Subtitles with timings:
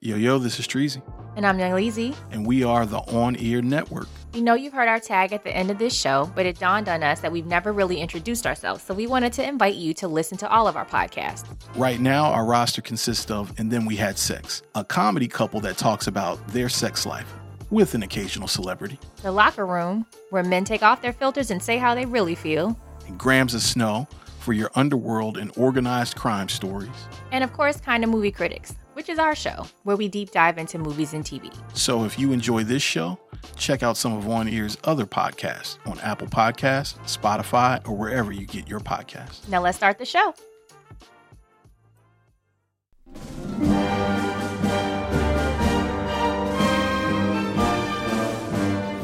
[0.00, 1.02] Yo, yo, this is Treasy,
[1.36, 2.14] And I'm Young Leezy.
[2.30, 4.06] and we are the On Ear Network.
[4.32, 6.88] We know you've heard our tag at the end of this show, but it dawned
[6.88, 8.82] on us that we've never really introduced ourselves.
[8.84, 11.44] So we wanted to invite you to listen to all of our podcasts.
[11.74, 15.76] Right now, our roster consists of And Then We Had Sex, a comedy couple that
[15.78, 17.32] talks about their sex life
[17.70, 21.76] with an occasional celebrity, The Locker Room, where men take off their filters and say
[21.76, 22.78] how they really feel.
[23.08, 24.06] and Grams of Snow
[24.38, 26.88] for your underworld and organized crime stories.
[27.32, 30.58] And of course, Kind of Movie Critics, which is our show, where we deep dive
[30.58, 31.54] into movies and TV.
[31.72, 33.16] So if you enjoy this show,
[33.54, 38.44] check out some of On Ear's other podcasts on Apple Podcasts, Spotify, or wherever you
[38.44, 39.48] get your podcasts.
[39.48, 40.34] Now let's start the show.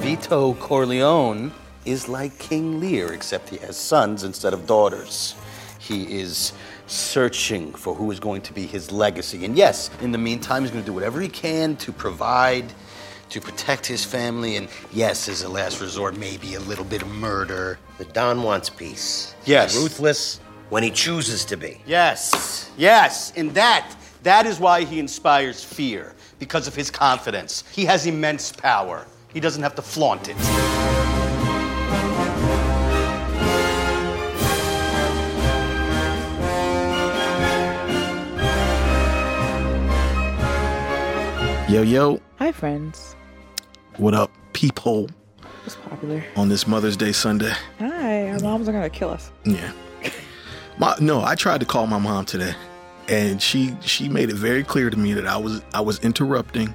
[0.01, 1.53] Vito Corleone
[1.85, 5.37] is like King Lear, except he has sons instead of daughters.
[5.79, 6.53] He is
[6.87, 9.45] searching for who is going to be his legacy.
[9.45, 12.73] And yes, in the meantime, he's going to do whatever he can to provide,
[13.31, 17.09] to protect his family, and yes, as a last resort, maybe a little bit of
[17.09, 17.79] murder.
[17.99, 19.35] The Don wants peace.
[19.45, 19.77] Yes.
[19.77, 21.81] Ruthless when he chooses to be.
[21.87, 27.65] Yes, yes, and that, that is why he inspires fear, because of his confidence.
[27.73, 29.07] He has immense power.
[29.33, 31.14] He doesn't have to flaunt it.
[41.69, 43.17] Yo, yo, Hi, friends.
[43.97, 45.09] what up, peephole,
[45.65, 46.23] It's popular.
[46.37, 47.53] on this Mother's Day Sunday?
[47.79, 49.31] Hi, our moms are gonna kill us.
[49.45, 49.73] Yeah.
[50.79, 52.55] My, no, I tried to call my mom today,
[53.09, 56.75] and she she made it very clear to me that I was I was interrupting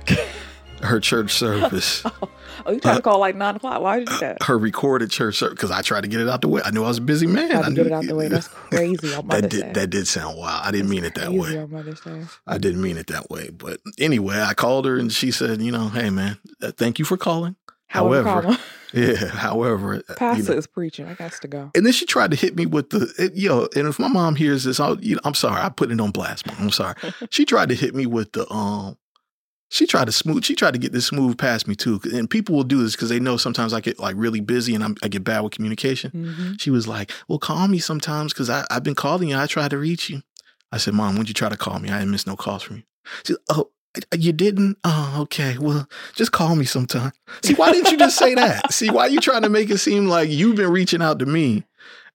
[0.82, 2.04] her church service,
[2.66, 3.82] Oh, you tried to call like nine o'clock.
[3.82, 4.44] Why did you do that?
[4.44, 6.62] her recorded church service, because I tried to get it out the way.
[6.64, 7.50] I knew I was a busy man.
[7.50, 8.28] Tried I knew, get it out the way.
[8.28, 9.62] That's crazy on Mother's that Day.
[9.62, 10.66] did that did sound wild.
[10.66, 11.58] I didn't mean it that Crazy way.
[11.58, 12.24] on Mother's Day.
[12.46, 13.50] I didn't mean it that way.
[13.50, 17.06] But anyway, I called her and she said, you know, hey man, uh, thank you
[17.06, 17.56] for calling.
[17.88, 18.58] However, However,
[18.94, 19.16] Yeah.
[19.28, 21.08] However, uh, you pastor know, is preaching.
[21.08, 21.72] I got to go.
[21.76, 23.68] And then she tried to hit me with the it, yo.
[23.76, 25.62] And if my mom hears this, I'll, you know, I'm sorry.
[25.62, 26.46] I put it on blast.
[26.46, 26.56] Mom.
[26.60, 26.96] I'm sorry.
[27.32, 28.98] she tried to hit me with the um.
[29.72, 30.44] She tried to smooth.
[30.44, 32.00] She tried to get this smooth past me too.
[32.12, 34.84] And people will do this because they know sometimes I get like really busy and
[34.84, 36.12] I'm, I get bad with communication.
[36.12, 39.38] hmm She was like, "Well, call me sometimes because I've been calling you.
[39.38, 40.22] I tried to reach you."
[40.72, 41.90] I said, "Mom, when'd you try to call me?
[41.90, 42.84] I didn't miss no calls from you."
[43.26, 43.70] She, said, "Oh,
[44.16, 44.78] you didn't?
[44.84, 45.58] Oh, okay.
[45.60, 47.12] Well, just call me sometime."
[47.44, 48.72] See, why didn't you just say that?
[48.74, 51.26] See, why are you trying to make it seem like you've been reaching out to
[51.28, 51.64] me,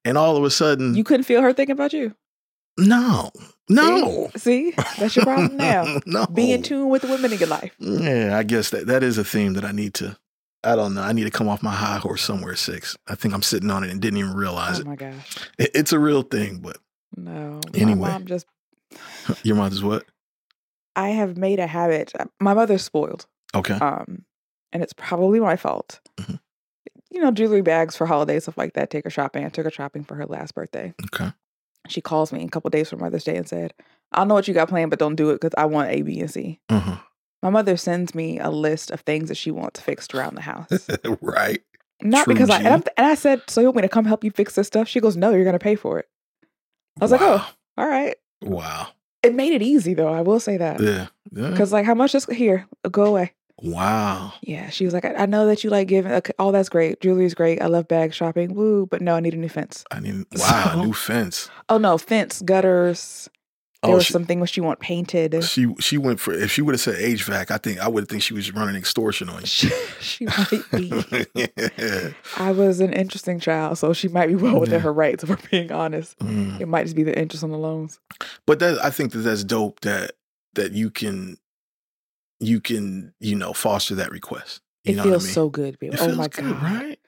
[0.05, 2.15] and all of a sudden, You couldn't feel her thinking about you.
[2.79, 3.31] no,
[3.69, 4.75] no, See, See?
[4.99, 5.99] that's your problem now.
[6.07, 6.27] no.
[6.27, 7.73] Be in tune with the women in your life.
[7.79, 10.17] Yeah, I guess that that is a theme that I need to.
[10.63, 11.03] I don't know.
[11.03, 12.57] I need to come off my high horse somewhere.
[12.57, 12.97] Six.
[13.07, 14.87] I think I'm sitting on it and didn't even realize Oh it.
[14.87, 15.37] my gosh.
[15.59, 15.71] it.
[15.75, 16.79] It's a real thing, but
[17.17, 17.61] No.
[17.75, 18.01] Anyway.
[18.09, 18.47] My mom just.
[19.43, 20.05] your mother's what?
[20.97, 22.13] I have made a habit.
[22.19, 23.27] uh, My mother's spoiled.
[23.55, 23.75] Okay.
[23.75, 24.25] Um,
[24.73, 26.01] and it's probably my fault.
[26.19, 26.39] Mhm.
[27.11, 28.91] You know, jewelry bags for holidays, stuff like that.
[28.91, 29.45] Take her shopping.
[29.45, 30.95] I took her shopping for her last birthday.
[31.07, 31.31] Okay.
[31.89, 33.75] She calls me a couple days from Mother's Day and said,
[34.13, 36.21] "I'll know what you got planned, but don't do it because I want A, B,
[36.21, 36.97] and C." Uh-huh.
[37.43, 40.89] My mother sends me a list of things that she wants fixed around the house.
[41.21, 41.61] right.
[42.03, 42.65] Not True because I G.
[42.65, 44.67] and, I'm, and I said, "So you want me to come help you fix this
[44.67, 46.09] stuff?" She goes, "No, you're gonna pay for it."
[47.01, 47.47] I was like, "Oh,
[47.77, 48.89] all right." Wow.
[49.23, 50.13] It made it easy though.
[50.13, 51.07] I will say that Yeah.
[51.33, 51.51] Yeah.
[51.51, 52.67] because like, how much is here?
[52.91, 53.33] Go away.
[53.63, 54.33] Wow.
[54.43, 56.13] Yeah, she was like, I, I know that you like giving.
[56.13, 57.01] Okay, all that's great.
[57.01, 57.63] Jewelry's great.
[57.63, 58.55] I love bag shopping.
[58.55, 59.85] Woo, but no, I need a new fence.
[59.91, 60.71] I mean, wow.
[60.73, 61.51] So- New fence.
[61.69, 63.29] Oh no, fence, gutters.
[63.83, 64.15] There Oh, was she,
[64.47, 65.45] she want painted.
[65.45, 66.33] she she went for.
[66.33, 68.77] If she would have said HVAC, I think I would have think she was running
[68.77, 69.69] extortion on She,
[70.01, 71.27] she might be.
[71.35, 72.09] yeah.
[72.39, 74.85] I was an interesting child, so she might be well within Yeah.
[74.85, 75.23] her rights.
[75.23, 76.63] If we're being honest, Mm.
[76.63, 78.01] it might just be the interest on the loans.
[78.47, 79.81] But that I think that that's dope.
[79.81, 80.13] That
[80.55, 81.37] that you can
[82.41, 84.61] you can you know foster that request.
[84.85, 85.35] You It feels I mean?
[85.35, 85.95] so good, baby.
[85.95, 86.63] It Oh my good, god!
[86.63, 86.99] right?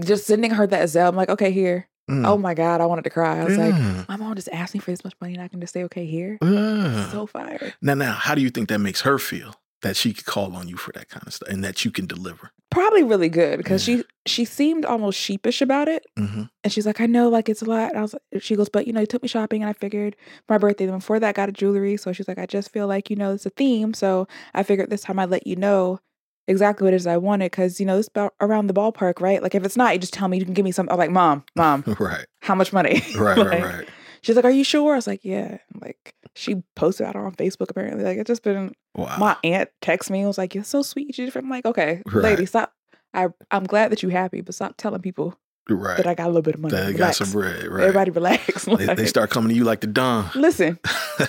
[0.00, 1.88] Just sending her that Zelle, I'm like, okay, here.
[2.10, 2.26] Mm.
[2.26, 3.40] Oh my god, I wanted to cry.
[3.40, 3.74] I was like,
[4.08, 6.06] my mom just asked me for this much money, and I can just say, okay,
[6.06, 6.38] here.
[6.42, 7.10] Yeah.
[7.10, 7.74] So fired.
[7.82, 9.54] Now, now, how do you think that makes her feel?
[9.82, 12.06] That she could call on you for that kind of stuff, and that you can
[12.06, 12.50] deliver.
[12.70, 13.96] Probably really good because Yeah.
[13.98, 16.04] she she seemed almost sheepish about it.
[16.18, 17.88] hmm And she's like, I know, like it's a lot.
[17.90, 19.72] And I was like, she goes, but you know, you took me shopping, and I
[19.72, 20.14] figured
[20.48, 20.84] my birthday.
[20.86, 21.96] Then before that, I got a jewelry.
[21.96, 23.94] So she's like, I just feel like you know, it's a theme.
[23.94, 25.98] So I figured this time I'd let you know
[26.46, 29.42] exactly what it is I wanted because you know, this about around the ballpark, right?
[29.42, 30.38] Like if it's not, you just tell me.
[30.38, 30.88] You can give me some.
[30.90, 33.02] I'm like, mom, mom, Right, how much money?
[33.16, 33.88] right, Like, right, right.
[34.22, 34.92] She's like, are you sure?
[34.92, 35.58] I was like, yeah.
[35.80, 37.70] Like she posted about it on Facebook.
[37.70, 38.74] Apparently, like it's just been.
[38.94, 39.16] Wow.
[39.18, 40.18] My aunt texted me.
[40.20, 41.16] and was like, you're so sweet.
[41.18, 41.30] You're.
[41.34, 42.22] I'm like, okay, Right.
[42.24, 42.72] lady, stop.
[43.14, 45.38] I I'm glad that you're happy, but stop telling people
[45.68, 45.96] right.
[45.96, 46.76] that I got a little bit of money.
[46.76, 47.66] That got some bread.
[47.66, 47.82] Right.
[47.84, 48.66] Everybody relax.
[48.76, 50.30] They, they start coming to you like the Don.
[50.34, 50.78] Listen,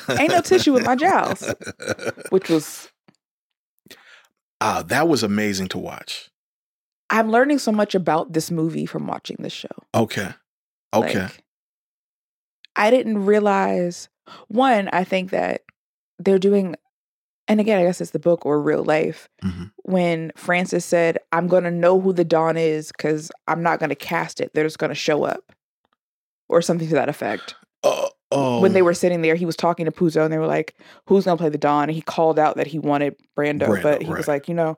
[0.09, 1.51] ain't no tissue with my jowls,
[2.29, 2.89] which was
[4.59, 6.29] Ah, that was amazing to watch.
[7.09, 9.67] I'm learning so much about this movie from watching this show.
[9.95, 10.29] Okay.
[10.93, 11.21] Okay.
[11.23, 11.43] Like,
[12.75, 14.09] I didn't realize
[14.47, 15.63] one, I think that
[16.19, 16.75] they're doing
[17.47, 19.27] and again, I guess it's the book or real life.
[19.44, 19.71] Mhm.
[19.83, 24.39] When Francis said, I'm gonna know who the Don is because I'm not gonna cast
[24.39, 25.51] it, they're just gonna show up.
[26.47, 27.56] Or something to that effect.
[27.83, 30.47] Uh, oh, When they were sitting there, he was talking to Puzo and they were
[30.47, 30.75] like,
[31.07, 31.83] Who's gonna play the Don?
[31.83, 34.17] And he called out that he wanted Brando, Brando, but he right.
[34.17, 34.77] was like, you know,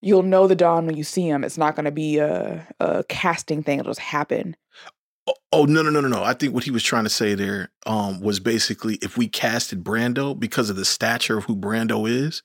[0.00, 1.44] you'll know the Don when you see him.
[1.44, 4.56] It's not gonna be a, a casting thing, it'll just happen.
[5.28, 6.22] Oh, oh no no no no no!
[6.22, 9.84] I think what he was trying to say there um, was basically if we casted
[9.84, 12.42] Brando because of the stature of who Brando is,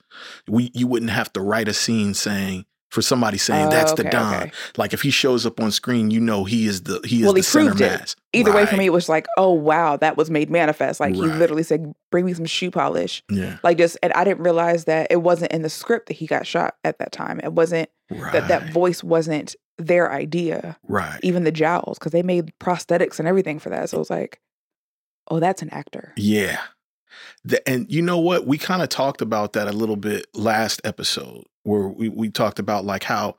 [0.47, 4.01] we you wouldn't have to write a scene saying for somebody saying Oh, that's the
[4.03, 4.33] okay, Don.
[4.35, 4.51] okay.
[4.77, 7.33] Like if he shows up on screen, you know he is the he is Well,
[7.33, 8.15] the he center mass.
[8.33, 10.99] Either way, for me, it was like, oh wow, that was made manifest.
[10.99, 14.43] Like he literally said, "Bring me some shoe polish." Yeah, Like just, and I didn't
[14.43, 17.39] realize that it wasn't in the script that he got shot at that time.
[17.43, 18.33] It wasn't right.
[18.33, 20.77] that that voice wasn't their idea.
[20.87, 21.19] right.
[21.23, 23.89] Even the jowls, because they made prosthetics and everything for that.
[23.89, 24.39] So it was like,
[25.29, 26.13] oh, that's an actor.
[26.17, 26.59] Yeah.
[27.45, 28.47] The, and you know what?
[28.47, 32.59] We kind of talked about that a little bit last episode where we, we talked
[32.59, 33.35] about like how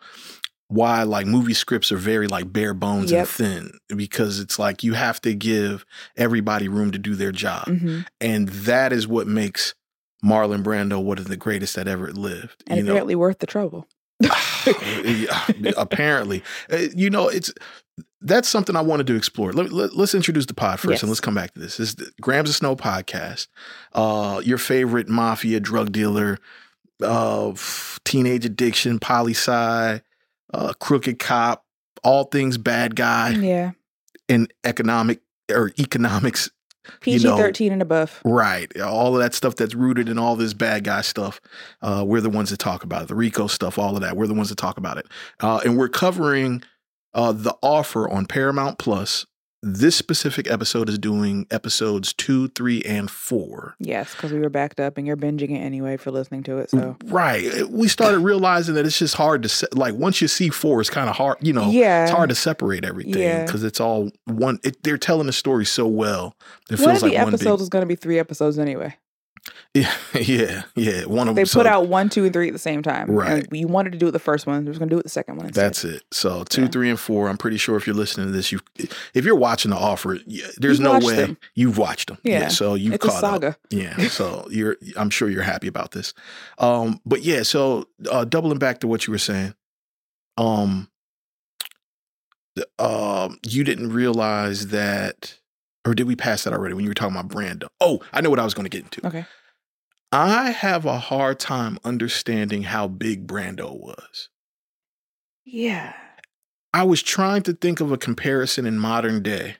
[0.68, 3.20] why like movie scripts are very like bare bones Yep.
[3.20, 5.84] and thin because it's like you have to give
[6.16, 7.66] everybody room to do their job.
[7.66, 9.74] hmm And that is what makes
[10.24, 12.64] Marlon Brando one of the greatest that ever lived.
[12.66, 12.92] And you know?
[12.92, 13.86] apparently worth the trouble.
[15.76, 16.42] Apparently
[16.72, 17.52] Uh, you know it's
[18.22, 21.02] that's something i wanted to explore let, let, us introduce the pod first Yes.
[21.02, 23.48] and let's come back to this this is the grams of snow podcast
[23.92, 26.38] uh your favorite mafia drug dealer
[27.02, 27.52] uh
[28.04, 30.00] teenage addiction poli sci
[30.54, 31.64] uh crooked cop
[32.02, 33.72] all things bad guy yeah.
[34.28, 36.50] in economic or economics
[36.86, 38.20] you PG know, 13 and above.
[38.24, 38.80] Right.
[38.80, 41.40] All of that stuff that's rooted in all this bad guy stuff.
[41.82, 43.08] Uh, we're the ones that talk about it.
[43.08, 44.16] The Rico stuff, all of that.
[44.16, 45.06] We're the ones that talk about it.
[45.40, 46.62] Uh, and we're covering
[47.14, 49.26] uh, the offer on Paramount Plus.
[49.66, 53.76] This specific episode is doing episodes two, three, and four.
[53.78, 56.68] Yes, because we were backed up and you're binging it anyway for listening to it.
[56.68, 57.66] So, Right.
[57.70, 60.90] We started realizing that it's just hard to, se- like, once you see four, it's
[60.90, 62.02] kind of hard, you know, yeah.
[62.02, 63.46] it's hard to separate everything Yeah.
[63.46, 64.58] because it's all one.
[64.62, 66.36] It, they're telling the story so well.
[66.70, 68.94] It One feels of the like one episodes is going to be three episodes anyway.
[69.74, 69.92] Yeah.
[70.14, 70.62] Yeah.
[70.76, 71.04] Yeah.
[71.06, 71.48] One of They them.
[71.48, 73.10] They put out one, two, and three at the same time.
[73.10, 73.44] Right.
[73.50, 74.64] You wanted to do it the first one.
[74.64, 75.46] They're going to do it the second one.
[75.46, 75.64] Instead.
[75.64, 76.02] That's it.
[76.12, 76.68] So two, Yeah.
[76.68, 77.28] three, and four.
[77.28, 78.60] I'm pretty sure if you're listening to this, you
[79.14, 80.18] if you're watching the offer,
[80.58, 81.38] there's You've no way them.
[81.56, 82.18] you've watched them.
[82.22, 82.48] Yeah.
[82.48, 83.56] So you've It's a caught up.
[83.70, 83.96] Yeah.
[84.08, 86.14] So you're I'm sure you're happy about this.
[86.58, 89.54] Um, but yeah, so uh doubling back to what you were saying,
[90.36, 90.88] um
[92.78, 95.38] um you didn't realize that
[95.86, 97.64] or did we pass that already when you were talking about brand?
[97.80, 99.06] Oh, I know what I was going to get into.
[99.06, 99.26] Okay.
[100.14, 104.28] I have a hard time understanding how big Brando was.
[105.44, 105.92] Yeah.
[106.72, 109.56] I was trying to think of a comparison in modern day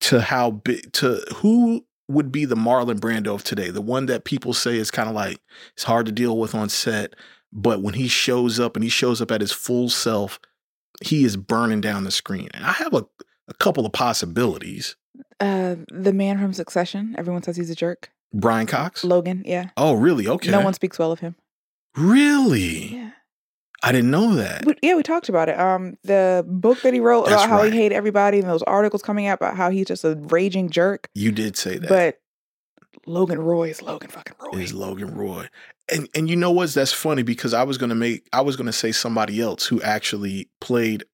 [0.00, 4.24] to how big to who would be the Marlon Brando of today, the one that
[4.24, 5.38] people say is kind of like
[5.74, 7.14] it's hard to deal with on set,
[7.52, 10.40] but when he shows up and he shows up at his full self,
[11.04, 12.48] he is burning down the screen.
[12.52, 13.06] And I have a,
[13.46, 14.96] a couple of possibilities.
[15.38, 17.14] Uh, the man from Succession.
[17.16, 18.10] Everyone says he's a jerk.
[18.32, 19.04] Brian Cox.
[19.04, 19.42] Logan.
[19.46, 19.70] Yeah.
[19.76, 20.26] Oh, really?
[20.28, 20.50] Okay.
[20.50, 21.36] No one speaks well of him.
[21.96, 22.94] really.
[22.94, 23.10] Yeah.
[23.82, 24.64] I didn't know that.
[24.82, 25.60] Yeah, we talked about it.
[25.60, 27.72] Um, the book that he wrote That's about how right.
[27.72, 31.08] he hated everybody, and those articles coming out about how he's just a raging jerk.
[31.14, 31.88] you did say that.
[31.88, 32.18] But
[33.06, 34.58] Logan Roy is Logan fucking Roy.
[34.58, 35.48] is Logan Roy.
[35.92, 36.72] And and you know what?
[36.72, 40.48] That's funny because I was gonna make I was gonna say somebody else who actually
[40.60, 41.04] played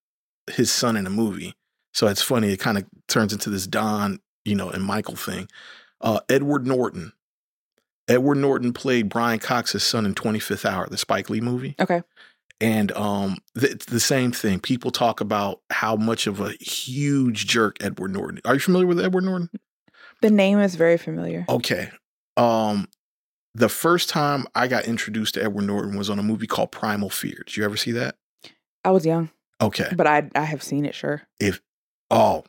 [0.51, 1.55] his son in a movie.
[1.93, 2.53] So it's funny.
[2.53, 5.49] It kind of turns into this Don, you know, and Michael thing.
[6.03, 7.13] Uh, Edward Norton.
[8.09, 11.77] Edward Norton played Brian Cox's son in 25th Hour, the Spike Lee movie.
[11.81, 12.03] Okay.
[12.61, 14.61] And um, th- it's the same thing.
[14.61, 18.41] People talk about how much of a huge jerk Edward Norton.
[18.45, 19.51] Are you familiar with Edward Norton?
[20.21, 21.45] The name is very familiar.
[21.49, 21.91] Okay.
[22.37, 22.89] Um,
[23.55, 27.11] the first time I got introduced to Edward Norton was on a movie called Primal
[27.11, 27.43] Fear.
[27.47, 28.17] Did you ever see that?
[28.85, 29.31] I was young,
[29.61, 29.89] Okay.
[29.97, 30.95] but I I have seen it.
[30.95, 31.23] Sure.
[31.39, 31.61] If
[32.11, 32.45] oh,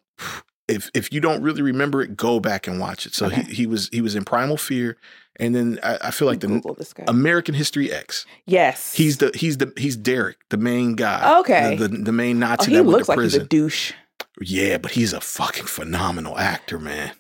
[0.68, 3.14] if if you don't really remember it, go back and watch it.
[3.14, 3.44] So Okay.
[3.44, 4.98] he, he was he was in Primal Fear,
[5.40, 7.04] and then I, I feel like the.
[7.08, 8.26] American History X.
[8.46, 8.94] yes.
[8.94, 11.40] He's the he's the he's Derek, the main guy.
[11.40, 11.76] Okay.
[11.76, 13.48] The the, the main Oh, Nazi he that went looks to like he's a prison.
[13.50, 13.94] douche.
[14.42, 17.12] yeah, but he's a fucking phenomenal actor, man.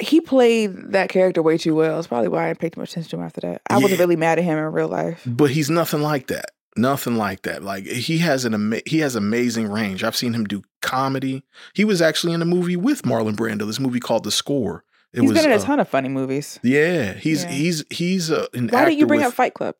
[0.00, 1.98] He played that character way too well.
[1.98, 3.62] It's probably why I didn't pay too much attention to him after that.
[3.68, 5.22] I wasn't really mad at him in real life.
[5.26, 6.52] But he's nothing like that.
[6.76, 7.64] Nothing like that.
[7.64, 10.04] Like he has an ama- he has amazing range.
[10.04, 11.44] I've seen him do comedy.
[11.74, 13.66] He was actually in a movie with Marlon Brando.
[13.66, 14.84] This movie called The Score.
[15.12, 16.60] It He's was been in a uh, ton of funny movies.
[16.62, 17.50] Yeah, he's Yeah.
[17.50, 19.74] he's he's uh, an Why didn't you bring with, up Fight Club?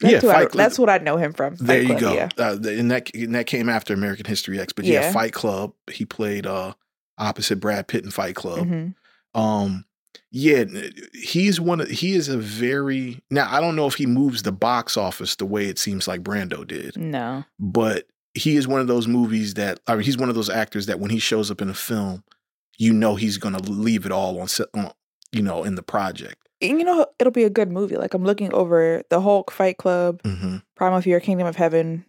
[0.00, 0.58] That's yeah, who I, Fight Club.
[0.58, 1.56] that's what I know him from.
[1.56, 2.14] Fight there you Club, go.
[2.14, 2.28] Yeah.
[2.38, 4.72] Uh, and that and that came after American History X.
[4.72, 5.12] But yeah, Yeah.
[5.12, 5.72] Fight Club.
[5.90, 6.74] He played uh
[7.18, 8.66] opposite Brad Pitt in Fight Club.
[8.68, 8.94] Mhm.
[9.34, 9.84] Um,
[10.30, 10.64] yeah,
[11.12, 13.48] he's one of he is a very now.
[13.52, 16.66] I don't know if he moves the box office the way it seems like Brando
[16.66, 17.44] did, No.
[17.58, 20.86] but he is one of those movies that I mean, he's one of those actors
[20.86, 22.24] that when he shows up in a film,
[22.78, 24.68] you know he's going to leave it all on, set,
[25.32, 26.36] you know, in the project.
[26.60, 27.96] And you know, it'll be a good movie.
[27.96, 32.04] Like I'm looking over the Hulk, Fight Club, hmm Primal Fear, Kingdom of Heaven,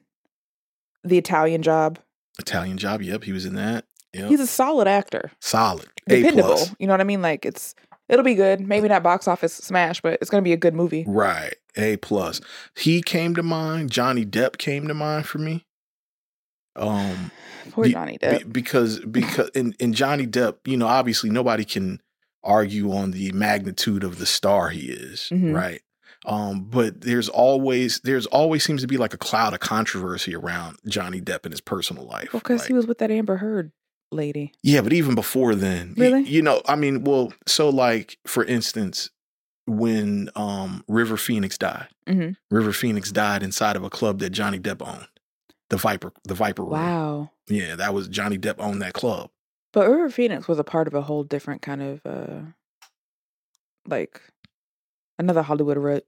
[1.04, 2.00] The Italian Job.
[2.40, 3.02] Italian Job.
[3.02, 3.86] Yep, he was in that.
[4.14, 4.30] Yep.
[4.30, 5.88] He's a solid actor, solid.
[6.08, 6.50] A dependable.
[6.50, 6.76] plus.
[6.80, 7.22] You know what I mean?
[7.22, 7.74] Like it's
[8.10, 8.62] it'll be good.
[8.62, 11.04] Maybe not box office smash, but it's gonna be a good movie.
[11.08, 11.56] Right.
[11.76, 12.40] A plus.
[12.78, 13.92] He came to mind.
[13.92, 15.66] Johnny Depp came to mind for me.
[16.76, 17.32] Um
[17.72, 18.52] Poor Be- Johnny be- Depp.
[18.54, 22.02] because because in, in Johnny Depp, you know, obviously nobody can
[22.44, 25.54] argue on the magnitude of the star he is, Mhm.
[25.56, 25.82] right?
[26.26, 30.78] Um, but there's always there's always seems to be like a cloud of controversy around
[30.88, 32.34] Johnny Depp in his personal life.
[32.34, 33.72] Well, because Like, he was with that Amber Heard
[34.12, 34.52] lady.
[34.62, 36.24] yeah, but even before then, Really?
[36.24, 39.10] you know, I mean, well, so like for instance,
[39.66, 42.36] when um River Phoenix died, Mhm.
[42.52, 45.08] River Phoenix died inside of a club that Johnny Depp owned,
[45.74, 46.74] the Viper, the Viper Room.
[46.74, 47.32] Wow.
[47.48, 49.32] Yeah, that was Johnny Depp owned that club.
[49.72, 52.42] But River Phoenix was a part of a whole different kind of uh
[53.88, 54.22] like
[55.18, 56.04] another Hollywood road.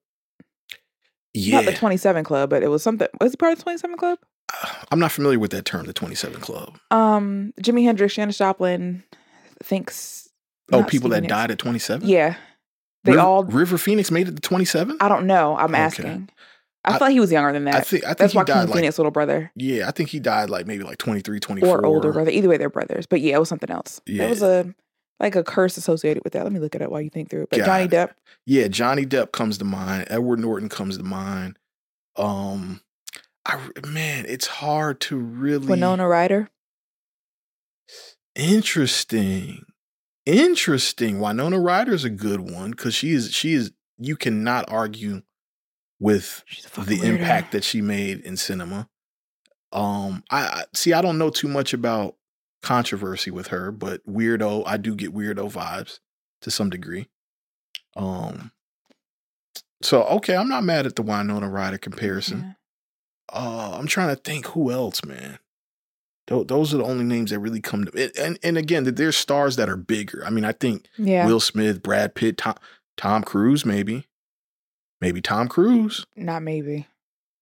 [1.34, 3.08] Yeah, Not the 27 Club, but it was something.
[3.20, 4.20] Was he part of the 27 Club?
[4.92, 6.78] I'm not familiar with that term, the 27 Club.
[6.92, 9.04] Um, Jimi Hendrix, Janis Joplin,
[9.64, 10.30] thinks.
[10.72, 12.08] Oh, people that died at 27?
[12.08, 12.36] Yeah,
[13.04, 13.44] they River, all.
[13.46, 14.98] River Phoenix made it to 27?
[15.02, 15.58] I don't know.
[15.58, 15.78] I'm Okay.
[15.82, 16.30] asking.
[16.86, 17.76] I, I- feel like he was younger than that.
[17.76, 20.10] I think I think That's he Joaquin died like Phoenix's little brother yeah, I think
[20.10, 22.32] he died like maybe like 23, 24 or older brother.
[22.32, 23.06] Either way, they're brothers.
[23.06, 24.02] But yeah, it was something else.
[24.06, 24.20] Yeah.
[24.20, 24.74] There was a
[25.20, 26.44] like a curse associated with that.
[26.44, 27.50] Let me look at it up while you think through it.
[27.50, 27.92] But Got Johnny it.
[27.92, 28.12] Depp,
[28.46, 30.08] Yeah, Johnny Depp comes to mind.
[30.10, 31.58] Edward Norton comes to mind.
[32.16, 32.82] Um
[33.46, 36.50] I man, it's hard to really Winona Ryder.
[38.36, 39.66] Interesting.
[40.26, 41.20] Interesting.
[41.20, 45.22] Winona Ryder's a good one because she is she is you cannot argue
[46.06, 47.20] with She's a fucking the weirdo.
[47.20, 48.88] impact that she made in cinema.
[49.72, 50.94] Um, I, I see.
[50.94, 52.16] I don't know too much about
[52.62, 54.64] controversy with her, but weirdo.
[54.66, 56.00] I do get weirdo vibes
[56.42, 57.08] to some degree.
[57.96, 58.52] Um,
[59.82, 62.40] so okay, I'm not mad at the Winona Ryder comparison.
[62.40, 62.54] Yeah.
[63.34, 65.40] Uh, I'm trying to think who else, man.
[66.28, 67.92] Tho- Those are the only names that really come to.
[68.04, 70.24] And and, and again, there's stars that are bigger.
[70.26, 71.26] I mean, I think Yeah.
[71.26, 72.56] Will Smith, Brad Pitt, Tom,
[72.98, 74.06] Tom Cruise, maybe,
[75.02, 76.06] maybe Tom Cruise.
[76.16, 76.88] Not maybe.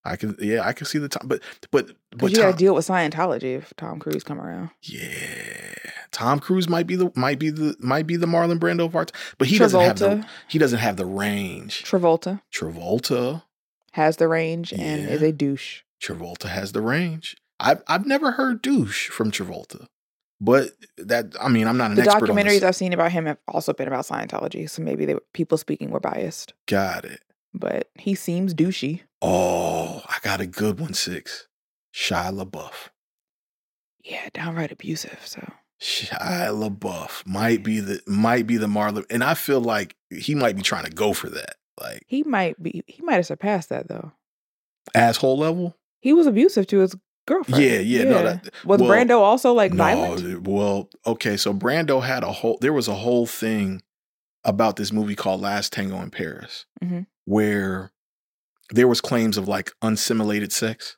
[0.05, 1.41] I can, yeah, I can see the time, but
[1.71, 4.71] but but you gotta deal with Scientology if Tom Cruise come around.
[4.81, 5.75] yeah,
[6.11, 9.05] Tom Cruise might be the might be the might be the Marlon Brando of our
[9.37, 11.83] but he doesn't have the he doesn't have the range.
[11.83, 13.43] Travolta Travolta,
[13.91, 15.81] has the range and is a douche.
[16.01, 17.37] Travolta has the range.
[17.61, 19.87] I've I've never heard douche from Travolta,
[20.41, 22.63] but that I mean I'm not an The expert on documentaries.
[22.63, 26.01] I've seen about him have also been about Scientology, so maybe they people speaking were
[26.01, 26.53] biased.
[26.67, 27.21] Got it.
[27.53, 29.01] But he seems douchey.
[29.21, 30.93] Oh, I got a good one.
[30.93, 31.47] Six,
[31.93, 32.89] Shia LaBeouf.
[34.03, 35.19] Yeah, downright abusive.
[35.23, 35.41] So
[35.81, 36.17] Shia
[36.49, 40.61] LaBeouf might be the might be the Marlon, and I feel like he might be
[40.61, 42.83] trying to go for that, like he might be.
[42.87, 44.11] He might have surpassed that though.
[44.95, 45.77] asshole level.
[46.01, 46.95] He was abusive to his
[47.27, 47.63] girlfriend.
[47.63, 50.47] Yeah, yeah, no, that- was well, Brando also like no, violent?
[50.47, 52.57] well, okay, so Brando had a whole.
[52.61, 53.81] There was a whole thing
[54.43, 57.05] about this movie called Last Tango in Paris, Mhm.
[57.25, 57.91] Where
[58.71, 60.97] there was claims of like unsimulated sex.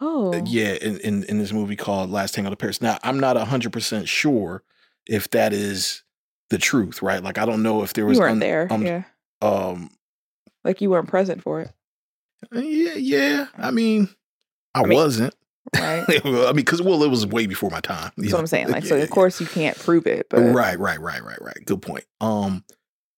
[0.00, 2.80] Oh, Uh, Yeah, in, in in this movie called Last Tango in Paris.
[2.80, 4.62] Now, I'm not hundred percent sure
[5.06, 6.02] if that is
[6.50, 7.22] the truth, right?
[7.22, 8.68] Like, I don't know if there was you weren't un- there.
[8.70, 9.02] um, yeah,
[9.42, 9.90] um,
[10.64, 11.70] like you weren't present for it,
[12.52, 13.46] yeah, yeah.
[13.56, 14.08] I mean,
[14.74, 15.34] I, I mean, wasn't.
[15.74, 16.04] right?
[16.24, 18.12] I mean, because well, it was way before my time.
[18.16, 18.36] you That's know?
[18.36, 18.68] what I'm saying.
[18.68, 21.64] Like, so Yeah, of course you can't prove it, but right, right, right, right, right.
[21.66, 22.04] Good point.
[22.20, 22.64] Um,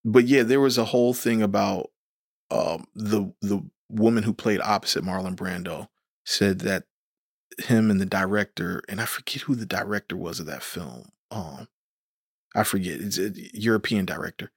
[0.03, 1.90] but yeah, there was a whole thing about
[2.51, 5.87] um the the woman who played opposite Marlon Brando
[6.25, 6.83] said that
[7.65, 11.09] him and the director, and I forget who the director was of that film.
[11.29, 11.67] Um,
[12.55, 12.99] I forget.
[13.01, 14.51] It's a European director.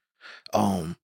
[0.52, 0.96] Um,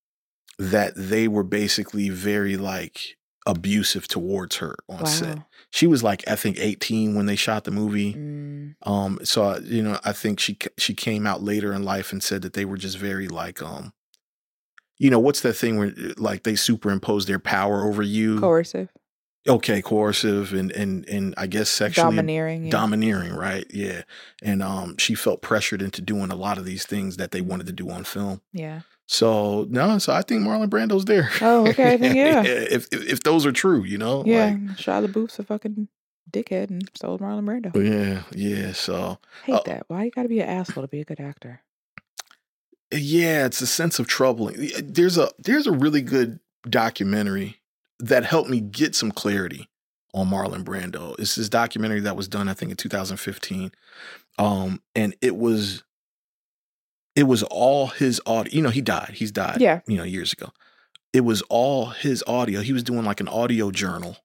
[0.59, 3.17] that they were basically very like
[3.47, 5.39] abusive towards her on set.
[5.71, 8.15] She was like I think 18 when they shot the movie.
[8.15, 12.13] Mm, Um, so uh, you know, I think she she came out later in life
[12.13, 13.93] and said that they were just very like um,
[15.01, 18.39] you know, what's that thing where like they superimpose their power over you?
[18.39, 18.91] coercive,
[19.49, 22.67] Okay, coercive and and and I guess sexually domineering.
[22.67, 22.71] yeah.
[22.71, 23.65] domineering, right?
[23.73, 24.03] Yeah,
[24.43, 27.67] and um, she felt pressured into doing a lot of these things that they wanted
[27.67, 28.43] to do on film.
[28.53, 28.83] yeah.
[29.07, 31.31] So no, so I think Marlon Brando's there.
[31.41, 32.45] Oh, okay, yeah.
[32.45, 34.23] if, if if those are true, you know.
[34.25, 35.89] Yeah, Like, Shia LaBeouf's a fucking
[36.31, 37.75] dickhead and stole Marlon Brando.
[37.75, 38.71] yeah, yeah.
[38.73, 39.63] So Hate Oh.
[39.67, 39.85] that.
[39.89, 41.61] Why you gotta be an asshole to be a good actor?
[42.93, 44.71] Yeah, it's a sense of troubling.
[44.83, 47.61] There's a there's a really good documentary
[48.01, 49.69] that helped me get some clarity
[50.15, 51.19] on Marlon Brando.
[51.19, 53.73] It's this documentary that was done, I think, in 2015.
[54.39, 55.85] Um, and it was
[57.15, 58.53] it was all his audio.
[58.53, 59.11] You know, he died.
[59.15, 59.61] He's died.
[59.61, 59.81] Yeah.
[59.87, 60.51] You know, years ago.
[61.13, 62.61] It was all his audio.
[62.61, 64.17] He was doing like an audio journal.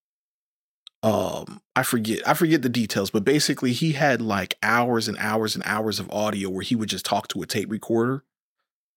[1.01, 5.55] Um, I forget, I forget the details, but basically he had like hours and hours
[5.55, 8.23] and hours of audio where he would just talk to a tape recorder.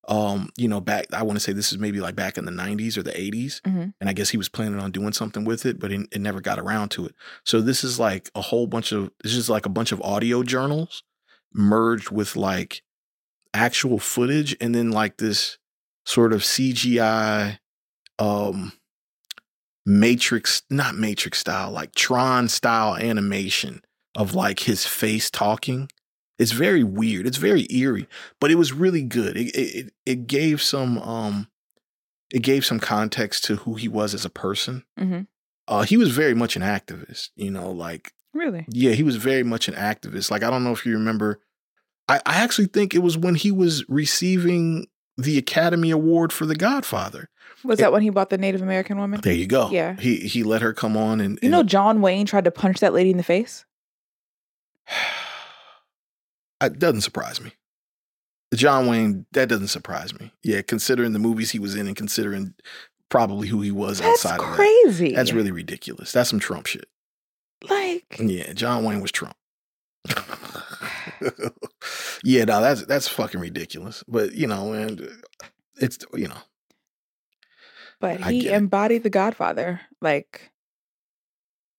[0.08, 2.50] Um, you know, back I want to say this is maybe like back in the
[2.50, 3.60] 90s or the 80s.
[3.60, 3.92] Mhm.
[4.00, 6.40] And I guess he was planning on doing something with it, but it, it never
[6.40, 7.14] got around to it.
[7.44, 10.42] So this is like a whole bunch of this is like a bunch of audio
[10.42, 11.02] journals
[11.52, 12.82] merged with like
[13.52, 15.58] actual footage and then like this
[16.06, 17.58] sort of CGI
[18.18, 18.72] um
[19.86, 23.80] matrix not matrix style like tron style animation
[24.16, 25.88] of like his face talking
[26.38, 28.06] it's very weird it's very eerie
[28.40, 31.48] but it was really good it it, it gave some um
[32.30, 35.26] it gave some context to who he was as a person Mhm.
[35.66, 38.66] uh he was very much an activist you know like Really?
[38.68, 40.30] yeah, he was very much an activist.
[40.30, 41.40] Like I don't know if you remember.
[42.08, 46.54] I, I actually think it was when he was receiving the Academy Award for The
[46.54, 47.30] Godfather.
[47.64, 49.22] Was It- that when he bought the Native American woman?
[49.22, 49.70] There you go.
[49.70, 49.96] Yeah.
[49.98, 52.92] He he let her come on and, You know, John Wayne tried to punch that
[52.92, 53.64] lady in the face.
[56.62, 57.52] it doesn't surprise me.
[58.54, 60.32] John Wayne, that doesn't surprise me.
[60.42, 62.54] Yeah, considering the movies he was in and considering
[63.10, 64.54] probably who he was That's outside of that.
[64.56, 65.14] crazy.
[65.14, 66.12] That's really ridiculous.
[66.12, 66.86] That's some Trump shit.
[67.68, 69.34] like Yeah, John Wayne was Trump.
[72.24, 74.04] yeah, no, that's that's fucking ridiculous.
[74.08, 75.08] But you know, and
[75.76, 76.36] it's you know,
[78.00, 78.56] but he get it.
[78.56, 79.80] embodied the Godfather.
[80.00, 80.50] Like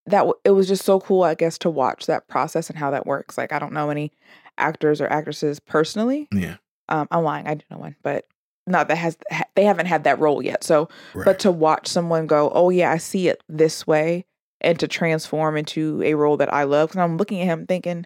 [0.06, 0.20] that.
[0.20, 3.06] W- it was just so cool, I guess, to watch that process and how that
[3.08, 3.38] works.
[3.38, 4.12] Like I don't know any
[4.60, 6.28] actors or actresses personally.
[6.32, 6.58] yeah,
[6.90, 7.48] Um, I'm lying.
[7.48, 8.26] I do know one, but
[8.68, 10.64] not that has ha- they haven't had that role yet.
[10.64, 11.26] So, right.
[11.26, 14.26] but to watch someone go, oh yeah, I see it this way,
[14.62, 16.90] and to transform into a role that I love.
[16.90, 18.06] Because I'm looking at him thinking,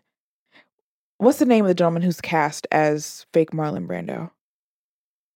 [1.18, 4.32] what's the name of the gentleman who's cast as fake Marlon Brando?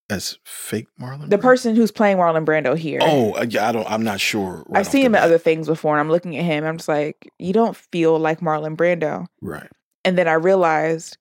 [0.10, 3.00] as fake Marlon, The person who's playing Marlon Brando here.
[3.02, 3.90] Oh, uh, yeah, I don't.
[3.92, 4.64] I'm not sure.
[4.68, 6.64] right I've seen him in other things before, and I'm looking at him.
[6.64, 9.26] I'm just like, you don't feel like Marlon Brando.
[9.42, 9.68] Right.
[10.08, 11.18] And then I realized,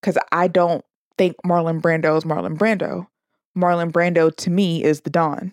[0.00, 0.84] because I don't
[1.16, 3.06] think Marlon Brando is Marlon Brando.
[3.56, 5.52] Marlon Brando to me is the Don.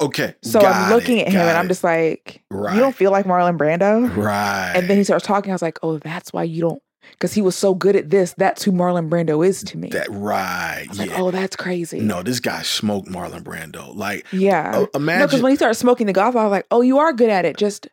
[0.00, 0.34] Okay.
[0.42, 2.74] So got I'm looking it, at him and I'm just like, Right.
[2.74, 4.14] you don't feel like Marlon Brando?
[4.16, 4.72] right.
[4.74, 5.52] And then he starts talking.
[5.52, 8.34] I was like, oh, that's why you don't, because he was so good at this.
[8.36, 9.88] That's who Marlon Brando is to me.
[9.90, 10.86] that right.
[10.92, 11.04] Yeah.
[11.04, 12.00] like, oh, that's crazy.
[12.00, 13.94] no, this guy smoked Marlon Brando.
[13.94, 14.70] Like, Yeah.
[14.70, 15.42] uh, no, because imagine.
[15.42, 17.56] when he started smoking the golf, I was like, oh, you are good at it.
[17.56, 17.88] Just,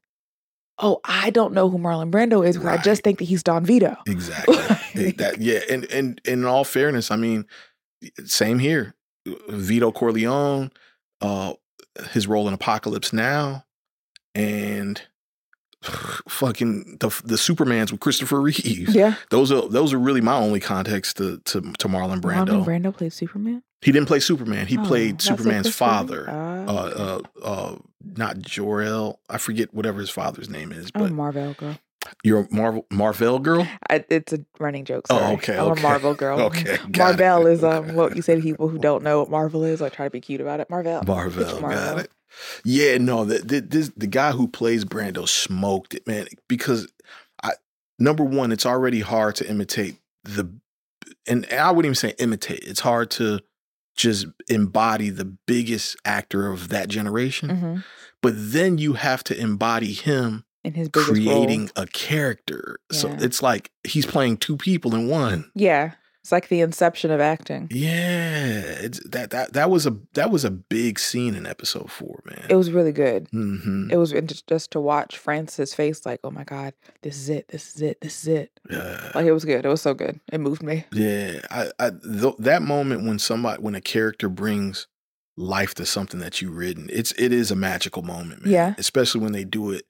[0.79, 2.57] oh, I don't know who Marlon Brando is.
[2.57, 3.95] because I just think that he's Don Vito.
[4.07, 4.55] Exactly.
[4.95, 7.45] Like- that yeah, and, and and in all fairness, I mean,
[8.25, 8.95] same here.
[9.49, 10.71] Vito Corleone,
[11.21, 11.53] uh,
[12.11, 13.65] his role in Apocalypse Now,
[14.35, 15.01] and
[16.27, 18.93] fucking the the Supermans with Christopher Reeves.
[18.95, 19.15] Yeah.
[19.29, 22.63] Those are those are really my only context to to, to Marlon Brando.
[22.63, 23.63] Marlon Brando played Superman.
[23.81, 24.67] he didn't play Superman.
[24.67, 26.25] He Oh, played Superman's father.
[26.29, 27.75] Ah, Uh, uh, uh,
[28.15, 29.19] not Jor El.
[29.29, 31.77] I forget whatever his father's name is, I'm a but Marvel girl.
[32.23, 33.67] you're a Marvel Marvel girl.
[33.89, 35.05] I, it's a running joke.
[35.09, 35.79] Oh, okay, I'm okay.
[35.81, 36.39] a Marvel girl.
[36.47, 37.53] Okay, Marvel it.
[37.53, 39.81] is um what you say to people who don't know what Marvel is.
[39.81, 40.69] I try to be cute about it.
[40.69, 41.01] Marvel.
[41.05, 42.11] Marvel, It's got it.
[42.63, 46.27] Yeah, no, the, the, this the guy who plays Brando smoked it, man.
[46.47, 46.87] Because
[47.43, 47.51] I
[47.99, 50.51] number one, it's already hard to imitate the,
[51.27, 52.63] and I wouldn't even say imitate.
[52.63, 53.39] It's hard to
[53.95, 57.49] just embody the biggest actor of that generation.
[57.49, 57.77] hmm
[58.21, 61.83] But then you have to embody him In his creating role.
[61.83, 62.79] a character.
[62.91, 65.51] So it's like he's playing two people in one.
[65.53, 67.67] Yeah, it's like the inception of acting.
[67.69, 72.21] Yeah, it's that that that was a that was a big scene in episode four,
[72.25, 72.45] man.
[72.49, 73.27] It was really good.
[73.31, 74.13] hmm It was
[74.47, 77.99] just, to watch Francis' face, like, oh my god, this is it, this is it,
[77.99, 78.59] this is it.
[78.71, 79.11] Yeah.
[79.13, 79.65] Like it was good.
[79.65, 80.21] It was so good.
[80.31, 80.85] It moved me.
[80.93, 84.87] Yeah, I, I th- that moment when somebody when a character brings
[85.35, 88.53] life to something that you've written, it's it is a magical moment, man.
[88.53, 88.75] Yeah.
[88.77, 89.83] especially when they do it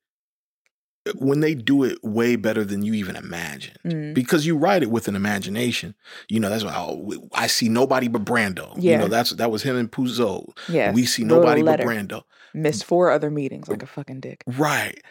[1.16, 4.14] when they do it way better than you even imagined Mm.
[4.14, 5.94] Because you write it with an imagination,
[6.30, 6.50] you know.
[6.50, 8.76] That's why oh, I see nobody but Brando.
[8.82, 8.98] you Yeah.
[9.00, 10.56] know that's that was him and Puzo.
[10.70, 11.82] Yeah, we see nobody but.
[11.82, 12.24] Brando.
[12.56, 14.44] Missed four other meetings like a fucking dick.
[14.46, 15.02] Right.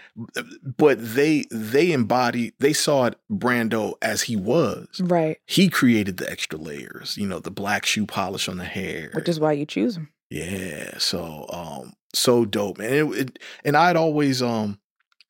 [0.79, 4.87] But they they embody they saw it Brando as he was.
[5.01, 5.39] Right.
[5.47, 9.11] He created the extra layers, you know, the black shoe polish on the hair.
[9.15, 10.09] Which is why you choose him.
[10.31, 12.79] Yeah, so um so dope.
[12.79, 14.79] And it, it and I'd always um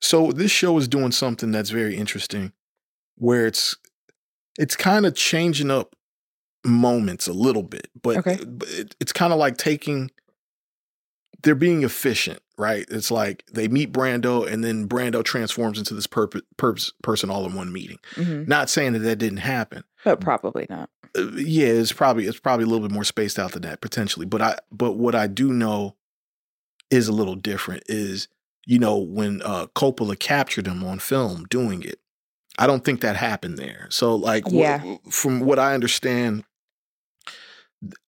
[0.02, 2.52] so this show is doing something that's very interesting
[3.16, 3.76] where it's
[4.58, 5.94] it's kind of changing up
[6.64, 8.38] moments a little bit, but, Okay.
[8.44, 10.10] but it, it's kind of like taking
[11.42, 12.84] they're being efficient, right?
[12.88, 17.44] It's like they meet Brando and then Brando transforms into this purpose, purpose person all
[17.46, 17.98] in one meeting.
[18.14, 19.82] hmm Not saying that that didn't happen.
[20.04, 20.88] But probably not.
[21.16, 24.26] Uh, yeah, it's probably it's probably a little bit more spaced out than that potentially.
[24.26, 25.96] But I but what I do know
[26.90, 28.28] is a little different is
[28.66, 31.98] you know when uh Coppola captured him on film doing it.
[32.58, 33.86] I don't think that happened there.
[33.90, 34.96] So like wh- Yeah.
[35.10, 36.44] from what I understand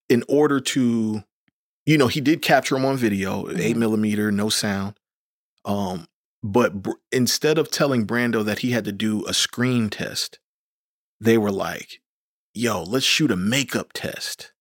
[0.08, 1.24] in order to
[1.86, 3.76] you know he did capture him on video, 8 Mhm.
[3.76, 4.98] millimeter, no sound.
[5.64, 6.06] Um
[6.42, 10.38] but Br- instead of telling Brando that he had to do a screen test,
[11.20, 12.02] they were like,
[12.52, 14.52] yo, let's shoot a makeup test.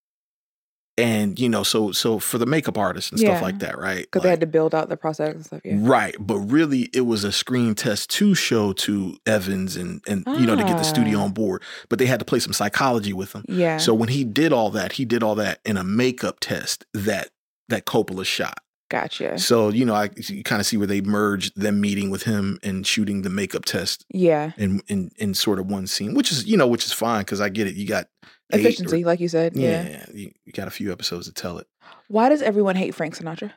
[0.96, 3.30] And, you know, so so for the makeup artists and Yeah.
[3.32, 4.04] stuff like that, right?
[4.04, 5.62] Because they had to build out the prosthetics and stuff.
[5.66, 5.78] Yeah.
[5.80, 6.16] Right.
[6.20, 10.56] But really it was a screen test to show to Evans and and you know,
[10.56, 11.24] to get the studio Ah.
[11.24, 11.64] on board.
[11.90, 13.44] But they had to play some psychology with him.
[13.48, 13.78] Yeah.
[13.78, 17.30] So when he did all that, he did all that in a makeup test that
[17.70, 18.60] that Coppola shot.
[18.92, 19.40] gotcha.
[19.40, 22.60] So, you know, I you kind of see where they merged them meeting with him
[22.62, 24.52] and shooting the makeup test Yeah.
[24.58, 27.42] in in in sort of one scene, which is you know which is fine because
[27.42, 27.74] I get it.
[27.74, 28.10] You got
[28.54, 29.56] or- Efficiency, like you said.
[29.56, 29.88] Yeah.
[29.90, 31.68] yeah, you, you got a few episodes to tell it.
[32.08, 33.52] Why does everyone hate Frank Sinatra?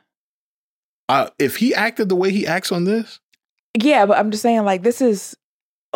[1.09, 3.19] Uh, if he acted the way he acts on this,
[3.81, 5.37] Yeah, but I'm just saying, like, this is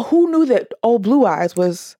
[0.07, 1.97] who knew that old Blue Eyes was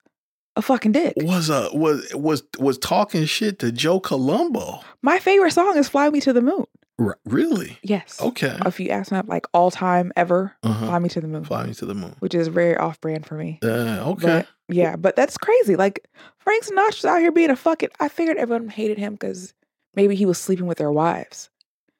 [0.56, 1.14] a fucking dick.
[1.18, 4.80] was a was was was talking shit to Joe Colombo.
[5.02, 6.66] My favorite song is "Fly Me to the Moon."
[7.00, 7.80] R- really?
[7.84, 8.20] Yes.
[8.22, 8.58] Okay.
[8.66, 10.86] If you ask me, like all time ever, Uh-huh.
[10.88, 12.16] "Fly Me to the Moon," Fly me to the moon.
[12.20, 13.60] which is very off-brand for me.
[13.64, 14.28] Uh, okay.
[14.28, 15.76] But yeah, but that's crazy.
[15.76, 16.08] Like
[16.40, 17.90] Frank Sinatra's out here being a fucking.
[18.00, 19.54] I figured everyone hated him because
[19.96, 21.50] maybe he was sleeping with their wives,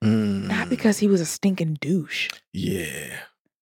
[0.02, 3.18] not Mm, because he was a stinking douche, yeah,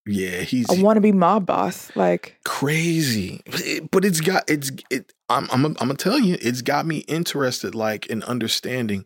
[0.06, 0.42] yeah.
[0.42, 1.92] He's a wannabe mob boss.
[1.96, 6.38] Like crazy but, it, but it's got it's it I'm, I'm i'm gonna tell you
[6.42, 9.06] it's got me interested like in understanding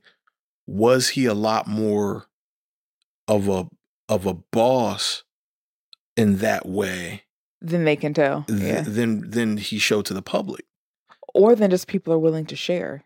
[0.65, 2.27] was he a lot more
[3.27, 3.67] of a
[4.09, 5.23] of a boss
[6.15, 7.23] in that way
[7.63, 10.65] then they can tell, th- yeah, than than he showed to the public
[11.34, 13.04] or then just people are willing to share.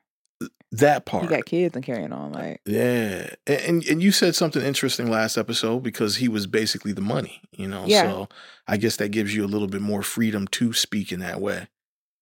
[0.74, 2.34] that He part got kids and carrying on.
[2.34, 6.92] Like yeah A- and and you said something interesting last episode because he was basically
[6.92, 8.02] the money you know Yeah.
[8.04, 8.30] so
[8.68, 11.68] i guess that gives you a little bit more freedom to speak in that way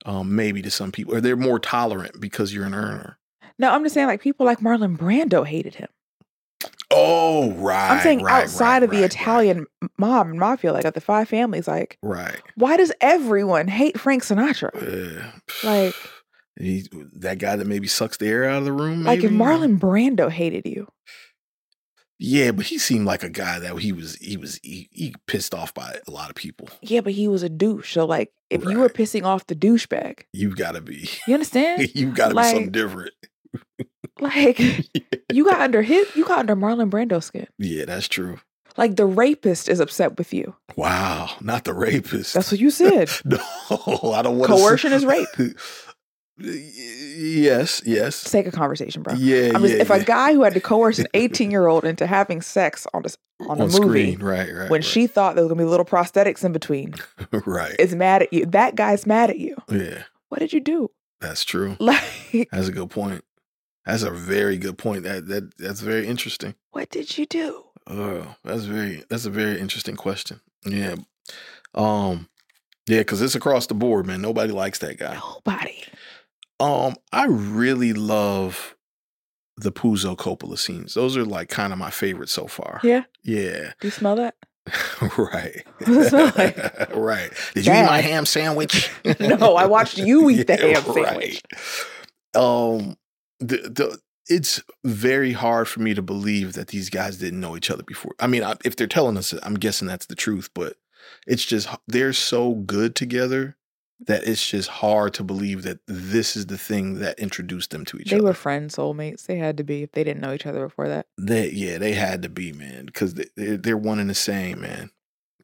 [0.06, 3.18] um maybe to some people or they're more tolerant because you're an earner
[3.58, 5.88] no, I'm just saying, like people like Marlon Brando hated him.
[6.92, 9.66] Oh right I'm saying right, outside right, of the right, Italian
[9.98, 14.24] mob and mafia, like of the five families, like right why does everyone hate Frank
[14.24, 14.72] Sinatra?
[14.82, 15.32] Yeah.
[15.70, 15.96] Like-
[16.58, 19.32] he, that guy that maybe sucks the air out of the room Like if?
[19.32, 20.88] Marlon Brando hated you,
[22.18, 25.54] yeah but he seemed like a guy that he was he was he, he pissed
[25.54, 27.94] off by a lot of people yeah, but he was a douche.
[27.94, 31.90] So like if you were pissing off the douchebag, you've got to be you understand?
[31.96, 33.12] you've got to be Like- something different
[34.20, 34.60] like
[35.34, 37.48] you got under his, you got under Marlon Brando's skin.
[37.58, 38.40] yeah that's true
[38.78, 40.56] Like the rapist is upset with you.
[40.76, 42.34] Wow, not the rapist.
[42.34, 43.10] That's what you said.
[43.26, 43.40] no,
[44.14, 45.28] I don't want Coercion is rape.
[46.38, 48.30] yes, yes.
[48.30, 49.14] Take a conversation, bro.
[49.14, 49.96] Yeah, I'm just, yeah, if yeah.
[49.96, 53.18] a guy who had to coerce an 18 year old into having sex on this
[53.42, 54.70] on, a on movie screen, right, right.
[54.70, 56.94] when right, she thought there was gonna be little prosthetics in between
[57.46, 58.46] right, is mad at you.
[58.46, 59.56] That guy's mad at you.
[59.70, 60.92] yeah, What did you do?
[61.22, 61.78] that's true.
[61.80, 62.04] Like,
[62.52, 63.24] That's a good point.
[63.86, 65.04] That's a very good point.
[65.04, 66.56] That that that's very interesting.
[66.72, 67.64] what did you do?
[67.88, 70.42] Oh, that's very that's a very interesting question.
[70.66, 70.96] Yeah,
[71.76, 72.28] um,
[72.88, 74.22] yeah, because it's across the board, man.
[74.22, 75.16] Nobody likes that guy.
[75.16, 75.84] Nobody.
[76.60, 78.76] Um, I really love
[79.58, 80.94] the Puzo Coppola scenes.
[80.96, 82.80] Those are like kind of my favorite so far.
[82.84, 83.04] Yeah.
[83.24, 83.74] Yeah.
[83.80, 84.36] Do you smell that?
[85.18, 85.64] right.
[85.78, 86.58] What does it smell like?
[86.96, 87.32] right.
[87.54, 88.90] Did you eat my ham sandwich?
[89.20, 91.42] No, I watched you eat the Yeah, ham sandwich.
[92.34, 92.98] Um
[93.40, 97.70] the the it's very hard for me to believe that these guys didn't know each
[97.70, 98.14] other before.
[98.20, 100.50] I mean, I, if they're telling us, I'm guessing that's the truth.
[100.54, 100.78] But
[101.28, 103.56] it's just they're so good together
[104.08, 107.98] that it's just hard to believe that this is the thing that introduced them to
[107.98, 108.24] each They other.
[108.24, 109.26] They were friends, soulmates.
[109.26, 111.08] They had to be if they didn't know each other before that.
[111.18, 114.62] They yeah, they had to be man because they, they're, they're one and the same
[114.62, 114.90] man.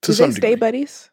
[0.01, 0.59] To Did some they stay degree.
[0.59, 1.11] buddies?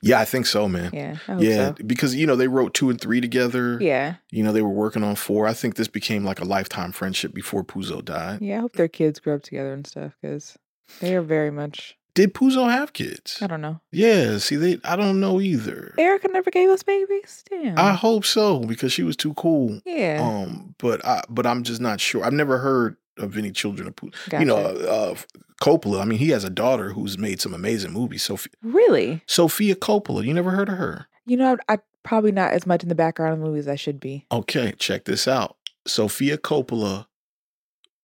[0.00, 0.90] Yeah, I think so, man.
[0.92, 1.84] Yeah, Yeah, so.
[1.86, 3.78] because you know they wrote two and three together.
[3.80, 5.46] Yeah, You know they were working on four.
[5.46, 8.40] I think this became like a lifetime friendship before Puzo died.
[8.40, 8.58] yeah.
[8.58, 10.56] I hope their kids grew up together and stuff because
[11.00, 11.96] they are very much.
[12.14, 13.38] Did Puzo have kids?
[13.40, 13.80] I don't know.
[13.90, 14.36] Yeah.
[14.36, 14.78] See, they.
[14.84, 15.94] I don't know either.
[15.96, 17.42] Erica never gave us babies.
[17.48, 17.78] Damn.
[17.78, 19.80] I hope so because she was too cool.
[19.86, 20.20] yeah.
[20.22, 22.22] Um, but I, but I'm just not sure.
[22.22, 24.40] I've never heard of any children of Puzo.
[24.40, 24.90] You know, Gotcha.
[24.90, 25.14] uh,
[25.62, 26.00] Coppola.
[26.00, 28.22] I mean, he has a daughter who's made some amazing movies.
[28.22, 29.22] Sofia, really?
[29.26, 30.24] Sofia Coppola.
[30.24, 31.06] You never heard of her?
[31.26, 33.72] You know, I, I probably not as much in the background of the movies as
[33.72, 34.26] I should be.
[34.32, 35.56] Okay, check this out.
[35.86, 37.06] Sofia Coppola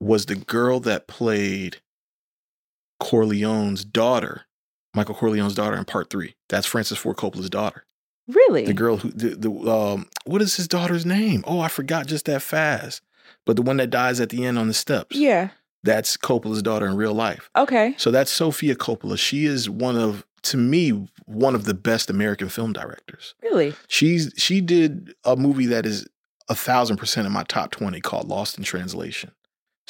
[0.00, 1.78] was the girl that played
[3.00, 4.42] Corleone's daughter,
[4.94, 6.34] Michael Corleone's daughter in part three.
[6.48, 7.84] That's Francis Ford Coppola's daughter.
[8.28, 8.66] Really?
[8.66, 11.42] The girl who the, the um what is his daughter's name?
[11.46, 13.00] Oh, I forgot just that fast.
[13.48, 15.16] But the one that dies at the end on the steps.
[15.16, 15.48] Yeah.
[15.82, 17.48] That's Coppola's daughter in real life.
[17.56, 17.94] Okay.
[17.96, 19.18] So that's Sofia Coppola.
[19.18, 23.34] She is one of to me one of the best American film directors.
[23.42, 23.74] Really?
[23.88, 26.06] She's she did a movie that is
[26.50, 29.30] a thousand percent in my top twenty called Lost in Translation,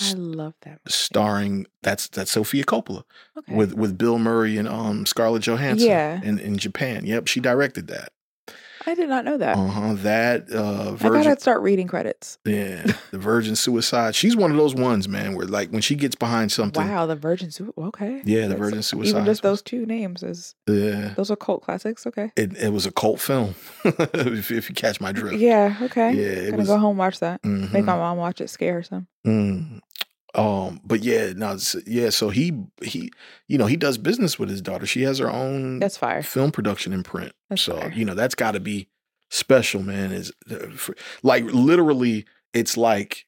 [0.01, 0.71] I love that.
[0.71, 0.81] movie.
[0.88, 3.03] starring that's that's Sofia Coppola
[3.38, 3.55] Okay.
[3.55, 5.88] with with Bill Murray and um Scarlett Johansson.
[5.88, 6.21] Yeah.
[6.23, 7.05] in in Japan.
[7.07, 8.12] Yep, she directed that.
[8.88, 9.57] I did not know that.
[9.57, 9.94] Uh huh.
[9.98, 12.38] That uh I thought I'd start reading credits.
[12.46, 14.14] Yeah, the Virgin Suicide.
[14.14, 16.87] She's one of those ones, man, where like when she gets behind something.
[16.88, 17.74] Wow, the Virgin Suicide.
[17.79, 18.22] Okay.
[18.24, 19.11] Yeah, the That's- Virgin Suicide.
[19.11, 22.07] Even just those two names is Yeah, those are cult classics.
[22.07, 22.33] Okay.
[22.37, 23.55] it, it was a cult film.
[23.85, 25.37] if, if you catch my drift.
[25.38, 25.77] Yeah.
[25.83, 26.12] Okay.
[26.14, 26.68] Yeah, it Gonna was.
[26.68, 27.42] go home watch that.
[27.42, 27.70] mhm.
[27.72, 28.48] Make my mom watch it.
[28.48, 29.07] Scare her some.
[29.27, 29.81] Mm.
[30.34, 32.10] Um, but yeah, no, yeah.
[32.10, 33.10] So he he,
[33.46, 34.86] you know, he does business with his daughter.
[34.86, 36.22] She has her own That's fire.
[36.22, 37.32] film production imprint.
[37.48, 37.92] That's so fire.
[37.92, 38.88] you know that's got to be
[39.30, 40.12] special, man.
[40.12, 40.66] Is uh,
[41.22, 43.26] like literally, it's like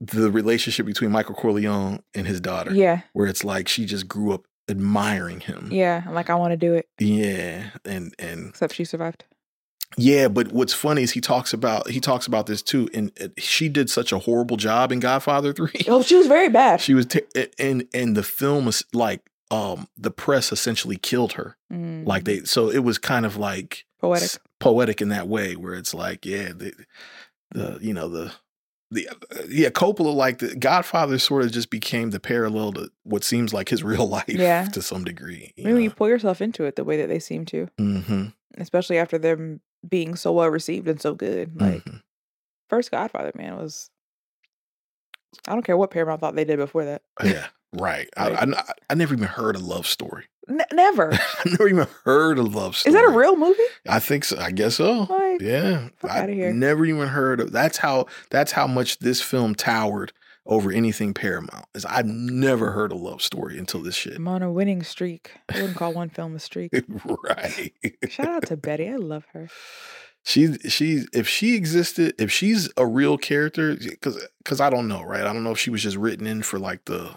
[0.00, 3.00] the relationship between Michael Corleone and his daughter, Yeah.
[3.14, 5.70] where it's like she just grew up admiring him.
[5.72, 6.02] Yeah.
[6.10, 6.86] Like, I want to do it.
[6.98, 9.24] Yeah, and and Except she survived.
[9.96, 13.28] Yeah, but what's funny is he talks about he talks about this too, and uh,
[13.38, 15.70] she did such a horrible job in Godfather Three.
[15.88, 16.80] Oh, she was very bad.
[16.80, 17.22] She was, t-
[17.58, 21.56] and and the film is like, um, the press essentially killed her.
[21.72, 24.24] Mm, Like they, so it was kind of like poetic.
[24.24, 26.72] s- poetic in that way, where it's like, yeah, the,
[27.52, 28.32] the you know the
[28.90, 29.14] the uh,
[29.48, 33.68] yeah Coppola like the Godfather sort of just became the parallel to what seems like
[33.70, 34.64] his real life, Yeah.
[34.74, 35.52] to some degree.
[35.56, 38.26] You Maybe you pull yourself into it the way that they seem to, hmm
[38.58, 41.60] especially after them being so well received and so good.
[41.60, 41.96] Like Mm-hmm.
[42.68, 43.90] first Godfather, man, was.
[45.46, 47.02] I don't care what Paramount thought they did before that.
[47.22, 48.08] yeah, right.
[48.16, 50.24] I, Like- I I never even heard a love story.
[50.48, 51.12] N- never.
[51.14, 52.94] I never even heard a love story.
[52.94, 53.60] Is that a real movie?
[53.88, 54.38] I think so.
[54.38, 55.02] I guess so.
[55.10, 57.52] Like, Yeah, fuck I never even heard of.
[57.52, 58.06] That's how.
[58.30, 60.12] That's how much this film towered
[60.46, 61.66] over anything Paramount.
[61.74, 64.16] Is I've never heard a love story until this shit.
[64.16, 65.32] I'm on a winning streak.
[65.52, 66.72] I wouldn't call one film a streak.
[67.24, 67.72] right.
[68.08, 68.88] Shout out to Betty.
[68.88, 69.48] I love her.
[70.24, 75.02] She's she's if she existed, if she's a real character, because because I don't know,
[75.02, 75.22] right?
[75.24, 77.10] I don't know if she was just written in for like the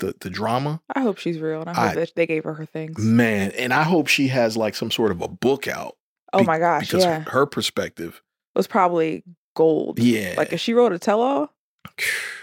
[0.00, 0.82] the the drama.
[0.94, 2.98] I hope she's real, and I hope I- that they gave her her things.
[2.98, 5.96] Man, and I hope she has like some sort of a book out.
[6.34, 8.20] oh be- my gosh, because yeah, her, her perspective.
[8.54, 9.24] was probably
[9.56, 9.98] gold.
[9.98, 10.34] Yeah.
[10.36, 11.50] Like if she wrote a tell-all,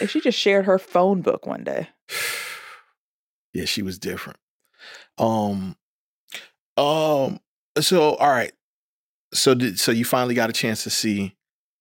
[0.00, 1.88] if she just shared her phone book one day.
[3.52, 4.38] yeah, she was different.
[5.18, 5.76] Um,
[6.76, 7.40] um.
[7.80, 8.52] So, all right.
[9.34, 11.36] So, did so you finally got a chance to see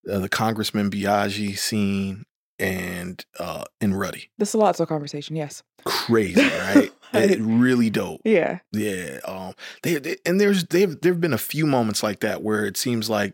[0.09, 2.25] uh, the Congressman Biaggi scene
[2.57, 4.29] and uh in Ruddy.
[4.37, 5.61] The Sollozzo conversation, yes.
[5.85, 6.91] Crazy, right?
[7.13, 8.21] it, really dope.
[8.23, 8.59] Yeah.
[8.71, 9.19] Yeah.
[9.25, 9.53] Um.
[9.83, 13.09] They, they and there's they've there've been a few moments like that where it seems
[13.09, 13.33] like,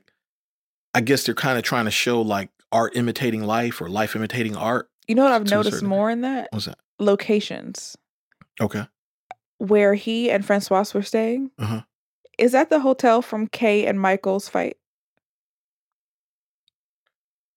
[0.94, 4.56] I guess they're kind of trying to show like art imitating life or life imitating
[4.56, 4.90] art.
[5.08, 6.50] You know what I've noticed more in that?
[6.52, 6.78] What's that?
[7.00, 7.98] Locations
[8.60, 8.86] Okay.
[9.58, 11.52] where he and Francois were staying.
[11.58, 11.82] Uh-huh.
[12.38, 14.78] Is that the hotel from Kay and Michael's fight?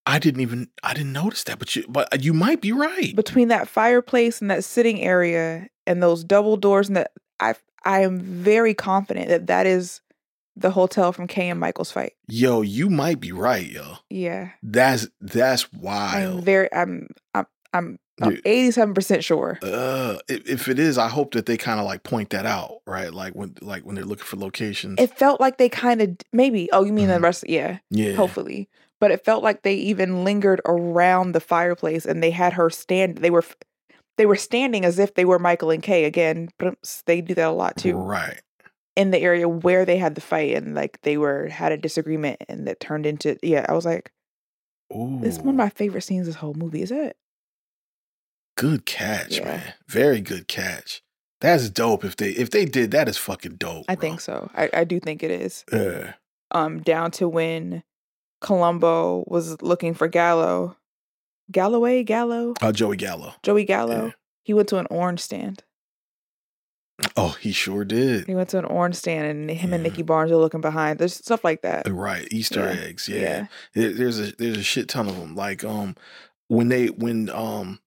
[0.07, 3.14] I didn't even I didn't notice that, but you but you might be right.
[3.16, 8.00] Between that fireplace and that sitting area and those double doors and that I I
[8.00, 10.00] am very confident that that is
[10.57, 12.12] the hotel from Kay and Michael's fight.
[12.29, 13.95] Yo, you might be right, yo.
[14.11, 14.51] Yeah.
[14.62, 16.45] That's that's I'm wild.
[16.45, 19.59] very I'm I'm I'm I'm You- eighty seven percent sure.
[19.62, 23.12] uh, if, it is, I hope that they kind of like point that out, right?
[23.12, 25.01] Like when like when they're looking for locations.
[25.01, 26.69] It felt like they kind of maybe.
[26.73, 27.23] Oh, you mean the Mhm.
[27.25, 27.49] rest?
[27.49, 28.69] Yeah, yeah, hopefully.
[29.01, 33.19] But it felt like they even lingered around the fireplace, and they had her stand.
[33.19, 33.45] They were,
[34.17, 36.49] they were standing as if they were Michael and Kay again.
[37.07, 38.40] They do that a lot too right.
[38.97, 42.43] In the area where they had the fight, and like they were had a disagreement,
[42.49, 43.67] and that turned into yeah.
[43.69, 44.13] I was like,
[44.95, 46.27] Ooh, this is one of my favorite scenes.
[46.27, 47.17] This whole movie is it.
[48.57, 49.45] good catch, Yeah.
[49.45, 49.75] man.
[49.89, 51.03] Very good catch.
[51.41, 52.05] That's dope.
[52.05, 53.85] If they if they did that is fucking dope.
[53.89, 54.01] I bro.
[54.01, 54.49] think so.
[54.55, 55.65] I, I do think it is.
[55.73, 56.15] Yeah.
[56.53, 57.83] Um, down to when
[58.41, 60.77] Colombo was looking for Gallo,
[61.51, 63.35] Galloway, Gallo, Uh, Joey Gallo.
[63.43, 64.07] Joey Gallo.
[64.07, 64.11] Yeah.
[64.45, 65.65] He went to an orange stand.
[67.17, 68.27] Oh, he sure did.
[68.27, 69.91] He went to an orange stand, and him and Yeah.
[69.91, 70.99] Nicky Barnes are looking behind.
[71.01, 71.91] There's stuff like that.
[71.91, 72.81] Right, Easter Yeah.
[72.83, 73.09] eggs.
[73.09, 73.47] Yeah.
[73.75, 75.35] There- there's a there's a shit ton of them.
[75.35, 75.97] Like um,
[76.49, 77.81] when they when um,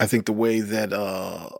[0.00, 1.50] I think the way that uh,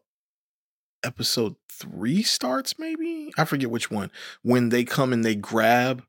[1.05, 4.11] episode three starts, maybe I forget which one.
[4.43, 6.03] When they come and they grab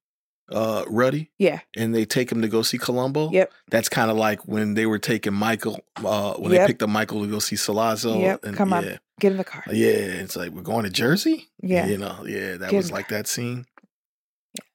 [0.51, 1.61] uh Ruddy Yeah.
[1.75, 3.31] and they take him to go see Colombo.
[3.31, 3.51] Yep.
[3.71, 6.61] That's kind of like when they were taking Michael uh when Yep.
[6.61, 8.21] they picked up Michael to go see Sollozzo.
[8.21, 8.45] Yep.
[8.45, 8.83] And, Come on.
[8.83, 8.97] yeah.
[9.19, 9.63] Get in the car.
[9.71, 11.47] Yeah, it's like we're going to Jersey.
[11.61, 11.85] Yeah.
[11.87, 13.65] you know, yeah, that Get was like that scene.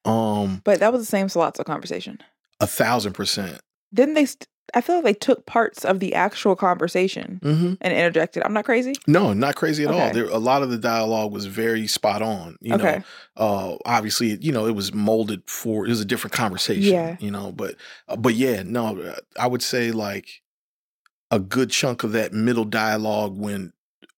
[0.05, 2.19] Um, But that was the same Sollozzo conversation.
[2.59, 3.59] a thousand percent.
[3.93, 4.25] Didn't they?
[4.25, 7.73] St- I feel like they took parts of the actual conversation Mm-hmm.
[7.81, 8.41] and interjected.
[8.43, 8.93] I'm not crazy.
[9.05, 10.13] No, not crazy at all.
[10.13, 12.55] There, a lot of the dialogue was very spot on.
[12.61, 12.99] You okay.
[12.99, 13.03] know,
[13.35, 16.93] uh, obviously, you know, it was molded for it was a different conversation.
[16.93, 17.17] Yeah.
[17.19, 17.75] you know, but
[18.07, 20.41] uh, but yeah, no, I would say like
[21.31, 23.73] a good chunk of that middle dialogue when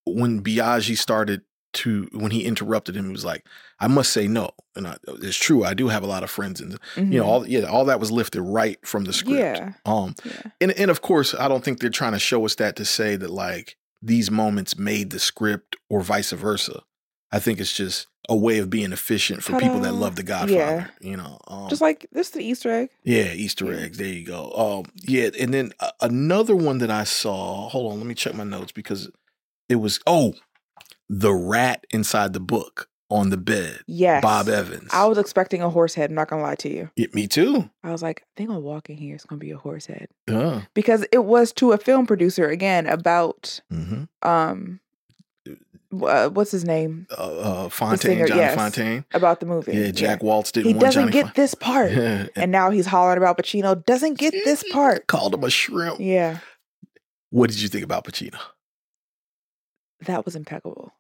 [0.06, 1.42] when Biaggi started
[1.74, 3.46] to when he interrupted him, he was like,
[3.80, 5.64] "I must say no," and I, it's true.
[5.64, 7.28] I do have a lot of friends, and you know, Mhm.
[7.28, 9.40] all yeah, all that was lifted right from the script.
[9.40, 9.74] Yeah.
[9.86, 10.52] Um, Yeah.
[10.62, 13.16] and and of course, I don't think they're trying to show us that to say
[13.16, 16.82] that like these moments made the script or vice versa.
[17.32, 20.54] I think it's just a way of being efficient for people that love the Godfather.
[21.02, 21.10] Yeah.
[21.10, 22.90] You know, um, Just like this, is the Easter egg.
[23.04, 23.80] yeah, Easter Yeah.
[23.80, 23.98] eggs.
[23.98, 24.52] There you go.
[24.86, 27.68] Um, yeah, and then uh, another one that I saw.
[27.70, 29.10] Hold on, let me check my notes because
[29.70, 30.34] it was oh,
[31.10, 33.80] the rat inside the book on the bed.
[33.86, 34.22] Yes.
[34.24, 34.90] Bob Evans.
[34.92, 36.10] I was expecting a horse head.
[36.10, 36.90] I'm not gonna lie to you.
[36.96, 37.70] Yeah, me too.
[37.84, 39.14] I was like, I think I'll walk in here.
[39.16, 40.62] It's gonna be a horse head Yeah.
[40.74, 44.80] because it was to a film producer again about hmm um,
[46.02, 47.14] uh, what's his name Uh,
[47.66, 48.58] uh, Fontane, singer, Johnny yes.
[48.58, 49.06] Fontane.
[49.14, 49.74] about the movie.
[49.78, 52.88] Yeah, Jack Woltz didn't He want doesn't Johnny get this part, Yeah, and now he's
[52.88, 53.86] hollering about Pacino.
[53.86, 55.06] Doesn't get this part.
[55.06, 56.00] Called him a shrimp.
[56.00, 56.40] Yeah,
[57.30, 58.40] What did you think about Pacino?
[60.06, 60.92] That was impeccable.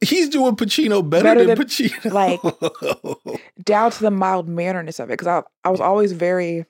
[0.00, 2.12] He's doing Pacino better, Better than, than- Pacino.
[2.12, 6.66] like- Down to the mild mannerness of it, because I I was always very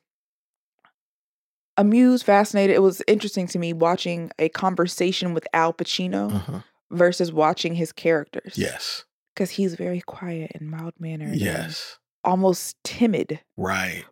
[1.76, 2.76] amused, fascinated.
[2.76, 6.60] It was interesting to me watching a conversation with Al Pacino Uh-huh.
[6.90, 8.56] versus watching his characters.
[8.56, 9.04] Yes.
[9.34, 11.34] because he's very quiet and mild mannered.
[11.36, 11.98] Yes.
[12.22, 13.40] almost timid.
[13.56, 14.04] Right.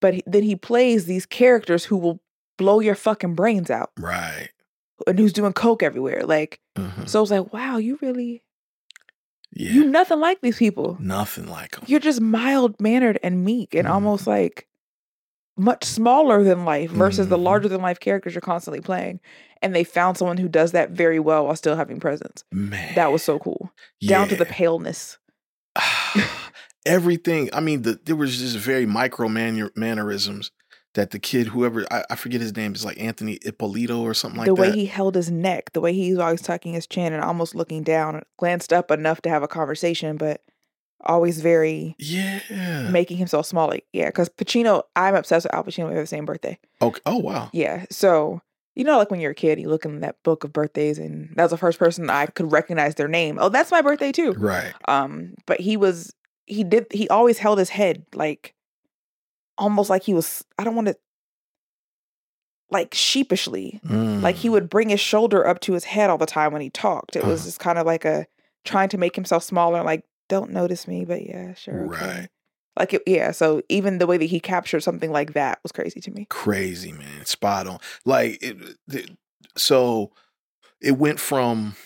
[0.00, 2.20] But he- then he plays these characters who will
[2.58, 4.50] blow your fucking brains out Right.
[5.06, 6.22] And who's doing coke everywhere.
[6.24, 7.06] Like, Uh-huh.
[7.06, 8.42] so I was like, wow, you really,
[9.52, 9.72] Yeah.
[9.72, 10.96] you nothing like these people.
[11.00, 11.84] Nothing like him.
[11.86, 13.90] You're just mild mannered and meek and Mhm.
[13.92, 14.66] almost like
[15.56, 17.42] much smaller than life versus the Mhm.
[17.44, 19.20] larger than life characters you're constantly playing.
[19.62, 22.42] And they found someone who does that very well while still having presence.
[22.52, 22.94] Man.
[22.96, 23.72] That was so cool.
[24.04, 25.18] Down to the paleness.
[26.86, 27.48] Everything.
[27.54, 30.50] I mean, the, there was just very micro mannerisms
[30.94, 34.38] that the kid, whoever, I, I forget his name, is like Anthony Ippolito or something
[34.38, 34.54] like that.
[34.54, 34.76] the way that.
[34.76, 38.22] he held his neck, the way he's always tucking his chin and almost looking down,
[38.38, 40.42] glanced up enough to have a conversation, but
[41.04, 42.88] always very yeah.
[42.90, 43.68] making himself small.
[43.68, 45.88] Like, yeah, because Pacino, I'm obsessed with Al Pacino.
[45.88, 46.58] We have the same birthday.
[46.80, 47.00] okay.
[47.06, 47.50] Oh, wow.
[47.52, 47.84] Yeah.
[47.90, 48.40] So,
[48.74, 51.30] you know, like when you're a kid, you look in that book of birthdays, and
[51.36, 53.38] that was the first person I could recognize their name.
[53.40, 54.32] Oh, that's my birthday too.
[54.32, 54.72] Right.
[54.86, 56.14] Um, but he was,
[56.46, 58.54] he did, he always held his head like
[59.58, 60.96] almost like he was, I don't want to,
[62.70, 63.80] like sheepishly.
[63.84, 64.52] Like he Mm.
[64.52, 67.14] would bring his shoulder up to his head all the time when he talked.
[67.16, 67.46] It was Uh-huh.
[67.48, 68.26] just kind of like a
[68.64, 71.84] trying to make himself smaller, like, don't notice me, but yeah, sure.
[71.92, 72.04] Okay.
[72.04, 72.28] Right.
[72.78, 73.30] Like, it, yeah.
[73.30, 76.26] So even the way that he captured something like that was crazy to me.
[76.30, 78.56] crazy man spot on like it,
[78.88, 79.06] the,
[79.56, 80.10] so
[80.80, 81.76] it went from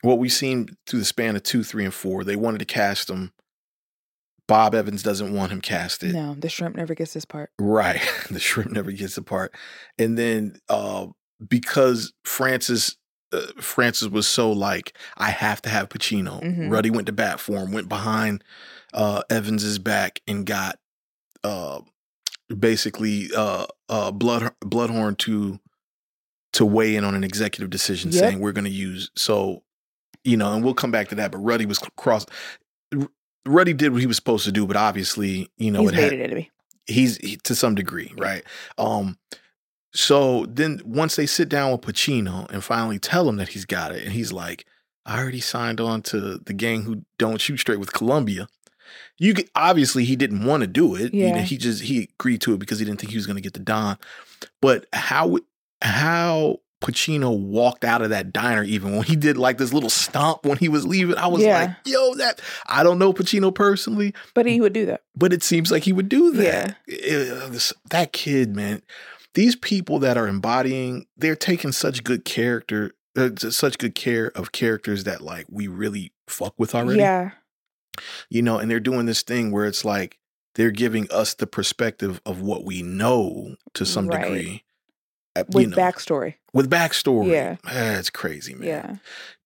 [0.00, 3.08] what we've seen through the span of two three and four they wanted to cast
[3.10, 3.32] him
[4.48, 7.50] bob evans doesn't want him casted No, the shrimp never gets his part.
[7.58, 9.54] right the shrimp never gets apart
[9.98, 11.06] and then uh
[11.48, 12.96] because francis
[13.32, 16.70] uh, francis was so like i have to have pacino Mhm.
[16.70, 18.42] ruddy went to bat for him went behind
[18.94, 20.78] uh evans's back and got
[21.44, 21.80] uh
[22.56, 25.58] basically uh uh blood Bluhdorn to
[26.52, 28.20] to weigh in on an executive decision Yep.
[28.20, 29.62] saying we're going to use so
[30.24, 32.24] you know and we'll come back to that but ruddy was cross
[33.46, 36.02] ruddy did what he was supposed to do but obviously you know He's it made
[36.02, 36.46] had, it into
[36.86, 38.42] he's he, to some degree right?
[38.78, 39.18] Um
[39.94, 43.92] so then once they sit down with pacino and finally tell him that he's got
[43.92, 44.66] it and he's like
[45.06, 48.48] i already signed on to the gang who don't shoot straight with columbia.
[49.18, 51.12] You could, obviously he didn't want to do it.
[51.14, 51.42] You know Yeah.
[51.42, 53.54] he just he agreed to it because he didn't think he was going to get
[53.54, 53.98] the don.
[54.60, 55.38] But how
[55.82, 60.44] how Pacino walked out of that diner, even when he did like this little stomp
[60.44, 61.16] when he was leaving.
[61.16, 61.58] I was Yeah.
[61.60, 65.02] like, yo, that I don't know Pacino personally, But he would do that.
[65.14, 66.70] but it seems like he would do that.
[66.88, 68.82] Uh, this- that kid, man.
[69.34, 74.52] These people that are embodying, they're taking such good character, uh, such good care of
[74.52, 77.00] characters that like we really fuck with already.
[77.00, 77.30] Yeah.
[78.28, 80.18] You know, and they're doing this thing where it's like
[80.56, 84.22] they're giving us the perspective of what we know to some Right.
[84.22, 84.62] degree.
[85.40, 86.34] Uh, With you know, backstory.
[86.52, 87.28] with backstory.
[87.30, 87.56] Yeah.
[87.98, 88.68] It's crazy, man.
[88.68, 88.96] Yeah.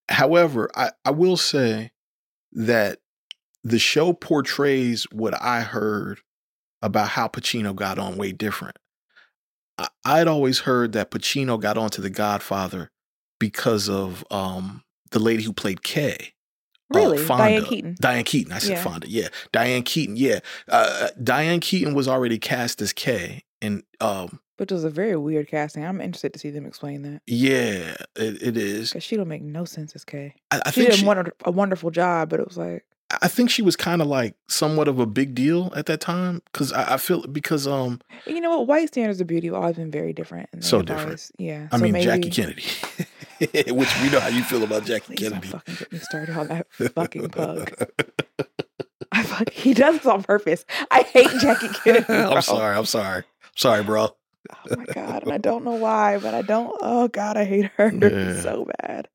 [0.09, 1.93] However, I, I will say
[2.53, 2.99] that
[3.63, 6.21] the show portrays what I heard
[6.83, 8.77] about how Pacino got on way different.
[9.79, 12.91] I, I'd always heard that Pacino got onto The Godfather
[13.39, 14.83] because of um,
[15.13, 16.35] the lady who played Kay.
[16.93, 17.25] uh, Really?
[17.27, 17.97] Diane Keaton.
[18.01, 18.53] Diane Keaton.
[18.53, 18.83] I said Yeah.
[18.83, 19.09] Fonda.
[19.09, 19.29] Yeah.
[19.53, 20.17] Diane Keaton.
[20.17, 20.41] Yeah.
[20.69, 23.45] Uh, Diane Keaton was already cast as Kay.
[23.63, 25.85] And um, Which was a very weird casting.
[25.87, 27.23] I'm interested to see them explain that.
[27.27, 28.91] yeah, it, it is.
[28.91, 30.35] Because she don't make no sense as Kay.
[30.51, 32.85] I, I She think did she, a, a wonderful job, but it was like,
[33.23, 36.43] I think she was kind of like somewhat of a big deal at that time
[36.53, 38.67] because I, I feel because um you know what?
[38.69, 40.49] White standards of beauty have always been very different.
[40.63, 41.07] So different.
[41.07, 41.67] always- yeah.
[41.73, 42.63] I so mean maybe, Jackie Kennedy,
[43.73, 45.49] which we know how you feel about Jackie Kennedy.
[45.49, 47.73] fucking get me started on that fucking pug.
[49.13, 50.65] I fuck, he does this on purpose.
[50.91, 52.05] I hate Jackie Kennedy.
[52.05, 52.31] bro.
[52.33, 52.77] I'm sorry.
[52.77, 53.25] I'm sorry.
[53.57, 54.15] Sorry, bro.
[54.51, 56.75] Oh my god, and I don't know why, but I don't.
[56.81, 58.41] Oh god, I hate her Yeah.
[58.41, 59.09] so bad.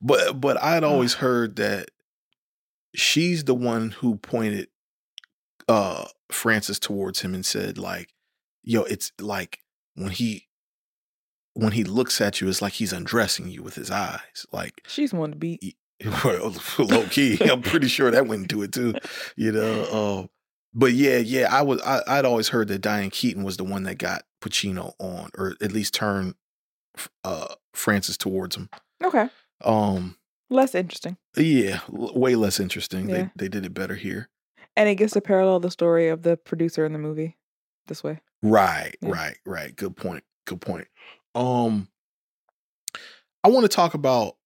[0.00, 1.90] But but I'd always heard that
[2.94, 4.68] she's the one who pointed
[5.68, 8.12] uh Francis towards him and said like,
[8.62, 9.60] "Yo, it's like
[9.94, 10.48] when he
[11.54, 14.46] when he looks at you, it's like he's undressing you with his eyes.
[14.52, 15.76] Like She's one to beat.
[16.24, 18.94] well, low key, I'm pretty sure that went into it too.
[19.36, 20.26] You know, uh,
[20.74, 23.82] but yeah, yeah, I was I, I'd always heard that Diane Keaton was the one
[23.84, 26.34] that got Pacino on, or at least turned
[27.24, 28.68] uh Francis towards him.
[29.02, 29.28] Okay,
[29.64, 30.16] Um,
[30.50, 33.08] less interesting, yeah, l- way less interesting.
[33.08, 33.16] Yeah.
[33.16, 34.28] They they did it better here.
[34.76, 37.36] and it gets to parallel the story of the producer in the movie
[37.86, 38.20] this way.
[38.42, 39.10] Right, Yeah.
[39.10, 39.74] right, right.
[39.76, 40.24] Good point.
[40.46, 40.88] Good point.
[41.34, 41.88] Um,
[43.44, 44.36] I want to talk about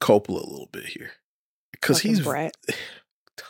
[0.00, 1.10] Coppola a little bit here
[1.72, 2.54] because he's brat,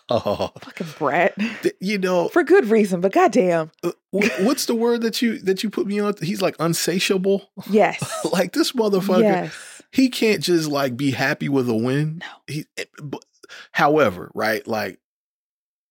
[0.09, 1.37] oh, fucking brat,
[1.81, 3.01] you know for good reason.
[3.01, 6.15] But goddamn, uh, what's the word that you that you put me on?
[6.21, 7.51] He's like unsatiable.
[7.71, 12.19] yes, like this motherfucker, yes, he can't just like be happy with a win.
[12.19, 12.27] No.
[12.47, 12.67] He,
[13.03, 13.25] but,
[13.73, 14.99] however, right, like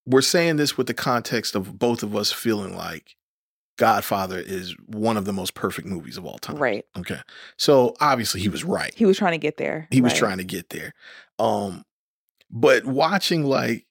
[0.05, 3.15] we're saying this with the context of both of us feeling like
[3.77, 6.57] Godfather is one of the most perfect movies of all time.
[6.57, 6.85] right.
[6.97, 7.19] Okay.
[7.57, 8.93] So obviously he was right.
[8.95, 9.87] He was trying to get there.
[9.91, 10.93] He was trying to get there.
[11.39, 11.83] Um,
[12.55, 13.85] but watching like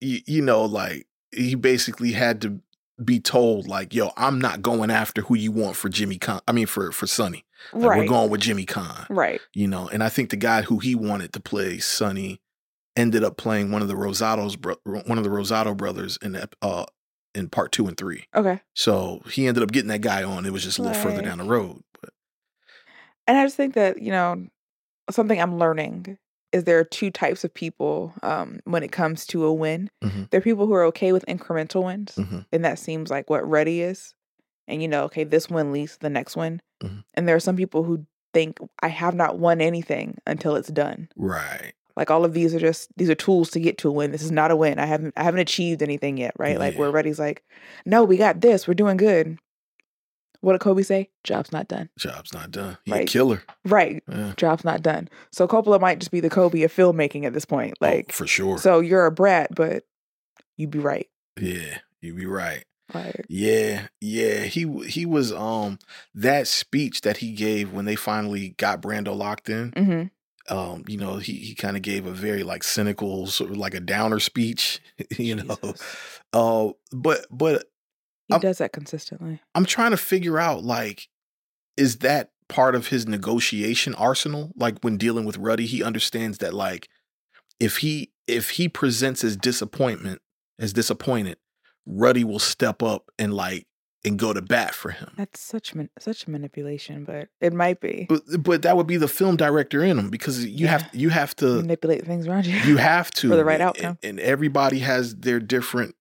[0.00, 2.60] you, you know, like he basically had to
[3.04, 6.40] be told, like, yo, I'm not going after who you want for Jimmy Caan.
[6.48, 7.44] I mean for for Sonny.
[7.72, 9.06] Like, right, We're going with Jimmy Caan.
[9.08, 9.40] right.
[9.54, 12.40] You know, and I think the guy who he wanted to play Sonny
[12.96, 16.86] ended up playing one of the Rosatos bro- one of the Rosato brothers in uh
[17.34, 18.24] in part two and three.
[18.34, 20.46] Okay, So he ended up getting that guy on.
[20.46, 21.82] It was just a little further down the road.
[22.00, 22.10] But
[23.26, 24.46] and I just think that you know
[25.10, 26.16] something I'm learning
[26.52, 29.90] is there are two types of people um, when it comes to a win.
[30.02, 30.30] Mhm.
[30.30, 32.46] There are people who are okay with incremental wins, Mhm.
[32.52, 34.14] and that seems like what Ruddy is.
[34.68, 36.60] And you know, okay, this win leads to the next one.
[36.82, 37.04] Mhm.
[37.14, 41.08] And there are some people who think I have not won anything until it's done.
[41.16, 41.72] right.
[41.96, 44.10] Like all of these are just these are tools to get to a win.
[44.12, 44.78] This is not a win.
[44.78, 46.58] I haven't I haven't achieved anything yet, right?
[46.58, 47.42] Like where Ruddy's like,
[47.86, 48.68] no, we got this.
[48.68, 49.38] We're doing good.
[50.40, 51.10] What did Kobe say?
[51.24, 51.88] Job's not done.
[51.98, 52.78] Job's not done.
[52.84, 53.08] He a Right.
[53.08, 53.42] killer.
[53.64, 54.02] Right.
[54.08, 54.32] Yeah.
[54.36, 55.08] Job's not done.
[55.32, 57.74] So Coppola might just be the Kobe of filmmaking at this point.
[57.80, 58.58] Oh, Like, for sure.
[58.58, 59.84] so you're a brat, but
[60.56, 61.08] you'd be right.
[61.40, 62.64] yeah, you'd be right.
[62.94, 64.40] Like, Yeah, yeah.
[64.44, 65.78] He he was um
[66.14, 69.72] that speech that he gave when they finally got Brando locked in.
[69.76, 70.02] hmm
[70.54, 73.74] Um, you know, he he kind of gave a very like cynical, sort of like
[73.74, 74.80] a downer speech.
[75.18, 75.82] You know, Jesus.
[76.32, 77.64] uh, but but
[78.28, 79.40] he I'm- does that consistently.
[79.54, 81.08] I'm trying to figure out like,
[81.76, 84.52] is that part of his negotiation arsenal?
[84.56, 86.88] Like when dealing with Ruddy, he understands that like
[87.60, 90.20] if he if he presents his disappointment
[90.58, 91.38] as disappointed,
[91.86, 93.66] Ruddy will step up and like
[94.04, 95.10] and go to bat for him.
[95.16, 99.08] That's such man- such manipulation, but it might be But but that would be the
[99.08, 102.56] film director in him because you have you have to manipulate things around you.
[102.60, 103.98] you have to For the right and- outcome.
[104.02, 105.94] and everybody has their different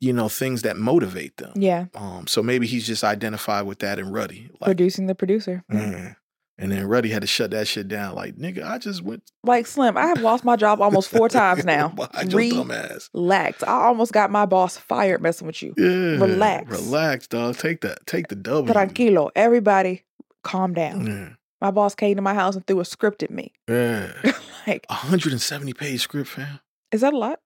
[0.00, 1.52] you know things that motivate them.
[1.56, 4.48] yeah, Um, so maybe he's just identified with that in Ruddy.
[4.60, 5.64] Like, producing the producer.
[5.72, 6.16] Mm.
[6.58, 8.14] And then Ruddy had to shut that shit down.
[8.14, 9.30] Like, nigga, I just went.
[9.44, 11.88] Like Slim, I have lost my job almost four times now.
[11.88, 13.10] Behind your dumb ass.
[13.14, 13.62] Relax.
[13.62, 15.74] I almost got my boss fired messing with you.
[15.76, 16.16] Yeah.
[16.24, 16.70] Relax.
[16.70, 17.56] Relax, dog.
[17.58, 18.06] Take that.
[18.06, 18.72] Take the W.
[18.72, 19.30] Tranquilo.
[19.36, 20.04] Everybody,
[20.42, 21.06] calm down.
[21.06, 21.28] Yeah.
[21.60, 23.52] My boss came to my house and threw a script at me.
[23.68, 24.12] Yeah.
[24.66, 26.60] like, 170 page script, fam.
[26.90, 27.38] is that a lot?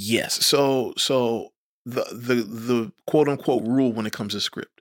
[0.00, 0.44] Yes.
[0.46, 1.48] So so
[1.84, 4.80] the the the quote unquote rule when it comes to script.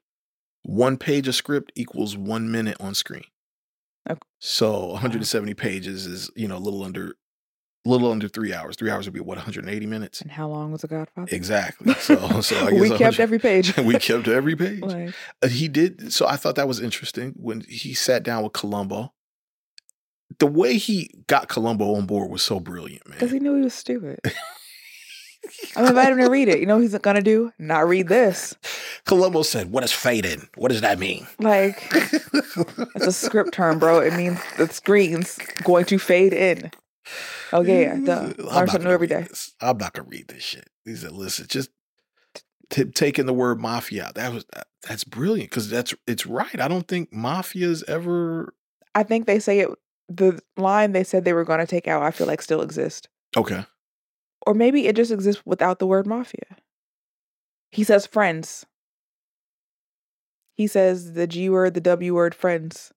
[0.64, 3.24] One page of script equals one minute on screen.
[4.10, 4.20] Okay.
[4.40, 7.16] So 170 pages is, you know, a little under
[7.86, 8.76] a little under three hours.
[8.76, 10.22] Three hours would be what, 180 minutes?
[10.22, 11.30] And how long was The Godfather?
[11.34, 11.94] Exactly.
[11.96, 13.76] So so I guess we kept every page.
[13.78, 14.82] we kept every page.
[14.82, 16.14] like, Uh, he did.
[16.14, 19.14] So I thought that was interesting when he sat down with Colombo.
[20.40, 23.18] The way he got Colombo on board was so brilliant, man.
[23.18, 24.20] because he knew he was stupid.
[25.76, 26.60] I'm inviting him to read it.
[26.60, 27.52] You know what he's gonna do?
[27.58, 28.56] Not read this.
[29.06, 30.48] Colombo said, "What is fade in?
[30.56, 34.00] What does that mean?" Like it's a script term, bro.
[34.00, 36.72] It means the screen's going to fade in.
[37.54, 38.20] Okay, yeah, duh.
[38.20, 39.56] I'm Learn not something new gonna read this.
[39.62, 40.70] I'm not gonna read this shit.
[40.84, 41.70] He said, "Listen, just
[42.70, 44.16] t- taking the word mafia out.
[44.16, 46.60] That was that, that's brilliant because that's it's right.
[46.60, 48.54] I don't think mafia's ever
[48.96, 49.70] I think they say it.
[50.10, 53.08] The line they said they were going to take out, I feel like still exists,
[53.36, 53.66] okay.
[54.48, 56.56] Or maybe it just exists without the word mafia.
[57.70, 58.66] He says friends.
[60.56, 62.94] He says the G word, the W word, friends,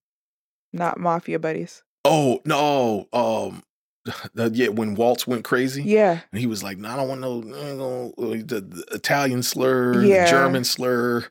[0.73, 1.83] not mafia buddies.
[2.05, 3.65] Oh no, um,
[4.35, 7.21] the, yeah, when Woltz went crazy, Yeah, and he was like, "No, I don't want
[7.21, 10.25] no, uh, the, the Italian slur, Yeah.
[10.25, 11.27] the German slur."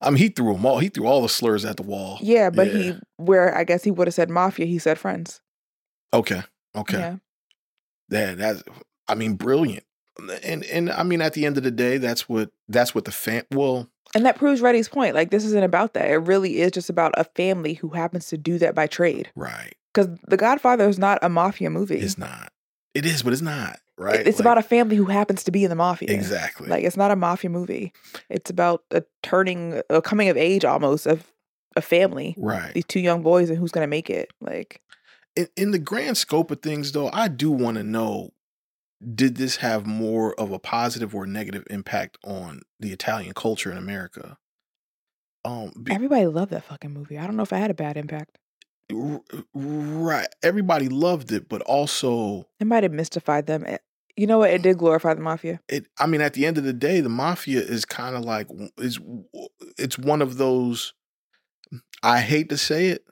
[0.00, 0.78] I mean, he threw them all.
[0.78, 2.18] He threw all the slurs at the wall.
[2.22, 2.72] yeah, but Yeah.
[2.72, 5.40] he where I guess he would have said mafia, he said friends.
[6.14, 6.42] Okay.
[6.76, 6.98] Okay.
[6.98, 7.16] Yeah.
[8.10, 8.62] Yeah, that's
[9.08, 9.84] I mean, brilliant.
[10.42, 13.12] And and I mean at the end of the day, that's what that's what the
[13.12, 15.14] fan well, And that proves Ruddy's point.
[15.14, 16.10] Like this isn't about that.
[16.10, 19.30] It really is just about a family who happens to do that by trade.
[19.36, 19.74] right.
[19.94, 21.98] Because The Godfather is not a mafia movie.
[21.98, 22.52] It's not.
[22.94, 23.78] It is, but it's not.
[23.96, 24.20] Right.
[24.20, 26.08] It- It's about a family who happens to be in the mafia.
[26.12, 26.68] Exactly.
[26.68, 27.92] Like it's not a mafia movie.
[28.28, 31.32] It's about a turning, a coming of age almost of
[31.76, 32.34] a family.
[32.38, 32.74] right.
[32.74, 34.30] These two young boys and who's gonna make it.
[34.40, 34.82] Like
[35.36, 38.30] In, in the grand scope of things though, I do want to know
[39.14, 43.78] did this have more of a positive or negative impact on the Italian culture in
[43.78, 44.36] America?
[45.44, 47.18] Um be- everybody loved that fucking movie.
[47.18, 48.38] I don't know if I had a bad impact.
[48.92, 49.20] r-
[49.54, 50.26] right.
[50.42, 53.64] Everybody loved it, but also It might have mystified them.
[53.64, 53.82] It-
[54.16, 54.50] You know what?
[54.50, 55.60] It did glorify the mafia.
[55.68, 58.48] it i mean at the end of the day the mafia is kind of like
[58.78, 58.98] is
[59.78, 60.92] it's one of those
[62.02, 63.04] i hate to say it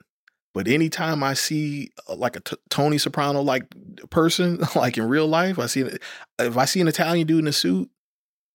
[0.56, 3.66] but anytime i see uh, like a T- tony soprano like
[4.08, 5.82] person like in real life i see
[6.38, 7.90] if i see an italian dude in a suit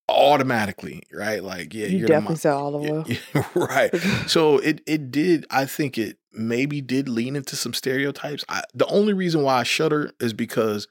[0.08, 3.04] automatically right like yeah you you're definitely saw olive oil.
[3.06, 3.94] yeah, yeah, right
[4.26, 8.86] so it it did i think it maybe did lean into some stereotypes I, the
[8.86, 10.88] only reason why i shudder is because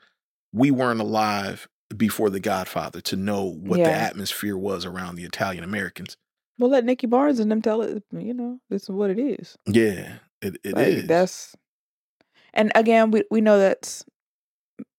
[0.54, 5.64] we weren't alive before the godfather to know what the atmosphere was around the italian
[5.64, 6.16] americans
[6.60, 8.04] We'll let Nicky Barnes and them tell it.
[8.12, 9.58] You know, this is what it is.
[9.66, 11.08] yeah it, it like is.
[11.08, 11.56] that's
[12.54, 14.04] and again we, we know that's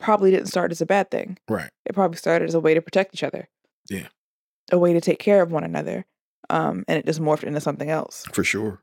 [0.00, 1.38] probably didn't start as a bad thing.
[1.48, 1.70] Right.
[1.86, 3.48] It probably started as a way to protect each other.
[3.90, 4.08] Yeah.
[4.70, 6.06] a way to take care of one another
[6.50, 8.24] um and it just morphed into something else.
[8.32, 8.80] For sure.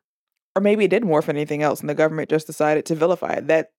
[0.55, 3.34] Or maybe it did morph into anything else and the government just decided to vilify
[3.34, 3.47] it.
[3.47, 3.70] That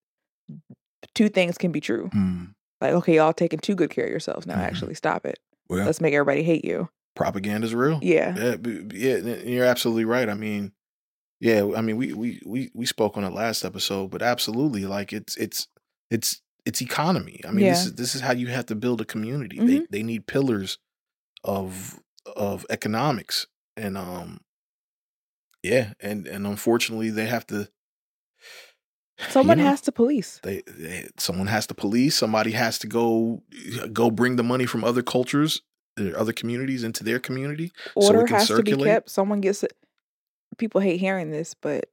[1.14, 2.08] two things can be true.
[2.12, 2.44] Hmm.
[2.80, 4.46] like okay y'all taking too good care of yourselves.
[4.46, 4.64] Now Mhm.
[4.64, 5.38] actually stop it.
[5.68, 6.88] Well let's make everybody hate you.
[7.16, 7.98] Propaganda's real.
[8.02, 8.34] Yeah.
[8.36, 10.28] Yeah, yeah, you're absolutely right.
[10.28, 10.72] I mean,
[11.40, 15.12] yeah, I mean, we we we we spoke on it last episode, but absolutely, like
[15.12, 15.68] it's it's
[16.10, 17.40] it's it's economy.
[17.48, 19.56] I mean, this is this is how you have to build a community.
[19.56, 19.66] Mhm.
[19.66, 20.78] They they need pillars
[21.42, 21.98] of
[22.36, 24.40] of economics, and um,
[25.62, 27.68] yeah, and and unfortunately, they have to.
[29.30, 32.16] someone you know, has to police They, they someone has to police.
[32.16, 33.42] Somebody has to go
[33.92, 35.62] go bring the money from other cultures,
[35.98, 37.72] uh, other communities into their community.
[37.98, 38.88] so it can has to be circulate.
[38.88, 39.72] kept someone gets it
[40.58, 41.86] people hate hearing this but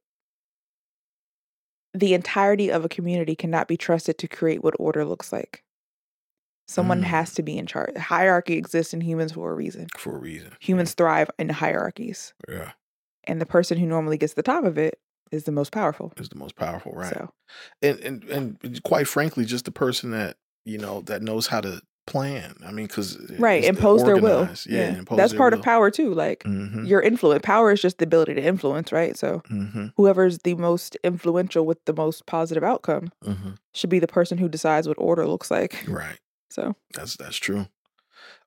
[1.94, 5.64] the entirety of a community cannot be trusted to create what order looks like
[6.66, 7.04] someone Mm.
[7.06, 10.52] has to be in charge hierarchy exists in humans for a reason for a reason.
[10.60, 12.72] humans thrive in hierarchies Yeah,
[13.24, 15.00] and the person who normally gets the top of it
[15.30, 17.10] is the most powerful is the most powerful, right?
[17.12, 17.30] so
[17.82, 21.80] And and and quite frankly, just the person that you know that knows how to
[22.08, 22.54] plan.
[22.66, 25.60] I mean, because right impose their will Yeah, impose that's part will.
[25.60, 29.16] of power too like Mm-hmm, your influence power is just the ability to influence right
[29.16, 33.50] so mm-hmm, whoever's the most influential with the most positive outcome mm-hmm.
[33.74, 35.84] should be the person who decides what order looks like.
[35.86, 36.18] Right.
[36.50, 37.66] So That's that's true.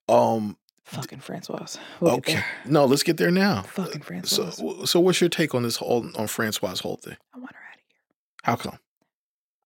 [0.10, 0.58] Um.
[0.84, 1.78] fucking Francoise.
[2.00, 2.44] We'll okay.
[2.66, 3.62] No, let's get there now.
[3.62, 3.86] there.
[3.86, 4.58] Fucking So, Francoise.
[4.58, 7.16] w- so what's your take on this whole on Francois' whole thing?
[7.34, 8.00] I want her out of here.
[8.44, 8.80] How come?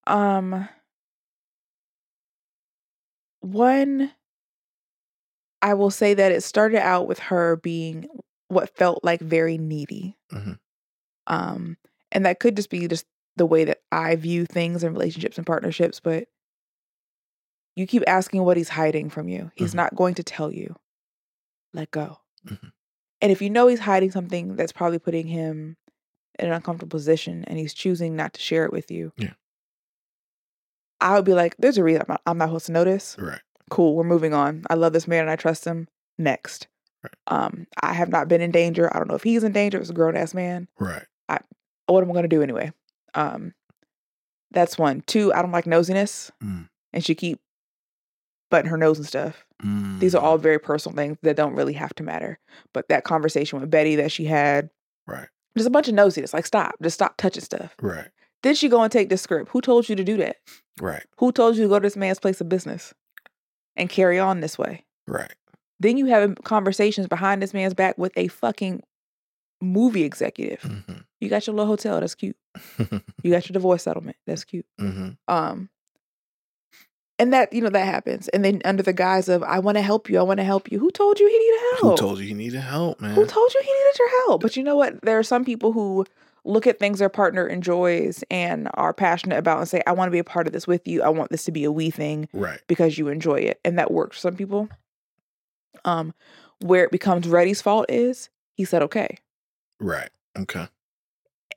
[0.07, 0.69] Um
[3.45, 4.11] one
[5.61, 8.07] I will say that it started out with her being
[8.49, 10.17] what felt like very needy.
[10.31, 10.59] Mhm.
[11.27, 11.77] Um
[12.11, 15.45] And that could just be just the way that I view things and relationships and
[15.45, 16.27] partnerships, but
[17.75, 19.51] you keep asking what he's hiding from you.
[19.55, 19.75] He's Mhm.
[19.75, 20.75] not going to tell you.
[21.73, 22.19] Let go.
[22.45, 22.71] Mhm.
[23.21, 25.75] And if you know he's hiding something that's probably putting him
[26.39, 29.33] in an uncomfortable position and he's choosing not to share it with you, Yeah.
[31.05, 33.15] I would be like, there's a reason I'm not, I'm not supposed to this.
[33.19, 33.39] Right.
[33.69, 34.63] Cool, we're moving on.
[34.69, 35.87] I love this man and I trust him.
[36.17, 36.67] Next.
[37.03, 37.13] Right.
[37.27, 38.93] Um, I have not been in danger.
[38.93, 39.77] I don't know if he's in danger.
[39.79, 40.67] It's a grown ass man.
[40.79, 41.03] Right.
[41.29, 41.39] I,
[41.87, 42.71] What am I gonna do anyway?
[43.13, 43.53] Um,
[44.51, 45.01] that's one.
[45.07, 46.69] Two, I don't like nosiness, Mm.
[46.93, 47.39] and she keep
[48.49, 49.45] butting her nose and stuff.
[49.99, 50.23] These are Mm.
[50.23, 52.39] all very personal things that don't really have to matter.
[52.73, 54.69] But that conversation with Betty that she had,
[55.07, 55.27] Right.
[55.57, 56.33] just a bunch of nosiness.
[56.33, 57.75] Like, stop, just stop touching stuff.
[57.81, 58.09] Right.
[58.43, 59.49] Then she go and take the script.
[59.51, 60.37] Who told you to do that?
[60.81, 61.03] Right.
[61.17, 62.93] Who told you to go to this man's place of business
[63.75, 64.85] and carry on this way?
[65.07, 65.33] Right.
[65.79, 68.81] Then you have conversations behind this man's back with a fucking
[69.61, 70.61] movie executive.
[70.61, 72.37] hmm You got your little hotel, that's cute.
[73.23, 74.65] You got your divorce settlement, that's cute.
[74.79, 75.69] hmm Um
[77.17, 78.27] and that, you know, that happens.
[78.29, 80.69] And then under the guise of I want to help you, I want to help
[80.71, 80.79] you.
[80.79, 81.99] Who told you he needed help?
[81.99, 83.15] Who told you he needed help, man?
[83.15, 84.41] Who told you he needed your help?
[84.41, 85.01] But you know what?
[85.01, 86.05] There are some people who
[86.45, 90.11] look at things their partner enjoys and are passionate about and say, I want to
[90.11, 91.01] be a part of this with you.
[91.03, 92.59] I want this to be a we thing Right.
[92.67, 93.59] because you enjoy it.
[93.65, 94.69] And that works for some people.
[95.83, 96.13] Um,
[96.61, 99.17] where it becomes Ruddy's fault is he said okay.
[99.79, 100.09] Right.
[100.37, 100.67] Okay.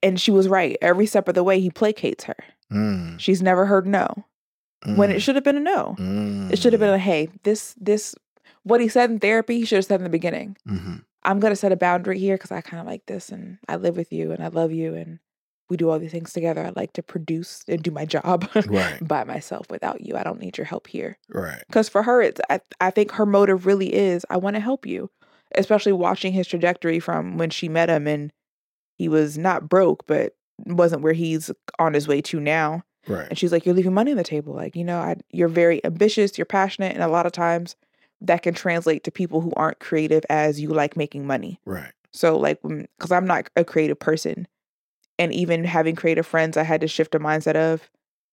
[0.02, 0.76] And she was right.
[0.82, 2.36] Every step of the way he placates her.
[2.72, 3.18] Mm.
[3.20, 4.24] She's never heard no.
[4.86, 5.20] When it Mm.
[5.22, 5.96] should have been a no.
[6.52, 8.14] It should have been a hey, this this
[8.62, 10.56] what he said in therapy, he should have said in the beginning.
[10.66, 13.76] hmm I'm gonna set a boundary here because I kind of like this and I
[13.76, 15.18] live with you and I love you and
[15.68, 16.64] we do all these things together.
[16.64, 18.98] I like to produce and do my job Right.
[19.06, 20.16] by myself without you.
[20.16, 21.18] I don't need your help here.
[21.28, 21.62] Right.
[21.66, 24.86] Because for her, it's I, I think her motive really is I want to help
[24.86, 25.10] you.
[25.54, 28.32] Especially watching his trajectory from when she met him and
[28.96, 30.34] he was not broke, but
[30.66, 32.82] wasn't where he's on his way to now.
[33.06, 33.26] Right.
[33.28, 34.54] And she's like, You're leaving money on the table.
[34.54, 37.76] Like, you know, I, you're very ambitious, you're passionate, and a lot of times
[38.20, 41.60] that can translate to people who aren't creative as you like making money.
[41.64, 41.92] Right.
[42.12, 44.48] So, like, because I'm not a creative person,
[45.18, 47.90] and even having creative friends, I had to shift a mindset of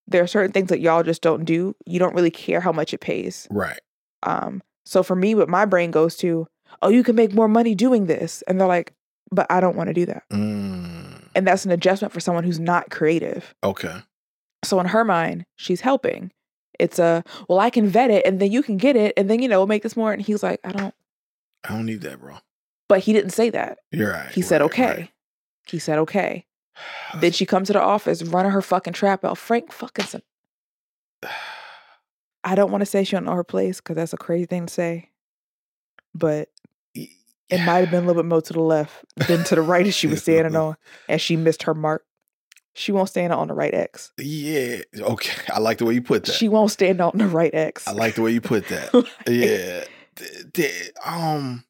[0.08, 1.76] there are certain things that y'all just don't do.
[1.86, 3.48] You don't really care how much it pays.
[3.52, 3.80] Right.
[4.24, 6.48] Um, so for me, what my brain goes to,
[6.82, 8.94] oh, you can make more money doing this, and they're like,
[9.32, 11.28] but I don't want to do that, Mm.
[11.36, 13.54] and that's an adjustment for someone who's not creative.
[13.64, 13.98] Okay.
[14.64, 16.32] So in her mind, she's helping.
[16.80, 19.42] It's a well, I can vet it, and then you can get it, and then
[19.42, 20.14] you know we'll make this more.
[20.14, 20.94] And he's like, I don't.
[21.64, 22.38] I don't need that, bro.
[22.88, 23.80] But he didn't say that.
[23.92, 24.30] You're right.
[24.30, 24.86] He said okay.
[24.86, 25.10] right.
[25.68, 26.46] He said okay.
[27.22, 29.38] Then she comes to the office, running her fucking trap out.
[29.38, 30.22] Frank fucking.
[32.44, 34.68] I don't want to say she don't know her place because that's a crazy thing
[34.68, 35.10] to say,
[36.14, 36.50] but
[36.94, 39.86] it might have been a little bit more to the left than to the right
[39.86, 40.76] as she was standing on,
[41.08, 42.06] and she missed her mark.
[42.78, 44.12] She won't stand on the right X.
[44.20, 44.80] Yeah.
[45.00, 45.42] Okay.
[45.54, 46.34] I like the way you put that.
[46.34, 47.88] She won't stand out on the right X.
[47.88, 48.94] I like the way you put that.
[48.94, 49.86] Like, yeah.
[50.18, 51.64] Th- th- um.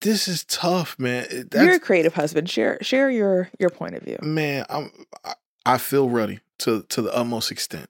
[0.00, 1.26] This is tough, man.
[1.30, 2.50] It- You're a That's creative husband.
[2.50, 4.18] Share share your your point of view.
[4.22, 4.64] man.
[4.68, 4.90] I'm.
[5.24, 5.34] I,
[5.64, 7.88] I feel Ruddy to to the utmost extent.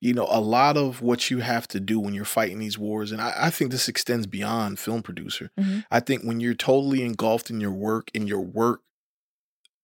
[0.00, 3.12] You know, a lot of what you have to do when you're fighting these wars,
[3.12, 5.52] and I, I think this extends beyond film producer.
[5.60, 5.84] Mhm.
[5.92, 8.80] I think when you're totally engulfed in your work, and your work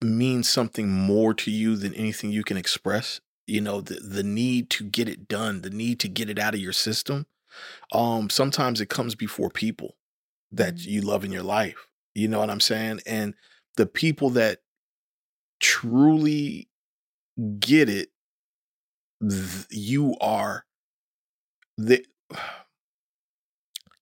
[0.03, 3.20] means something more to you than anything you can express.
[3.46, 6.55] You know, the the need to get it done, the need to get it out
[6.55, 7.26] of your system.
[7.92, 9.96] Um, sometimes it comes before people
[10.53, 10.86] that Mhm.
[10.86, 11.88] you love in your life.
[12.14, 13.01] You know what I'm saying?
[13.07, 13.34] And
[13.76, 14.61] the people that
[15.61, 16.68] truly
[17.61, 18.11] get it,
[19.20, 20.64] th- you are
[21.78, 22.05] the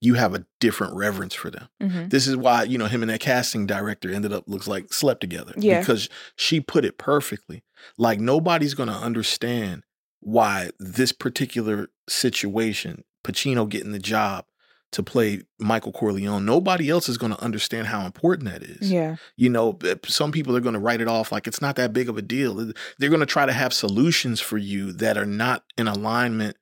[0.01, 1.69] you have a different reverence for them.
[1.83, 2.11] Mhm.
[2.11, 5.21] This is why, you know, him and that casting director ended up looks like slept
[5.21, 5.53] together.
[5.57, 5.81] Yeah.
[5.81, 7.63] Because she put it perfectly.
[7.97, 9.83] Like nobody's gonna understand
[10.21, 14.45] why this particular situation, Pacino getting the job
[14.93, 18.91] to play Michael Corleone, nobody else is gonna understand how important that is.
[18.91, 19.17] Yeah.
[19.37, 21.93] You know, b- some people are going to write it off like it's not that
[21.93, 22.55] big of a deal.
[22.99, 26.57] They're going to try to have solutions for you that are not in alignment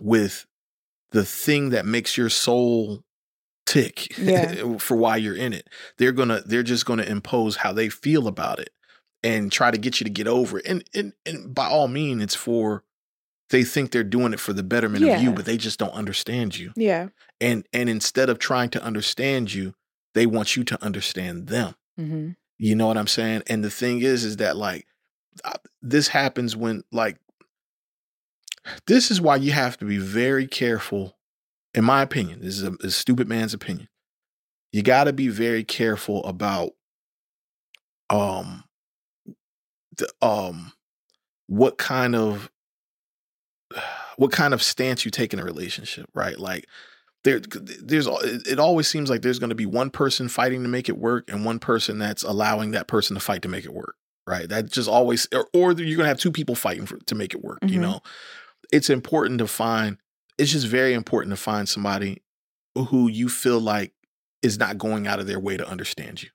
[0.00, 0.46] with
[1.12, 3.02] the thing that makes your soul
[3.66, 4.76] tick Yeah.
[4.78, 5.68] for why you're in it.
[5.98, 8.70] They're to they're just to impose how they feel about it
[9.22, 10.66] and try to get you to get over it.
[10.66, 12.84] And and and by all means it's for
[13.50, 16.56] they think they're doing it for the betterment of you, but they just don't understand
[16.56, 16.72] you.
[16.76, 17.08] Yeah.
[17.40, 19.74] And and instead of trying to understand you,
[20.14, 21.74] they want you to understand them.
[21.96, 23.42] hmm You know what I'm saying?
[23.48, 24.86] And the thing is, is that like
[25.82, 27.18] this happens when like
[28.86, 31.16] this is why you have to be very careful.
[31.74, 33.88] In my opinion, this is a, a stupid man's opinion.
[34.72, 36.70] You got to be very careful about
[38.08, 38.64] um
[39.96, 40.72] the, um
[41.46, 42.50] what kind of
[44.16, 46.38] what kind of stance you take in a relationship, right?
[46.38, 46.66] Like
[47.24, 50.88] there there's it always seems like there's going to be one person fighting to make
[50.88, 53.96] it work and one person that's allowing that person to fight to make it work,
[54.26, 54.48] right?
[54.48, 57.34] That just always or, or you're going to have two people fighting for, to make
[57.34, 57.82] it work, you Mhm.
[57.82, 58.00] know.
[58.72, 59.98] It's important to find
[60.38, 62.22] it's just very important to find somebody
[62.74, 63.92] who you feel like
[64.42, 66.30] is not going out of their way to understand you.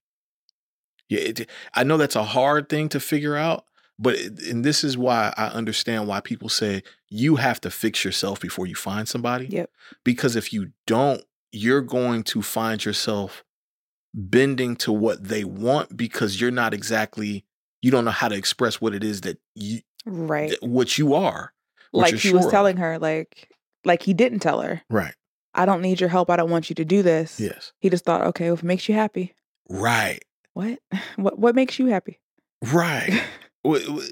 [1.10, 3.66] Yeah, it, I know that's a hard thing to figure out,
[3.98, 8.04] but it, and this is why I understand why people say you have to fix
[8.06, 9.48] yourself before you find somebody.
[9.48, 9.72] Yep.
[10.04, 13.44] Because if you don't, you're going to find yourself
[14.14, 17.44] bending to what they want because you're not exactly
[17.82, 20.56] you don't know how to express what it is that you Right.
[20.62, 21.54] what you are.
[22.02, 22.52] Like he was sure of.
[22.52, 23.50] telling her, like
[23.84, 24.82] like he didn't tell her.
[24.90, 25.14] Right.
[25.54, 26.30] I don't need your help.
[26.30, 27.40] I don't want you to do this.
[27.40, 27.72] Yes.
[27.80, 29.34] He just thought, okay, well, if it makes you happy,
[29.70, 30.20] Right.
[30.54, 30.80] what?
[31.16, 32.20] What what makes you happy?
[32.74, 33.24] Right.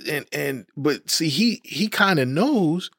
[0.10, 2.90] And and but see he he kind of knows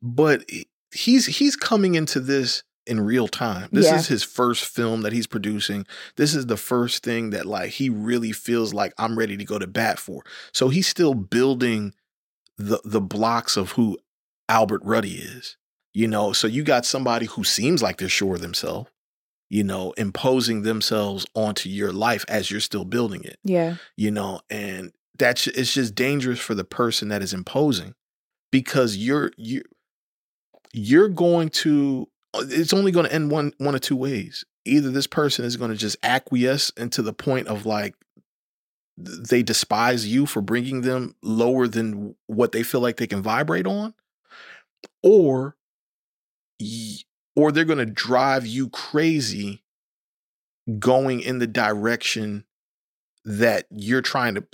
[0.00, 0.42] but
[0.90, 3.96] he's he's coming into this in real time this Yeah.
[3.96, 5.84] is his first film that he's producing
[6.16, 9.58] this is the first thing that like he really feels like i'm ready to go
[9.58, 11.92] to bat for so he's still building
[12.56, 13.98] the the blocks of who
[14.48, 15.56] albert ruddy is
[15.94, 16.32] you know?
[16.32, 18.90] So you got somebody who seems like they're sure of themselves
[19.50, 23.76] you know imposing themselves onto your life as you're still building it Yeah.
[23.96, 24.40] you know?
[24.50, 27.94] And that's it's just dangerous for the person that is imposing
[28.52, 29.62] because you're you
[30.72, 34.44] you're going to uh, it's only going to end one one of two ways.
[34.66, 37.94] Either this person is going to just acquiesce into the point of like
[38.98, 43.66] they despise you for bringing them lower than what they feel like they can vibrate
[43.66, 43.94] on
[45.02, 45.56] or
[47.36, 49.62] or they're going to drive you crazy
[50.78, 52.44] going in the direction
[53.24, 54.44] that you're trying to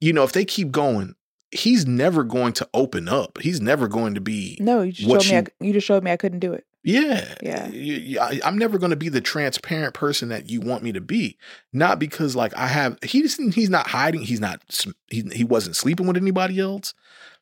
[0.00, 1.14] you know if they keep going
[1.50, 5.22] he's never going to open up he's never going to be No, you just What
[5.22, 5.38] showed me.
[5.60, 6.64] I, you- just showed me I couldn't do it.
[6.82, 7.68] yeah Yeah.
[7.68, 10.92] You- you- I, i'm never going to be the transparent person that you want me
[10.92, 11.36] to be
[11.72, 14.62] not because like i have he's he's not hiding he's not
[15.08, 16.92] he, he wasn't sleeping with anybody else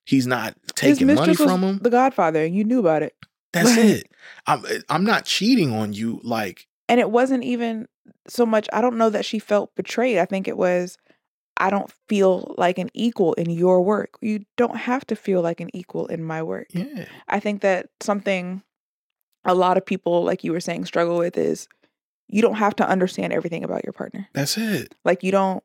[0.05, 3.15] he's not taking money from him The Godfather, and you knew about it.
[3.53, 3.87] that's Right.
[4.03, 4.11] it
[4.47, 7.87] i'm i'm not cheating on you like And it wasn't even
[8.29, 8.69] so much.
[8.73, 10.19] I don't know that she felt betrayed.
[10.19, 10.99] I think it was.
[11.57, 14.17] I don't feel like an equal in your work.
[14.21, 16.67] You don't have to feel like an equal in my work.
[16.73, 18.63] yeah I think that something
[19.45, 21.69] a lot of people, like you were saying, struggle with is
[22.29, 24.29] you don't have to understand everything about your partner.
[24.35, 25.63] that's it Like you don't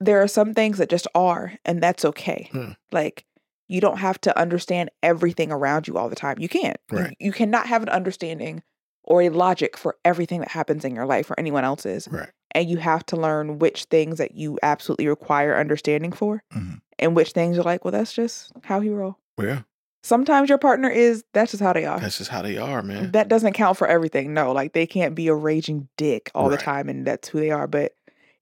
[0.00, 2.48] there are some things that just are and that's okay.
[2.52, 2.70] Hmm.
[2.92, 3.24] Like
[3.68, 6.36] you don't have to understand everything around you all the time.
[6.38, 6.78] You can't.
[6.90, 7.16] You- Right.
[7.20, 8.62] You, cannot have an understanding
[9.04, 12.08] or a logic for everything that happens in your life or anyone else's.
[12.10, 16.80] right And you have to learn which things that you absolutely require understanding for Mhm.
[16.98, 19.18] and which things you're like, well, that's just how he roll.
[19.40, 19.62] yeah
[20.04, 21.98] Sometimes your partner is that's just how they are.
[21.98, 24.32] that's just how they are man That doesn't count for everything.
[24.32, 27.50] No, like they can't be a raging dick all the time and that's who they
[27.50, 27.66] are.
[27.66, 27.92] But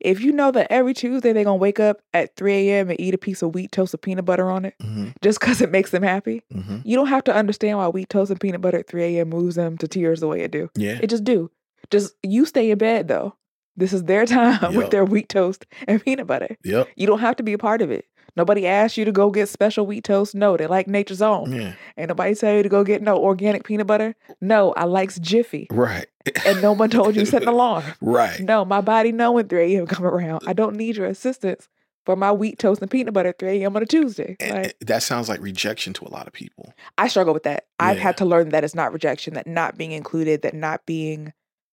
[0.00, 2.90] if you know that every Tuesday they're gonna wake up at 3 a.m.
[2.90, 5.60] and eat a piece of wheat toast with peanut butter on it hmm just because
[5.62, 8.60] it makes them happy, hmm you don't have to understand why wheat toast and peanut
[8.60, 9.28] butter at 3 a.m.
[9.30, 10.70] moves them to tears the way it do.
[10.76, 11.50] yeah It just do.
[11.90, 13.34] Just you stay in bed though.
[13.76, 14.74] This is their time Yup.
[14.74, 16.56] with their wheat toast and peanut butter.
[16.64, 18.04] yep You don't have to be a part of it.
[18.36, 20.34] Nobody asked you to go get special wheat toast.
[20.34, 21.52] No, they like nature's own.
[21.52, 24.14] yeah Ain't nobody tell you to go get no organic peanut butter.
[24.40, 25.66] No, I likes Jiffy.
[25.70, 26.06] right
[26.44, 27.84] And no one told you to set an alarm.
[28.00, 29.86] right No, my body knowing 3 a.m.
[29.86, 30.42] come around.
[30.46, 31.68] I don't need your assistance
[32.04, 33.74] for my wheat toast and peanut butter at 3 a.m.
[33.76, 34.36] on a Tuesday.
[34.40, 37.66] Like, that sounds like rejection to a lot of people I struggle with that.
[37.80, 41.32] I've had to learn that it's not rejection, that not being included, that not being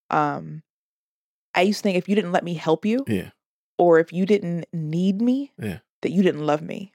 [0.09, 0.63] um
[1.55, 3.29] I used to think if you didn't let me help you yeah
[3.77, 5.79] or if you didn't need me, Yeah.
[6.03, 6.93] That you didn't love me.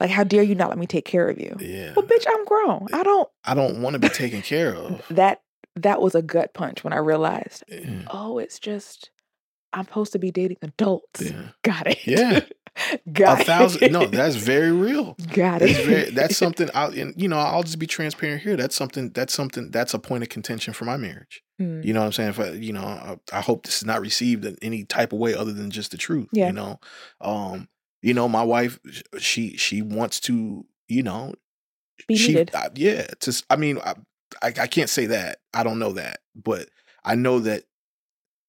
[0.00, 1.56] Like how dare you not let me take care of you?
[1.60, 2.86] yeah Well, bitch, I'm grown.
[2.92, 5.42] I don't i don't want to be taken care of that
[5.76, 9.10] that was a gut punch when I realized, yeah oh, it's just
[9.72, 11.20] I'm supposed to be dating adults.
[11.22, 11.98] yeah Got it.
[12.06, 12.40] Yeah.
[13.12, 13.42] Got it.
[13.42, 15.86] a thousand no that's very real Got that's it.
[15.86, 19.32] very that's something i'll and you know i'll just be transparent here that's something that's
[19.32, 21.84] something that's a point of contention for my marriage Mm.
[21.84, 24.00] you know what i'm saying if I, you know I, I hope this is not
[24.00, 26.48] received in any type of way other than just the truth Yeah.
[26.48, 26.80] you know
[27.20, 27.68] um
[28.04, 28.78] you know my wife
[29.18, 31.32] she she wants to you know
[32.06, 32.50] Be she needed.
[32.54, 33.94] uh, yeah to I mean I,
[34.42, 36.68] I i can't say that i don't know that but
[37.04, 37.64] i know that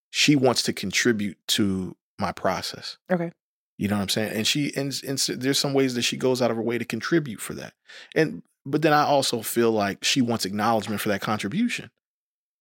[0.10, 3.32] she wants to contribute to my process Okay.
[3.78, 6.41] you know what i'm saying and she and, and there's some ways that she goes
[6.41, 7.74] out of her way to contribute for that
[8.16, 11.89] and but then i also feel like she wants acknowledgement for that contribution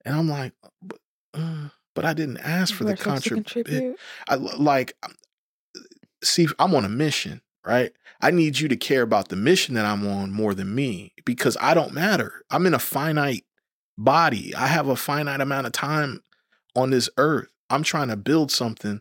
[0.05, 0.99] and i'm like but,
[1.35, 3.35] uh, but i didn't ask for the We're supposed to contrib-
[3.67, 3.99] contribute.
[4.29, 4.97] I, like
[6.25, 7.93] see i'm on a mission right?
[8.21, 11.57] I need you to care about the mission that I'm on more than me because
[11.61, 12.43] I don't matter.
[12.51, 13.45] I'm in a finite
[13.99, 14.55] body.
[14.55, 16.23] I have a finite amount of time
[16.77, 17.49] on this earth.
[17.71, 19.01] I'm trying to build something.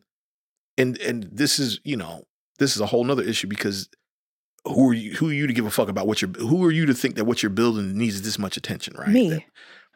[0.78, 2.24] And and this is, you know,
[2.59, 3.89] this is a whole nother issue because
[4.65, 6.71] who are you who are you to give a fuck about what you're who are
[6.71, 9.09] you to think that what you're building needs this much attention, right?
[9.09, 9.30] Me.
[9.30, 9.43] That-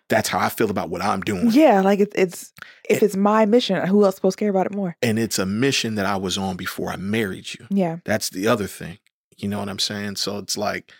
[0.09, 1.49] that's how I feel about what I'm doing.
[1.51, 2.53] Yeah, like it's it's
[2.89, 4.95] if And- it's my mission, who else supposed to care about it more?
[5.01, 7.65] And it's a mission that I was on before I married you.
[7.69, 7.97] Yeah.
[8.05, 8.99] That's the other thing.
[9.37, 10.15] You know what I'm saying?
[10.15, 10.91] So it's like,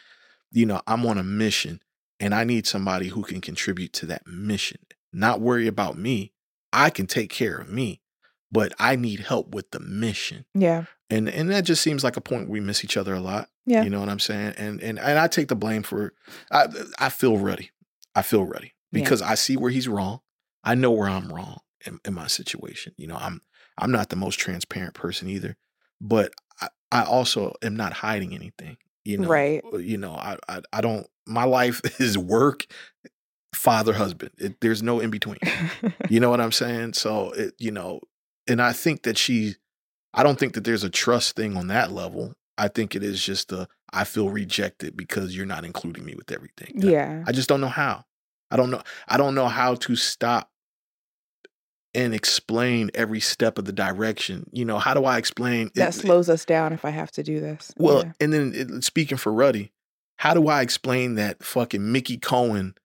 [0.52, 1.82] you know, I'm on a mission
[2.20, 4.80] and I need somebody who can contribute to that mission,
[5.14, 6.34] not worry about me.
[6.74, 8.02] I can take care of me,
[8.52, 10.46] but I need help with the mission.
[10.54, 10.86] Yeah.
[11.10, 13.48] And and that just seems like a point we miss each other a lot.
[13.66, 13.84] Yeah.
[13.84, 14.56] You know what I'm saying?
[14.58, 16.14] And and and I take the blame for
[16.52, 16.68] I
[17.00, 17.72] I feel Ruddy.
[18.14, 19.02] I feel Ruddy Yeah.
[19.04, 20.20] because I see where he's wrong.
[20.64, 22.94] I know where I'm wrong in, in my situation.
[22.98, 23.42] You know, I'm
[23.78, 25.56] I'm not the most transparent person either,
[26.02, 28.78] but I, I also am not hiding anything.
[29.06, 29.64] You know, Right.
[29.72, 31.08] Uh, you know, I, I I don't.
[31.26, 32.66] My life is work,
[33.54, 34.32] father, husband.
[34.38, 35.38] It, there's no in between.
[36.10, 36.94] You know what I'm saying?
[36.94, 38.00] So it, you know,
[38.48, 39.56] and I think that she,
[40.14, 42.34] I don't think that there's a trust thing on that level.
[42.58, 46.32] I think it is just a I feel rejected because you're not including me with
[46.32, 46.72] everything.
[46.76, 47.24] And I- yeah.
[47.28, 48.06] I just don't know how.
[48.52, 48.82] I don't know.
[49.08, 50.50] I don't know how to stop
[51.94, 54.50] and explain every step of the direction.
[54.52, 57.24] You know, how do I explain That it- slows us down if I have to
[57.24, 57.74] do this.
[57.78, 58.12] Well, Yeah.
[58.20, 59.72] and then it, speaking for Ruddy,
[60.18, 62.76] how do I explain that fucking Mickey Cohen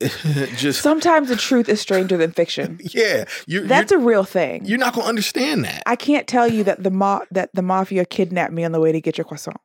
[0.56, 2.78] just sometimes the truth is stranger than fiction.
[2.82, 4.64] yeah, you're That's you're, a real thing.
[4.64, 5.82] you're not gonna understand that.
[5.84, 8.92] I can't tell you that the ma- that the mafia kidnapped me on the way
[8.92, 9.58] to get your croissant.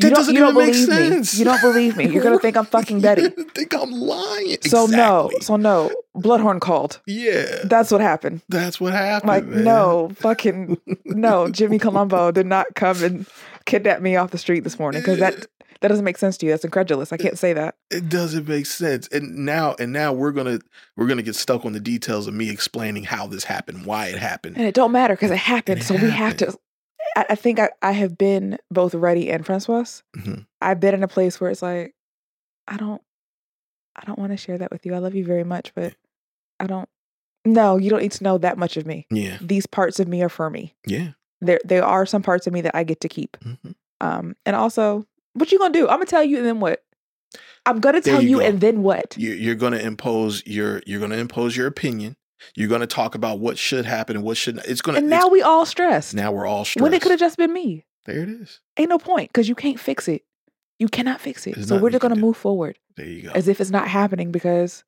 [0.00, 1.34] That doesn't even make sense.
[1.34, 1.38] me.
[1.38, 2.08] You don't believe me.
[2.08, 3.28] You're gonna think I'm fucking Betty.
[3.54, 4.58] Think I'm lying.
[4.62, 5.90] So no, so no.
[6.14, 7.00] Bluhdorn called.
[7.06, 8.42] yeah, That's what happened.
[8.48, 9.28] that's what happened.
[9.28, 9.64] Like man.
[9.64, 11.48] no, fucking no.
[11.50, 13.26] Jimmy Colombo did not come and
[13.64, 15.46] kidnap me off the street this morning because that
[15.82, 16.52] that doesn't make sense to you.
[16.52, 17.12] That's incredulous.
[17.12, 17.76] I can't say that.
[17.90, 19.08] it doesn't make sense.
[19.08, 20.58] And now, and now we're gonna
[20.96, 24.18] we're gonna get stuck on the details of me explaining how this happened, why it
[24.18, 24.56] happened.
[24.56, 25.80] And it don't matter because it happened.
[25.80, 26.56] It so we have to.
[27.16, 30.02] I, I think I, I have been both Ruddy and Francois.
[30.16, 30.46] Mhm.
[30.60, 31.94] I've been in a place where it's like,
[32.68, 33.02] I don't,
[33.96, 34.94] I don't want to share that with you.
[34.94, 35.94] I love you very much, but
[36.60, 36.88] I don't.
[37.44, 39.06] No, you don't need to know that much of me.
[39.10, 40.74] Yeah, These parts of me are for me.
[40.86, 41.12] yeah.
[41.40, 43.36] There, there are some parts of me that I get to keep.
[43.44, 43.74] Mhm.
[44.00, 45.84] Um, and also, what you gonna do?
[45.86, 46.82] I'm gonna tell you, and then what?
[47.66, 48.44] I'm gonna There tell you you, go.
[48.46, 49.14] and then what?
[49.18, 52.16] You, you're gonna impose your you're gonna impose your opinion.
[52.54, 54.66] You're gonna talk about what should happen and what shouldn't.
[54.66, 54.98] It's gonna.
[54.98, 56.14] And now we all stressed.
[56.14, 56.82] now we're all stressed.
[56.82, 57.84] when it could have just been me.
[58.04, 58.60] there it is.
[58.78, 60.22] Ain't no point because you can't fix it.
[60.78, 61.54] You cannot fix it.
[61.54, 63.30] There's so we're just gonna move forward There you go.
[63.34, 64.84] as if it's not happening because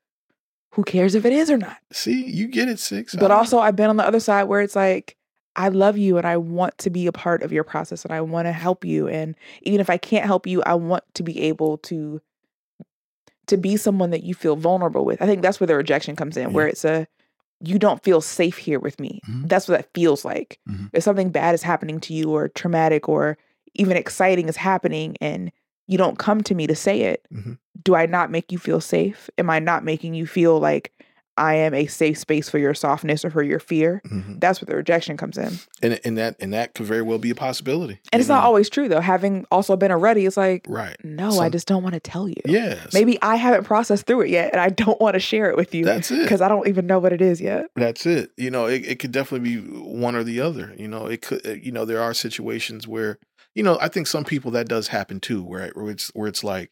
[0.73, 1.79] who cares if it is or not?
[1.93, 3.15] See, you get it, six.
[3.15, 5.17] But I- also, I've been on the other side where it's like,
[5.57, 8.21] I love you and I want to be a part of your process and I
[8.21, 9.09] want to help you.
[9.09, 12.21] And even if I can't help you, I want to be able to
[13.47, 15.23] to be someone that you feel vulnerable with.
[15.23, 17.09] I think that's where the rejection comes in, where it's a
[17.61, 19.21] you don't feel safe here with me.
[19.29, 19.49] Mhm.
[19.49, 20.59] That's what that feels like.
[20.69, 20.91] Mhm.
[20.93, 23.37] If something bad is happening to you or traumatic or
[23.75, 25.51] even exciting is happening and
[25.87, 27.59] you don't come to me to say it, Mhm.
[27.83, 29.29] do I not make you feel safe?
[29.39, 30.93] Am I not making you feel like
[31.39, 34.01] I am a safe space for your softness or for your fear?
[34.07, 34.41] Mhm.
[34.41, 35.59] That's where the rejection comes in.
[35.83, 38.01] and and that and that could very well be a possibility.
[38.13, 39.01] And it's not always true though.
[39.01, 40.97] Having also been a already, it's like, right.
[41.05, 42.41] no, I just don't want to tell you.
[42.47, 42.79] Yeah.
[42.95, 45.75] Maybe I haven't processed through it yet and I don't want to share it with
[45.75, 46.23] you that's it.
[46.23, 47.67] because I don't even know what it is yet.
[47.75, 48.31] That's it.
[48.37, 50.73] You know, it, it could definitely be one or the other.
[50.79, 51.45] You know, it could.
[51.47, 53.19] uh, You know, there are situations where
[53.55, 56.45] you know I think some people that does happen too, where where it's where it's
[56.45, 56.71] like,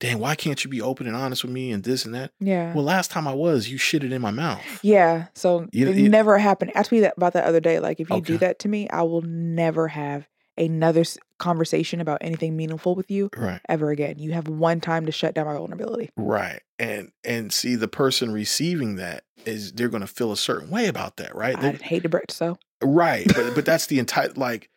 [0.00, 2.32] damn, why can't you be open and honest with me and this and that?
[2.40, 2.74] Yeah.
[2.74, 4.62] Well, last time I was, you shit it in my mouth.
[4.82, 5.26] yeah.
[5.34, 6.72] So You- it never happened.
[6.74, 7.78] Ask me that about that other day.
[7.80, 11.02] Like if you do that to me, I will never have another
[11.40, 13.60] conversation about anything meaningful with you Right.
[13.68, 14.18] ever again.
[14.18, 16.10] You have one time to shut down my vulnerability.
[16.16, 16.60] Right.
[16.78, 20.86] And and see the person receiving that is they're going to feel a certain way
[20.86, 21.58] about that, right?
[21.58, 22.56] I'd hate to break so.
[22.82, 23.26] Right.
[23.34, 24.70] But but that's the entire like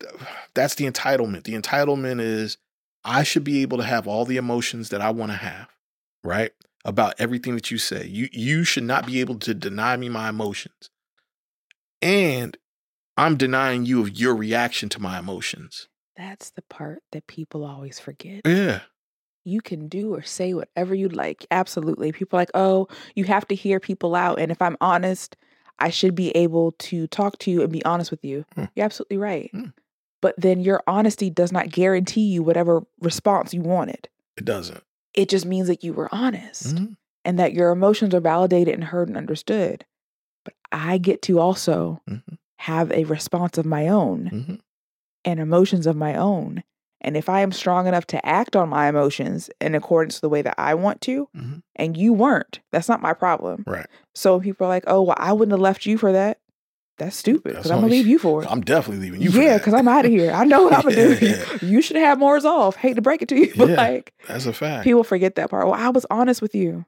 [0.54, 1.44] that's the entitlement.
[1.44, 2.58] The entitlement is
[3.04, 5.68] I should be able to have all the emotions that I want to have,
[6.22, 6.52] right?
[6.84, 8.06] About everything that you say.
[8.06, 10.90] You you should not be able to deny me my emotions.
[12.02, 12.56] And
[13.16, 15.88] I'm denying you of your reaction to my emotions.
[16.16, 18.42] That's the part that people always forget.
[18.44, 18.80] Yeah.
[19.44, 21.46] you can do or say whatever you like.
[21.50, 22.12] Absolutely.
[22.12, 24.38] People are like, oh, you have to hear people out.
[24.38, 25.36] And if I'm honest,
[25.78, 28.44] I should be able to talk to you and be honest with you.
[28.54, 28.64] Hmm.
[28.74, 29.50] You're absolutely right.
[29.52, 29.66] Hmm.
[30.24, 34.08] But then your honesty does not guarantee you whatever response you wanted.
[34.38, 34.82] It doesn't.
[35.12, 36.96] It just means that you were honest Mhm.
[37.26, 39.84] and that your emotions are validated and heard and understood.
[40.42, 42.38] But I get to also Mhm.
[42.60, 44.60] have a response of my own Mhm.
[45.26, 46.64] and emotions of my own.
[47.02, 50.30] And if I am strong enough to act on my emotions in accordance to the
[50.30, 51.62] way that I want to, Mhm.
[51.76, 53.62] and you weren't, that's not my problem.
[53.66, 53.86] Right.
[54.14, 56.38] So people are like, oh, well, I wouldn't have left you for that.
[56.98, 58.50] That's stupid because I'm gonna leave you for it.
[58.50, 59.30] I'm definitely leaving you.
[59.30, 60.30] Yeah, because I'm out of here.
[60.32, 61.18] I know what I'm to do.
[61.26, 61.44] Yeah.
[61.60, 62.76] You should have more resolve.
[62.76, 63.74] Hate to break it to you, but Yeah.
[63.76, 64.84] like, That's a fact.
[64.84, 65.66] people forget that part.
[65.66, 66.84] Well, I was honest with you.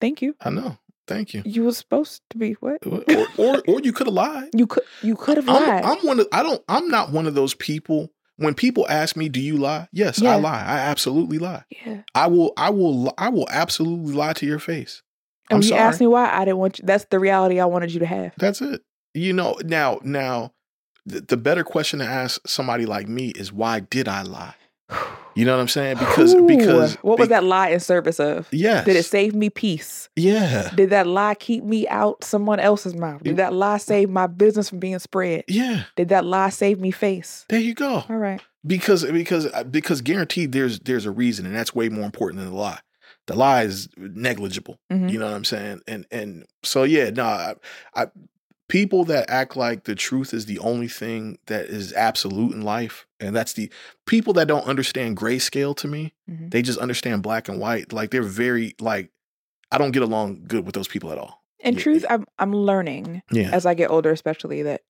[0.00, 0.34] Thank you.
[0.40, 0.78] I know.
[1.08, 1.42] Thank you.
[1.44, 2.86] You were supposed to be what?
[2.86, 3.02] Or,
[3.36, 4.50] or, or you could have lied.
[4.54, 5.82] You could you could have lied.
[5.84, 9.28] I'm one of I don't I'm not one of those people when people ask me
[9.28, 10.22] do you lie yes.
[10.22, 12.02] I lie I absolutely lie yeah.
[12.14, 15.02] I will I will I will absolutely lie to your face
[15.50, 16.84] And I'm when you sorry asked me why, I didn't want you.
[16.86, 18.32] That's the reality I wanted you to have.
[18.38, 18.80] that's it
[19.14, 20.52] you know now now
[21.06, 24.54] the, the better question to ask somebody like me is why did I lie
[25.36, 28.18] you know what I'm saying because Ooh, because what was be- that lie in service
[28.18, 28.48] of?
[28.50, 30.08] yes Did it save me peace?
[30.16, 33.22] yeah Did that lie keep me out someone else's mouth?
[33.22, 35.44] Did that lie save my business from being spread?
[35.46, 37.46] yeah Did that lie save me face?
[37.48, 38.40] there you go All right.
[38.66, 42.50] because because uh, because guaranteed there's there's a reason and that's way more important than
[42.50, 42.80] the lie
[43.28, 45.10] the lie is negligible Mhm.
[45.10, 47.54] you know what i'm saying and and so yeah no I,
[47.94, 48.06] I
[48.70, 53.06] people that act like the truth is the only thing that is absolute in life
[53.18, 53.70] and that's the
[54.06, 56.50] people that don't understand grayscale to me Mhm.
[56.50, 59.10] they just understand black and white like they're very like
[59.72, 62.04] i don't get along good with those people at all In Yeah, truth.
[62.08, 64.80] I'm I'm learning yeah as I get older, especially that,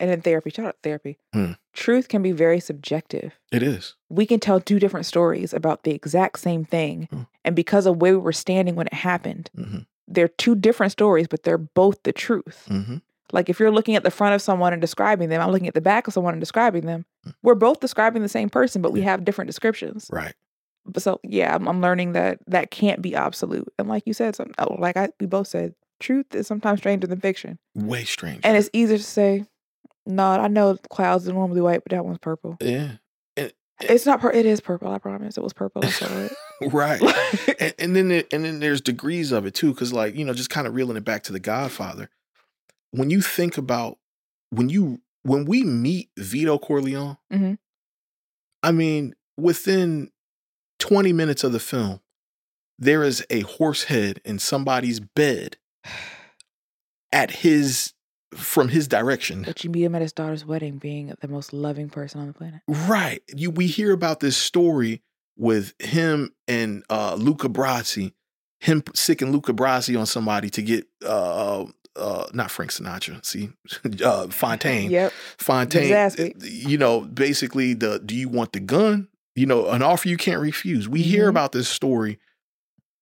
[0.00, 0.50] and in therapy.
[0.50, 1.16] Shout out therapy.
[1.32, 1.52] Hmm.
[1.72, 3.30] Truth can be very subjective.
[3.50, 7.08] it is we can tell two different stories about the exact same thing.
[7.10, 7.22] Hmm.
[7.44, 9.78] And because of where we were standing when it happened, hmm
[10.10, 12.64] they're two different stories, but they're both the truth.
[12.68, 12.98] hmm
[13.32, 15.74] Like if you're looking at the front of someone and describing them, I'm looking at
[15.74, 17.04] the back of someone and describing them.
[17.26, 17.34] Mm.
[17.42, 20.08] We're both describing the same person, but we have different descriptions.
[20.10, 20.34] right
[20.86, 23.72] But so yeah, I'm, I'm learning that that can't be absolute.
[23.78, 27.06] And like you said, some oh, like I we both said, truth is sometimes stranger
[27.06, 27.58] than fiction.
[27.74, 29.44] way strange And it's easier to say,
[30.06, 32.56] no, I know clouds are normally white, but that one's purple.
[32.60, 32.92] yeah
[33.80, 34.20] It's not.
[34.20, 34.90] Pur- it is purple.
[34.90, 35.36] I promise.
[35.36, 35.84] It was purple.
[35.84, 36.32] I saw it.
[36.72, 37.00] right
[37.60, 40.32] and, and then there, and then there's degrees of it too because like you know
[40.32, 42.10] just kind of reeling it back to the godfather
[42.92, 43.98] when you think about
[44.50, 47.58] when you when we meet vito corleone Mhm.
[48.62, 50.10] i mean within
[50.78, 52.00] 20 minutes of the film
[52.78, 55.56] there is a horse head in somebody's bed
[57.12, 57.94] at his
[58.34, 61.88] from his direction But you meet him at his daughter's wedding, being the most loving
[61.88, 62.60] person on the planet.
[62.68, 63.22] Right.
[63.34, 65.02] You we hear about this story
[65.36, 68.12] with him and uh Luca Brasi,
[68.60, 71.64] him sicking Luca Brasi on somebody to get uh
[71.98, 73.50] uh not Frank Sinatra, see
[74.04, 74.90] uh Fontane.
[74.90, 75.12] Yep.
[75.38, 76.16] Fontane.
[76.16, 76.42] beat.
[76.44, 79.08] You know, basically the do you want the gun?
[79.34, 80.88] You know, an offer you can't refuse.
[80.88, 81.30] We hear Mhm.
[81.30, 82.18] about this story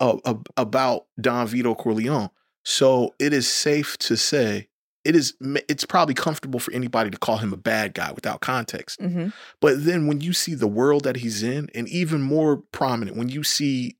[0.00, 2.28] uh, ab- about Don Vito Corleone.
[2.64, 4.68] So it is safe to say
[5.04, 5.34] it is
[5.68, 9.00] it's probably comfortable for anybody to call him a bad guy without context.
[9.00, 9.28] hmm
[9.60, 13.28] But then when you see the world that he's in, and even more prominent, when
[13.28, 13.96] you see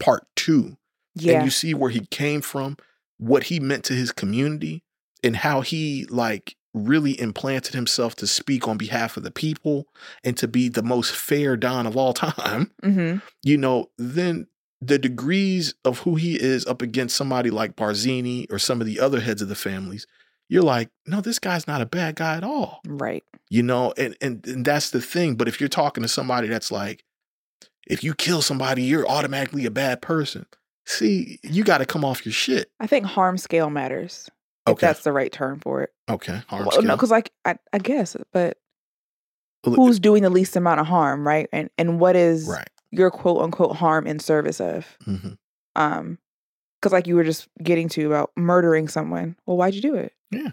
[0.00, 0.76] part two,
[1.14, 1.34] Yeah.
[1.36, 2.76] and you see where he came from,
[3.18, 4.82] what he meant to his community,
[5.22, 9.86] and how he like really implanted himself to speak on behalf of the people
[10.22, 14.46] and to be the most fair Don of all time, hmm you know, then
[14.80, 19.00] the degrees of who he is up against somebody like Barzini or some of the
[19.00, 20.06] other heads of the families,
[20.48, 22.80] you're like, no, this guy's not a bad guy at all.
[22.86, 23.24] Right.
[23.50, 26.70] you know and, and and that's the thing but if you're talking to somebody that's
[26.70, 27.04] like
[27.88, 30.46] if you kill somebody you're automatically a bad person
[30.88, 34.28] see you got to come off your shit I think harm scale matters.
[34.66, 35.90] If okay that's the right term for it.
[36.08, 38.58] okay harm Well, no, because like I, I guess, but
[39.64, 41.48] who's doing the least amount of harm, right?
[41.52, 44.86] And and what is right your quote unquote harm in service of?
[45.04, 45.34] hmm
[45.76, 46.18] Um,
[46.80, 49.36] because like you were just getting to about murdering someone.
[49.46, 50.12] Well, why'd you do it?
[50.30, 50.50] Yeah.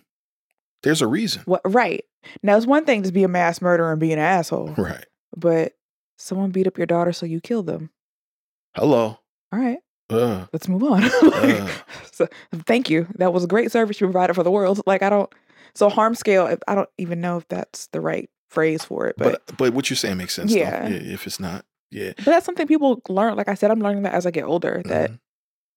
[0.83, 1.61] There's a reason What?
[1.65, 2.03] Right.
[2.43, 5.05] Now it's one thing to be a mass murderer and be an asshole, right
[5.37, 5.73] but
[6.17, 7.89] someone beat up your daughter, so you killed them.
[8.75, 9.19] hello
[9.51, 9.79] All right.
[10.09, 11.03] Uh, let's move on.
[11.23, 11.69] Uh.
[12.11, 12.27] so,
[12.65, 13.07] thank you.
[13.15, 14.81] That was a great service you provided for the world.
[14.85, 15.31] Like I don't.
[15.73, 16.47] So harm scale.
[16.47, 19.73] if- I don't even know if that's the right phrase for it, but but but
[19.73, 20.53] what you're saying makes sense.
[20.53, 20.87] Yeah.
[20.87, 23.35] Yeah, if it's not yeah but that's something people learn.
[23.35, 24.81] Like I said, I'm learning that as I get older.
[24.85, 25.19] That Mhm.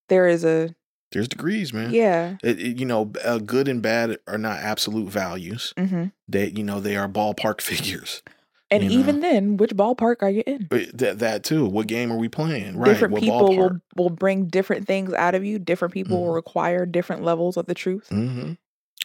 [0.08, 0.74] there is a
[1.12, 2.36] there's degrees man yeah.
[2.42, 6.62] It- it- you know uh, good and bad are not absolute values hmm they you
[6.62, 8.22] know they are ballpark figures
[8.70, 8.98] And You know.
[8.98, 10.68] even then, which ballpark are you in?
[10.70, 13.80] Uh, that that too what game are we playing right different what people will, ballpark
[13.96, 15.58] will bring different things out of you.
[15.58, 16.34] Different people will mm-hmm.
[16.34, 18.08] require different levels of the truth.
[18.08, 18.52] hmm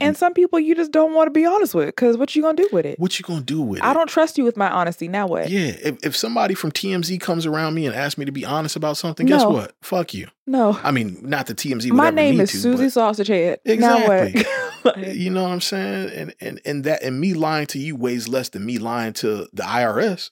[0.02, 0.20] And mm.
[0.20, 2.68] some people you just don't want to be honest with because what you gonna do
[2.74, 3.00] with it?
[3.00, 5.08] what you gonna do with it I don't trust you with my honesty.
[5.08, 5.50] Now what?
[5.50, 8.76] Yeah, if, if somebody from TMZ comes around me and asks me to be honest
[8.76, 9.76] about something, guess what?
[9.82, 10.28] Fuck you.
[10.46, 10.78] No.
[10.84, 11.90] I mean, not the TMZ.
[11.92, 13.60] My name is to, Susie but- Sausage Head.
[13.64, 14.44] Exactly.
[14.96, 16.10] Like, You know what I'm saying?
[16.12, 19.48] And and and that and me lying to you weighs less than me lying to
[19.54, 20.30] the IRS.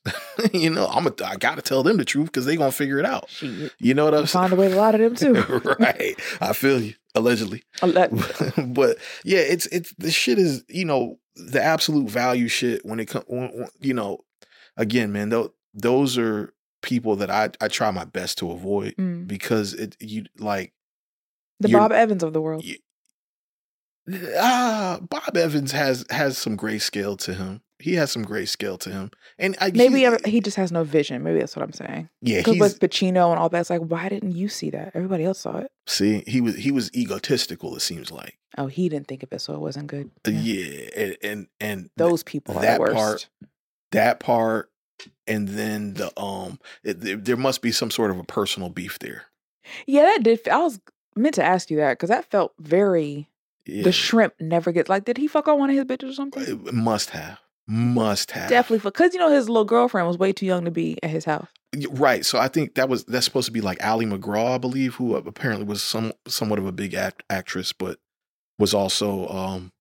[0.53, 3.05] you know, I'm a, I gotta tell them the truth because they gonna figure it
[3.05, 3.29] out.
[3.29, 3.71] shit.
[3.79, 5.33] You know what I'm You find a way to lie to them too.
[5.79, 6.15] right.
[6.41, 6.93] I feel you.
[7.15, 7.63] Allegedly.
[7.81, 8.09] A lot-
[8.67, 13.05] but yeah, it's it's the shit is, you know, the absolute value shit when it
[13.07, 13.25] comes
[13.79, 14.19] you know,
[14.77, 19.27] again, man, those those are people that I I try my best to avoid Mm.
[19.27, 20.73] because it you like
[21.59, 22.63] The Bob Evans of the world.
[22.63, 22.77] you-
[24.37, 27.61] ah Bob Evans has has some grayscale to him.
[27.79, 29.11] He has some grayscale to him.
[29.39, 31.23] And I Maybe he, he just has no vision.
[31.23, 32.09] Maybe that's what I'm saying.
[32.21, 34.91] yeah, Because with Pacino and all that, it's like, why didn't you see that?
[34.93, 35.71] Everybody else saw it.
[35.87, 38.37] see, he was he was egotistical, it seems like.
[38.57, 40.11] Oh, he didn't think of it, so it wasn't good.
[40.27, 40.41] Uh, Yeah.
[40.41, 43.29] Yeah, and and, and Those people are that part-
[43.91, 44.69] that part
[45.25, 49.23] and then the um it, there must be some sort of a personal beef there
[49.87, 50.47] Yeah, that did.
[50.47, 50.79] I was
[51.15, 53.27] meant to ask you that because that felt very.
[53.65, 55.05] Yeah The shrimp never gets like.
[55.05, 56.43] Did he fuck on one of his bitches or something?
[56.43, 60.45] it must have must have Definitely, because you know his little girlfriend was way too
[60.45, 61.47] young to be at his house.
[61.89, 64.95] Right so i think that was that's supposed to be like ali macgraw i believe
[64.95, 67.97] who apparently was some somewhat of a big act, actress but
[68.59, 69.71] was also um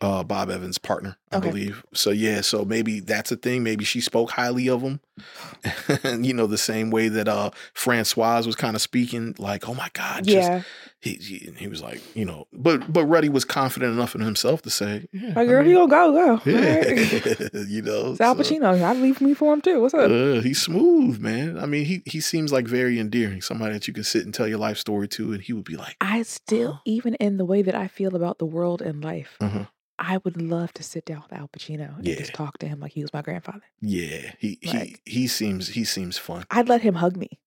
[0.00, 1.50] uh bob evans partner i Okay.
[1.50, 5.00] believe so yeah so maybe that's a thing maybe she spoke highly of him
[6.02, 9.74] and you know the same way that uh francoise was kind of speaking like oh
[9.74, 10.62] my god just yeah,
[11.02, 14.62] he, he he was like, you know, but but Ruddy was confident enough in himself
[14.62, 16.50] to say, yeah, like I girl, he mean, gonna go, go.
[16.50, 18.80] yeah, you know, Al so, Pacino.
[18.80, 19.80] I'd leave me for him too.
[19.80, 20.10] What's up?
[20.10, 21.58] uh, he's smooth, man.
[21.58, 24.46] I mean, he he seems like very endearing, somebody that you can sit and tell
[24.46, 27.62] your life story to, and he would be like, I still, even in the way
[27.62, 29.64] that I feel about the world and life, uh-huh.
[29.98, 32.14] I would love to sit down with Al Pacino and Yeah.
[32.16, 33.62] just talk to him like he was my grandfather.
[33.80, 36.44] yeah, he Like- he he seems he seems fun.
[36.50, 37.38] I'd let him hug me.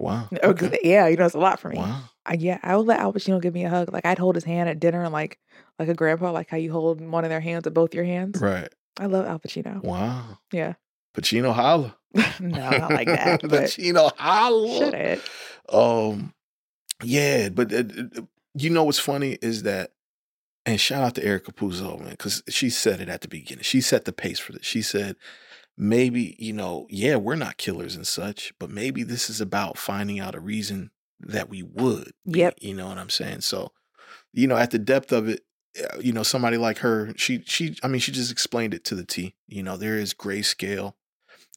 [0.00, 0.78] Wow, okay.
[0.82, 1.76] Yeah, you know, it's a lot for me.
[1.78, 3.92] wow, I, yeah, I would let Al Pacino give me a hug.
[3.92, 5.38] Like I'd hold his hand at dinner, and like
[5.78, 8.40] like a grandpa, like how you hold one of their hands with both your hands.
[8.40, 9.82] right, I love Al Pacino.
[9.82, 10.74] wow, Yeah,
[11.14, 11.96] Pacino holla,
[12.40, 13.42] no, not like that.
[13.42, 15.22] Pacino holla, shut it.
[15.68, 16.32] Um,
[17.02, 17.84] yeah, but uh,
[18.16, 18.22] uh,
[18.54, 19.92] you know what's funny is that,
[20.66, 23.64] and shout out to Erica Puzo, man, because she said it at the beginning.
[23.64, 24.64] She set the pace for this.
[24.64, 25.16] She said,
[25.80, 30.20] maybe, you know, yeah, we're not killers and such, but maybe this is about finding
[30.20, 32.12] out a reason that we would.
[32.30, 32.54] be," Yep.
[32.60, 33.40] You know what I'm saying?
[33.40, 33.72] So,
[34.32, 35.44] you know, at the depth of it,
[35.82, 38.94] uh, you know, somebody like her, she, she, I mean, she just explained it to
[38.94, 39.34] the T.
[39.48, 40.94] You know, there is grayscale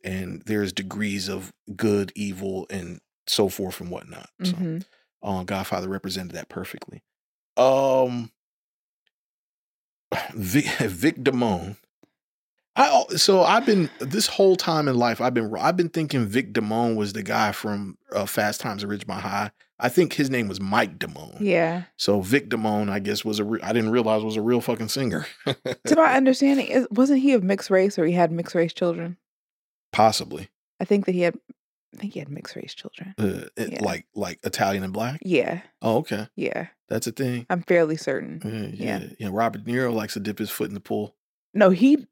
[0.04, 4.30] and there's degrees of good, evil, and so forth and whatnot.
[4.42, 4.78] So, hmm
[5.22, 7.02] uh, Godfather represented that perfectly.
[7.56, 8.32] Um,
[10.34, 11.78] Vic, Vic Damone.
[12.76, 16.54] I so I've been this whole time in life I've been I've been thinking Vic
[16.54, 19.52] Damone was the guy from uh, Fast Times at Ridgemont High.
[19.80, 21.38] I think his name was Mike Damone.
[21.40, 21.84] Yeah.
[21.98, 24.88] So Vic Damone, I guess, was a re- I didn't realize was a real fucking
[24.90, 25.26] singer.
[25.88, 29.18] To my understanding, is, wasn't he of mixed race, or he had mixed race children?
[29.92, 30.50] Possibly,
[30.80, 31.36] I think that he had.
[31.94, 33.14] I think he had mixed race children.
[33.20, 33.84] uh, it- Yeah.
[33.84, 35.20] like like Italian and black.
[35.24, 36.68] Yeah, Oh, okay, yeah.
[36.90, 37.46] that's a thing.
[37.52, 38.42] I'm fairly certain.
[38.44, 39.00] Yeah, Yeah.
[39.00, 39.30] yeah, yeah.
[39.32, 41.16] Robert De Niro likes to dip his foot in the pool.
[41.54, 42.08] No, he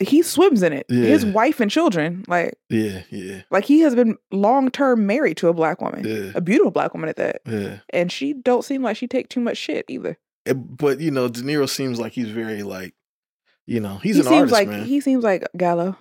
[0.00, 0.86] he swims in it.
[0.88, 5.48] His wife and children, like Yeah, yeah, like he has been long term married to
[5.48, 7.78] a black woman, yeah, a beautiful black woman at that, yeah.
[7.90, 10.16] and she don't seem like she take too much shit either.
[10.46, 12.94] Eh, But you know, De Niro seems like he's very like,
[13.66, 14.84] you know, he's he an seems artist, like man.
[14.84, 15.96] he seems like Gallo.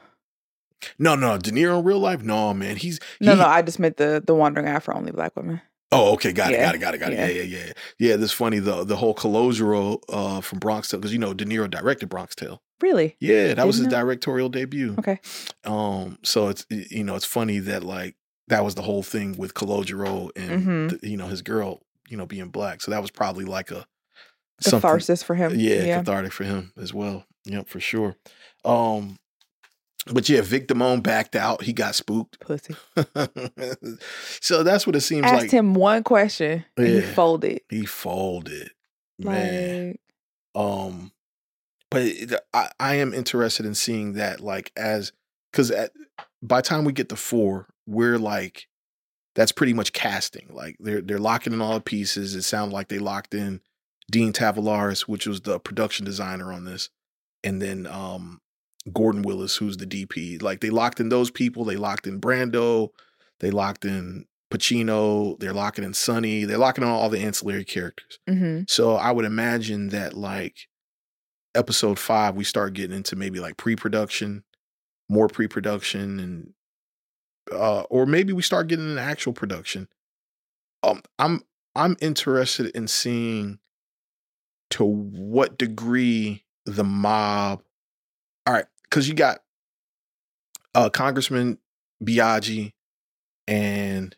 [1.00, 2.76] no, no, De Niro in real life, no, man.
[2.76, 5.62] He's No, he- no, I just meant the the wandering eye for only black women.
[5.96, 7.20] Oh, okay, got it, got it, got it, got it.
[7.20, 7.28] yeah.
[7.28, 7.72] Yeah, yeah, yeah.
[8.00, 11.46] Yeah, this funny the the whole Colosero uh from Bronx Tale because you know De
[11.46, 12.62] Niro directed Bronx Tale.
[12.84, 13.16] Really?
[13.22, 13.92] Yeah, that was his know.
[13.92, 14.96] directorial debut.
[15.00, 15.20] Okay.
[15.64, 18.16] Um, so it's you know it's funny that like
[18.50, 21.00] that was the whole thing with Colosero and Mhm.
[21.02, 22.82] the- you know his girl you know being black.
[22.82, 23.86] So that was probably like a
[24.64, 25.54] Catharsis for him.
[25.56, 25.98] Yeah, Yeah.
[26.00, 27.26] cathartic for him as well.
[27.46, 28.18] Yep, for sure.
[28.66, 29.18] Um,
[30.12, 31.64] but yeah, Vic Damone backed out.
[31.64, 32.40] He got spooked.
[32.42, 32.76] Pussy.
[34.42, 35.44] so that's what it seems Asked like.
[35.46, 37.62] Asked him one question and he folded.
[37.70, 38.72] He folded,
[39.20, 39.96] man.
[40.54, 41.13] Um,
[41.94, 45.12] but it, I, I am interested in seeing that, like, as
[45.52, 45.72] because
[46.42, 48.68] by the time we get to four, we're like,
[49.36, 50.48] that's pretty much casting.
[50.52, 52.36] Like they're they're locking in all the pieces.
[52.36, 53.62] It sounded like they locked in
[54.12, 56.90] Dean Tavoularis, which was the production designer on this,
[57.44, 58.42] and then um
[58.94, 60.42] Gordon Willis, who's the DP.
[60.42, 61.64] Like they locked in those people.
[61.64, 62.90] They locked in Brando.
[63.40, 65.40] They locked in Pacino.
[65.40, 66.46] They're locking in Sonny.
[66.46, 68.20] They're locking on all the ancillary characters.
[68.30, 68.70] mhm.
[68.70, 70.68] So I would imagine that like
[71.56, 74.44] episode five, we start getting into maybe like pre-production,
[75.10, 76.54] more pre-production, and
[77.52, 79.88] uh, or maybe we start getting into actual production.
[80.82, 81.44] Um, I'm
[81.76, 83.60] I'm interested in seeing
[84.72, 87.64] to what degree the mob.
[88.46, 89.40] All right, because you got
[90.76, 91.58] uh Congressman
[92.04, 92.74] Biaggi
[93.48, 94.16] and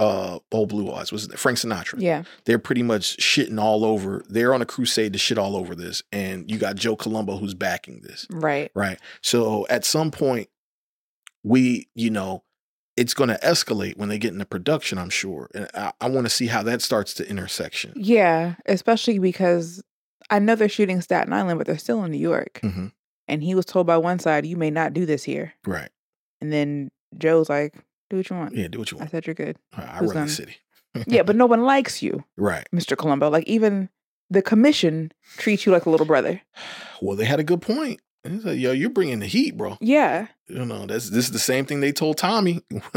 [0.00, 2.00] uh old blue eyes was it Frank Sinatra.
[2.00, 2.24] Yeah.
[2.46, 4.24] They're pretty much shitting all over.
[4.28, 7.54] They're on a crusade to shit all over this, and you got Joe Colombo who's
[7.54, 8.26] backing this.
[8.30, 8.72] Right.
[8.74, 8.98] Right.
[9.22, 10.48] So at some point,
[11.44, 12.42] we, you know,
[12.96, 15.48] it's going to escalate when they get into production, I'm sure.
[15.54, 17.92] And I, I want to see how that starts to intersection.
[17.96, 18.54] Yeah.
[18.66, 19.82] Especially because
[20.28, 22.60] I know they're shooting Staten Island, but they're still in New York.
[22.62, 22.88] hmm
[23.28, 25.54] And he was told by one side, you may not do this here.
[25.66, 25.90] Right.
[26.40, 27.74] And then Joe's like,
[28.10, 28.54] do what you want.
[28.54, 29.08] Yeah, do what you want.
[29.08, 29.56] I said you're good.
[29.72, 30.56] I, I run the city.
[31.06, 32.66] yeah, but no one likes you, Right.
[32.74, 32.96] Mr.
[32.96, 33.30] Colombo.
[33.30, 33.88] Like even
[34.28, 36.42] the commission treats you like a little brother.
[37.02, 37.98] Well, they had a good point.
[38.24, 39.78] It's like, Yo, you're bringing the heat, bro.
[39.80, 40.26] Yeah.
[40.48, 42.60] You know, that's this is the same thing they told Tommy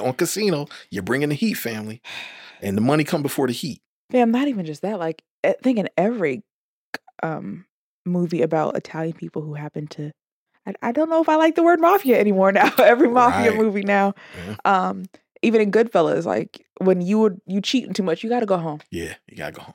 [0.00, 0.66] on Casino.
[0.90, 2.02] You're bringing the heat, family,
[2.60, 3.80] and the money come before the heat.
[4.10, 4.98] Fam, not even just that.
[4.98, 6.42] Like I think in every
[7.22, 7.64] um
[8.04, 10.10] movie about Italian people who happen to
[10.66, 12.72] I, I don't know if I like the word mafia anymore now.
[12.78, 13.60] every mafia Right.
[13.60, 14.14] movie now.
[14.46, 14.56] Yeah.
[14.64, 15.04] Um
[15.42, 18.80] even in Goodfellas, like when you would you cheating too much, you gotta go home.
[18.90, 19.74] Yeah, you gotta go home.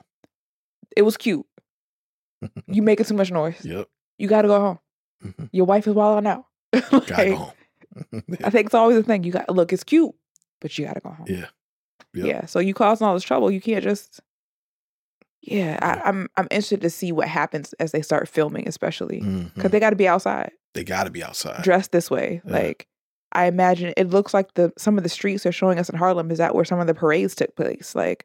[0.96, 1.46] It was cute.
[2.66, 3.64] You making too much noise.
[3.64, 3.88] Yep,
[4.18, 4.78] You gotta go home.
[5.24, 5.48] Mhm.
[5.52, 6.44] Your wife is wilding out.
[6.72, 8.22] gotta go home.
[8.42, 9.22] I think it's always a thing.
[9.24, 10.12] You got look, it's cute,
[10.60, 11.26] but you gotta go home.
[11.28, 11.46] yeah,
[12.14, 12.26] Yep.
[12.26, 12.46] Yeah.
[12.46, 13.50] So you causing all this trouble.
[13.50, 14.20] You can't just.
[15.42, 16.28] Yeah, I, I'm.
[16.36, 19.70] I'm interested to see what happens as they start filming, especially because Mhm.
[19.72, 21.62] they got to be outside, they gotta be outside.
[21.62, 22.40] dressed this way.
[22.46, 22.52] Yeah.
[22.52, 22.86] Like
[23.32, 26.30] I imagine, it looks like the some of the streets they're showing us in Harlem
[26.30, 27.94] is that where some of the parades took place.
[27.94, 28.24] Like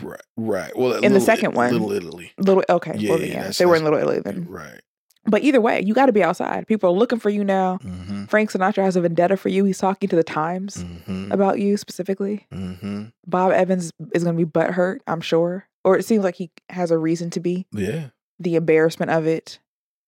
[0.00, 0.76] Right, right.
[0.76, 1.72] Well, In the second one.
[1.72, 2.32] Little Italy.
[2.38, 2.62] little.
[2.68, 4.46] Okay, Yeah, well, yeah, yeah, they were in Little Italy then.
[4.48, 4.80] Right.
[5.26, 6.66] But either way, you got to be outside.
[6.66, 7.78] People are looking for you now.
[7.82, 8.26] Mm-hmm.
[8.26, 9.64] Frank Sinatra has a vendetta for you.
[9.64, 11.32] He's talking to the Times Mm-hmm.
[11.32, 12.46] about you specifically.
[12.52, 13.04] Mm-hmm.
[13.26, 16.90] Bob Evans is going to be butthurt, I'm sure, or it seems like he has
[16.90, 17.66] a reason to be.
[17.72, 18.08] Yeah.
[18.38, 19.58] the embarrassment of it,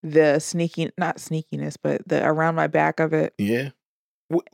[0.02, 3.34] the sneaking, not sneakiness, but the around my back of it.
[3.38, 3.70] Yeah.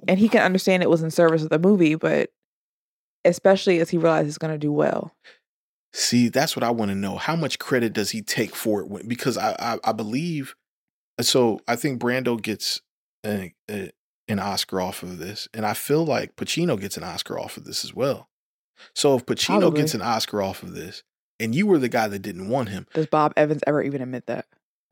[0.06, 2.30] And he can understand it was in service of the movie, but
[3.24, 5.14] especially as he realizes it's gonna do well.
[5.94, 7.16] See, that's what I want to know.
[7.16, 8.88] How much credit does he take for it?
[8.88, 10.54] When, because I, I, I believe,
[11.20, 12.80] so I think Brando gets
[13.24, 13.92] a, a,
[14.26, 17.64] an Oscar off of this, and I feel like Pacino gets an Oscar off of
[17.64, 18.28] this as well.
[18.94, 19.80] So if Pacino Probably.
[19.82, 21.02] gets an Oscar off of this,
[21.42, 24.26] and you were the guy that didn't want him, Does Bob Evans ever even admit
[24.26, 24.46] that?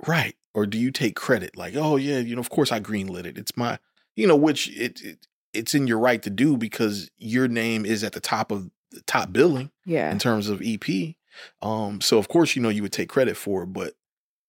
[0.06, 0.34] right?
[0.52, 1.56] Or do you take credit?
[1.56, 3.38] Like, oh yeah, you know, of course I greenlit it.
[3.38, 3.78] It's my,
[4.16, 8.02] you know, which it, it it's in your right to do because your name is
[8.04, 10.10] at the top of the top billing Yeah.
[10.10, 11.14] in terms of EP.
[11.62, 13.94] Um, so of course, you know, you would take credit for it, but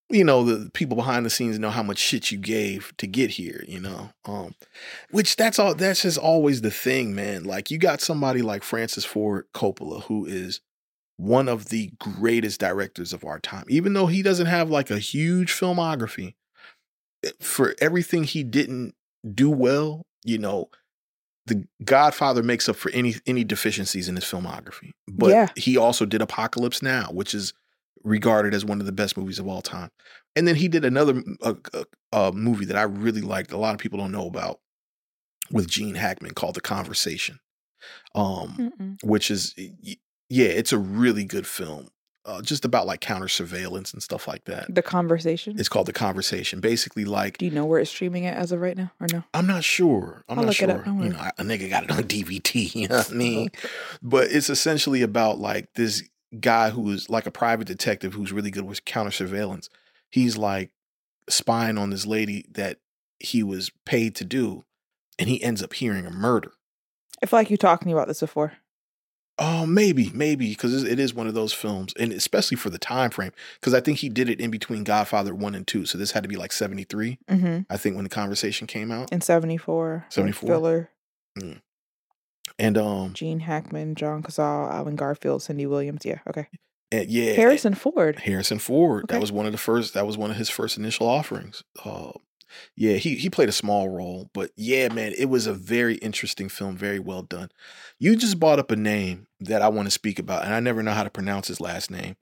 [0.10, 3.30] you know, the, people behind the scenes know how much shit you gave to get
[3.30, 4.10] here, you know.
[4.26, 4.56] Um,
[5.12, 7.44] which that's all that's just always the thing, man.
[7.46, 10.60] Like you got somebody like Francis Ford Coppola, who is
[11.22, 14.98] one of the greatest directors of our time, even though he doesn't have like a
[15.00, 16.34] huge filmography.
[17.24, 18.96] eh, For everything he didn't
[19.36, 20.70] do well, you know,
[21.46, 24.92] the Godfather makes up for any any deficiencies in his filmography.
[25.08, 25.48] But Yeah.
[25.56, 27.54] he also did Apocalypse Now, which is
[28.04, 29.92] regarded as one of the best movies of all time.
[30.36, 31.86] And then he did another a, a-
[32.18, 33.52] a movie that I really liked.
[33.52, 34.60] A lot of people don't know about
[35.52, 37.40] with Gene Hackman called The Conversation,
[38.16, 39.04] um, Mm-mm.
[39.04, 39.54] which is
[40.32, 41.90] yeah, it's a really good film.
[42.24, 44.74] Uh, just about like counter surveillance and stuff like that.
[44.74, 45.60] The conversation.
[45.60, 46.60] It's called The Conversation.
[46.60, 49.24] Basically, like Do you know where it's streaming at as of right now, or no?
[49.34, 50.24] I'm not sure.
[50.30, 50.70] I'm I'll not look sure.
[50.70, 52.74] it You know, I- a nigga got it on DVD.
[52.76, 53.50] You know what I mean?
[54.04, 56.04] but it's essentially about like this
[56.40, 59.68] guy who is like a private detective who's really good with counter surveillance.
[60.12, 60.70] He's like
[61.28, 62.78] spying on this lady that
[63.20, 64.64] he was paid to do,
[65.18, 66.52] and he ends up hearing a murder.
[67.22, 68.54] I feel like you talked to me about this before.
[69.44, 73.10] Oh, maybe, maybe because it is one of those films, and especially for the time
[73.10, 76.12] frame, because I think he did it in between Godfather one and two, so this
[76.12, 77.18] had to be like seventy three.
[77.28, 77.62] Mm-hmm.
[77.68, 80.06] I think when the conversation came out, In seventy four.
[80.10, 80.48] 74?
[80.48, 80.90] Filler,
[82.60, 86.06] and um, Gene Hackman, John Cazale, Allen Garfield, Cindy Williams.
[86.06, 86.20] Yeah.
[86.28, 86.48] Okay.
[86.92, 88.20] and yeah, Harrison Ford.
[88.20, 89.06] Harrison Ford.
[89.08, 89.94] That was one of the first.
[89.94, 91.64] That was one of his first initial offerings.
[91.84, 92.12] Uh,
[92.76, 96.50] yeah, he he played a small role, but yeah, man, it was a very interesting
[96.50, 97.50] film, very well done.
[98.00, 100.82] You just brought up a name that I want to speak about, and I never
[100.84, 102.16] know how to pronounce his last name.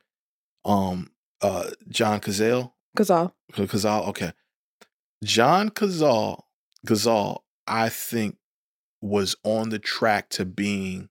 [0.66, 1.12] Um,
[1.42, 2.74] uh, John Cazale.
[2.98, 3.32] Cazale.
[3.54, 4.08] Cazale.
[4.10, 4.32] Okay,
[5.24, 6.42] John Cazale.
[6.88, 8.38] Cazale, I think,
[9.02, 11.10] was on the track to being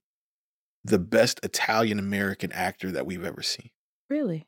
[0.85, 3.71] the best Italian American actor that we've ever seen
[4.09, 4.47] Really?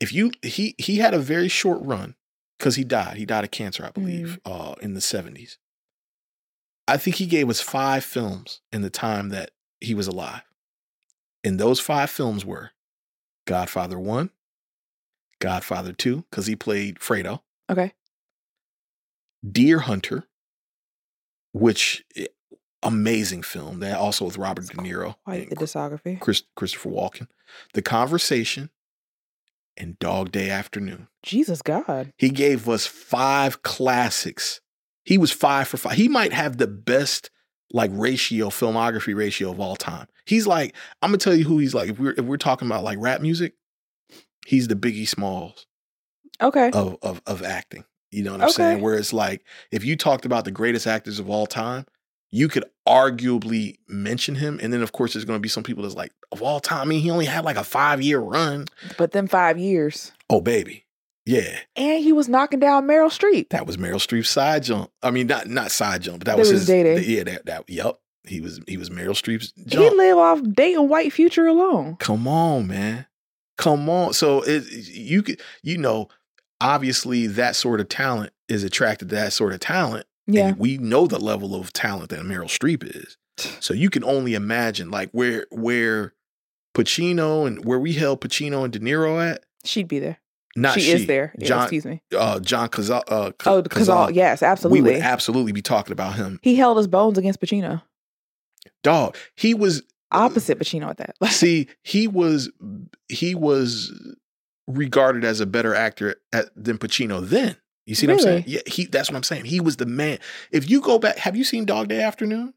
[0.00, 2.16] if you he he had a very short run
[2.60, 3.16] because he died.
[3.16, 5.58] He died of cancer, I believe, uh, in the seventies.
[6.86, 10.42] I think he gave us five films in the time that he was alive,
[11.42, 12.72] and those five films were
[13.46, 14.30] Godfather One,
[15.40, 17.40] Godfather 2, because he played Fredo.
[17.70, 17.94] Okay.
[19.48, 20.24] Deer Hunter,
[21.52, 22.26] which eh,
[22.82, 23.80] amazing film.
[23.80, 26.20] That also with Robert De Niro Quite the discography.
[26.20, 27.28] Chris, Christopher Walken.
[27.72, 28.70] The Conversation
[29.76, 31.08] and Dog Day Afternoon.
[31.22, 32.12] Jesus God.
[32.16, 34.60] He gave us five classics.
[35.04, 35.92] He was five for five.
[35.92, 37.30] He might have the best
[37.72, 40.06] like ratio, filmography ratio of all time.
[40.26, 41.90] He's like, I'm gonna tell you who he's like.
[41.90, 43.54] If we're if we're talking about like rap music,
[44.46, 45.66] he's the Biggie Smalls
[46.42, 46.70] Okay.
[46.72, 47.84] of of of acting.
[48.10, 48.52] You know what I'm Okay.
[48.54, 48.80] saying?
[48.82, 51.86] Where it's like if you talked about the greatest actors of all time,
[52.32, 54.58] you could arguably mention him.
[54.62, 56.84] And then of course there's gonna be some people that's like, of all time, I
[56.84, 58.66] mean, he only had like a five year run.
[58.98, 60.12] But then five years.
[60.28, 60.84] Oh baby.
[61.26, 61.58] Yeah.
[61.76, 63.50] And he was knocking down Meryl Streep.
[63.50, 64.90] That was Meryl Streep's side jump.
[65.02, 67.02] I mean, not not side jump, but that was was his Day-Day.
[67.02, 67.98] Yeah, that that yep.
[68.24, 69.96] He was he was Meryl Streep's He jump.
[69.96, 71.96] live off dating white future alone.
[71.96, 73.06] Come on, man.
[73.58, 74.12] Come on.
[74.12, 76.08] So it you could you know,
[76.60, 80.06] obviously that sort of talent is attracted to that sort of talent.
[80.32, 80.48] Yeah.
[80.48, 83.16] And we know the level of talent that Meryl Streep is.
[83.60, 86.14] So you can only imagine like where where
[86.74, 89.44] Pacino and where we held Pacino and De Niro at.
[89.64, 90.18] She'd be there.
[90.56, 91.32] Not she, she, is there.
[91.38, 92.02] Yeah, excuse me.
[92.16, 94.14] uh John Cazale uh Oh, Cazale.
[94.14, 94.80] Yes, absolutely.
[94.80, 96.40] We would absolutely be talking about him.
[96.42, 97.82] he held his bones against Pacino.
[98.82, 99.16] Dog.
[99.36, 99.82] He was
[100.12, 101.14] Opposite Pacino at that.
[101.30, 102.50] see, he was
[103.08, 103.92] he was
[104.66, 107.56] regarded as a better actor at, than Pacino then.
[107.90, 108.44] You see what I'm saying?
[108.46, 109.46] Yeah, he that's what I'm saying.
[109.46, 110.20] He was the man.
[110.52, 112.54] If you go back, have you seen Dog Day Afternoon?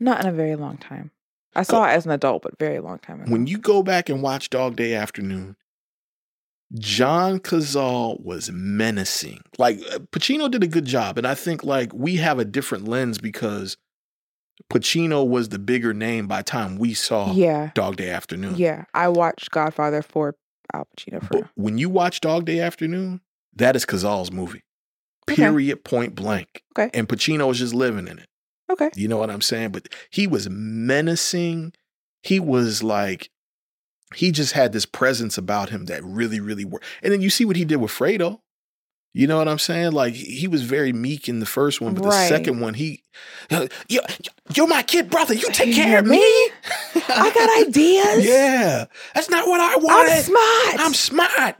[0.00, 1.12] Not in a very long time.
[1.54, 3.30] I saw it as an adult, but very long time ago.
[3.30, 5.54] When you go back and watch Dog Day Afternoon,
[6.74, 9.42] John Cazale was menacing.
[9.58, 12.88] Like uh, Pacino did a good job, and I think like we have a different
[12.88, 13.76] lens because
[14.72, 18.56] Pacino was the bigger name by the time we saw yeah, Dog Day Afternoon.
[18.56, 18.86] yeah.
[18.92, 20.34] I watched Godfather for
[20.74, 23.20] Al Pacino for But when you watch Dog Day Afternoon,
[23.58, 24.62] that is Cazale's movie.
[25.30, 25.42] Okay.
[25.42, 26.62] Period, point blank.
[26.76, 26.90] Okay.
[26.98, 28.26] And Pacino was just living in it.
[28.70, 28.90] okay.
[28.94, 29.70] You know what I'm saying?
[29.70, 31.74] But he was menacing.
[32.22, 33.30] He was like,
[34.14, 36.86] he just had this presence about him that really, really worked.
[37.02, 38.40] And then you see what he did with Fredo.
[39.14, 39.92] You know what I'm saying?
[39.92, 43.02] Like he was very meek in the first one, but the second one, he,
[43.50, 44.00] uh, you,
[44.54, 45.34] you're my kid brother.
[45.34, 46.18] You take care of me?
[46.18, 46.52] me.
[47.08, 48.26] I got ideas.
[48.26, 50.12] Yeah, that's not what I wanted.
[50.12, 50.86] I'm smart.
[50.86, 51.56] I'm smart.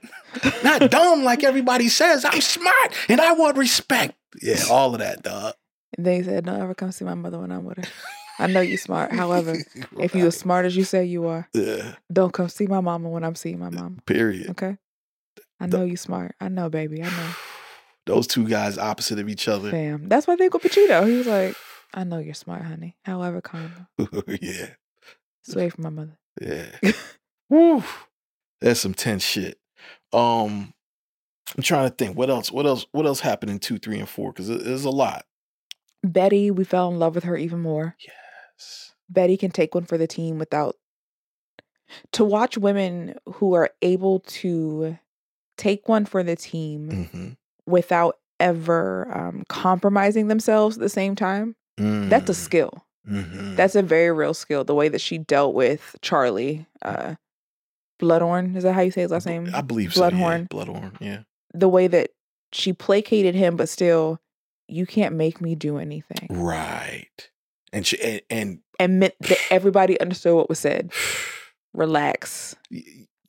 [0.63, 2.25] Not dumb like everybody says.
[2.25, 4.15] I'm smart and I want respect.
[4.43, 5.55] Yeah, all of that, dog.
[5.97, 7.85] He said, "Don't ever come see my mother when I'm with her.
[8.39, 9.11] I know you smart.
[9.13, 9.57] However,
[9.99, 13.09] if you're as smart as you say you are, Yeah, don't come see my mama
[13.09, 13.97] when I'm seeing my mama.
[14.07, 14.51] period.
[14.51, 14.77] Okay?
[15.61, 16.37] I know you smart.
[16.41, 17.03] I know, baby.
[17.03, 17.31] I know.
[18.07, 19.71] Those two guys opposite of each other.
[19.71, 20.09] Damn.
[20.09, 21.07] That's why they go Pacino.
[21.09, 21.57] He was like,
[21.93, 22.97] I know you're smart, honey.
[23.05, 23.89] However, calm.
[24.41, 24.69] yeah,
[25.43, 26.19] Sway from my mother.
[26.41, 26.93] yeah.
[27.51, 27.83] Woo.
[28.61, 29.59] That's some tense shit.
[30.13, 30.73] Um,
[31.57, 32.51] I'm trying to think what else.
[32.51, 32.87] What else?
[32.93, 34.33] What else happened in two, three, and four?
[34.33, 35.25] Because there's a lot.
[36.03, 37.97] Betty, we fell in love with her even more.
[38.01, 38.93] Yes.
[39.09, 40.77] Betty can take one for the team without
[42.13, 44.99] to watch women who are able to
[45.57, 47.29] take one for the team hmm
[47.67, 51.55] without ever um, compromising themselves at the same time.
[51.77, 52.87] That's a skill.
[53.07, 53.57] Mm-hmm.
[53.57, 54.65] That's a very real skill.
[54.65, 57.17] The way that she dealt with Charlie, uh,
[57.99, 59.51] Bluhdorn, is that how you say his last name?
[59.55, 60.05] I believe so.
[60.05, 60.11] Yeah.
[60.11, 60.49] Bluhdorn.
[60.49, 60.97] Bluhdorn.
[61.01, 61.21] Yeah.
[61.55, 62.11] The way that
[62.53, 64.21] she placated him, but still,
[64.69, 66.27] you can't make me do anything.
[66.31, 67.31] Right.
[67.73, 70.93] And she and, and And meant that everybody understood what was said.
[71.75, 72.57] Relax.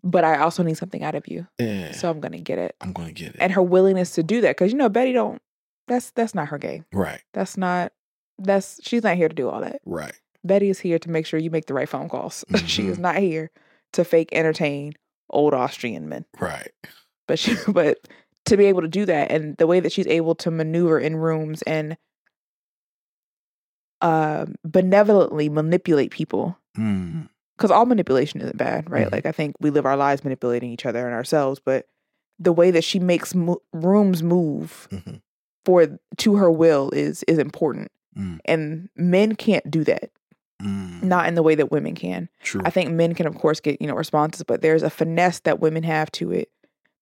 [0.04, 1.46] But I also need something out of you.
[1.60, 2.76] yeah, So I'm gonna get it.
[2.82, 3.38] I'm gonna get it.
[3.40, 4.56] And her willingness to do that.
[4.58, 5.42] Cause you know, Betty don't
[5.88, 6.86] that's that's not her game.
[6.94, 7.22] right.
[7.34, 7.92] That's not
[8.38, 9.82] that's she's not here to do all that.
[9.86, 10.14] Right.
[10.46, 12.46] Betty is here to make sure you make the right phone calls.
[12.66, 13.02] she is Mhm.
[13.02, 13.52] not here
[13.94, 14.94] to fake entertain
[15.30, 16.26] old Austrian men.
[16.40, 16.72] Right.
[17.28, 17.98] But she but
[18.46, 21.16] to be able to do that and the way that she's able to maneuver in
[21.16, 21.98] rooms and
[24.02, 27.28] uh, benevolently manipulate people Mm.
[27.58, 29.08] because all manipulation isn't bad, right?
[29.08, 29.12] Mhm.
[29.12, 31.88] Like I think we live our lives manipulating each other and ourselves, but
[32.38, 35.20] the way that she makes mo- rooms move Mhm.
[35.66, 38.40] for to her will is is important, Mm.
[38.46, 40.12] and men can't do that,
[40.62, 41.04] Mm.
[41.04, 42.28] not in the way that women can.
[42.44, 42.62] True.
[42.66, 45.60] I think men can, of course, get you know responses, but there's a finesse that
[45.60, 46.50] women have to it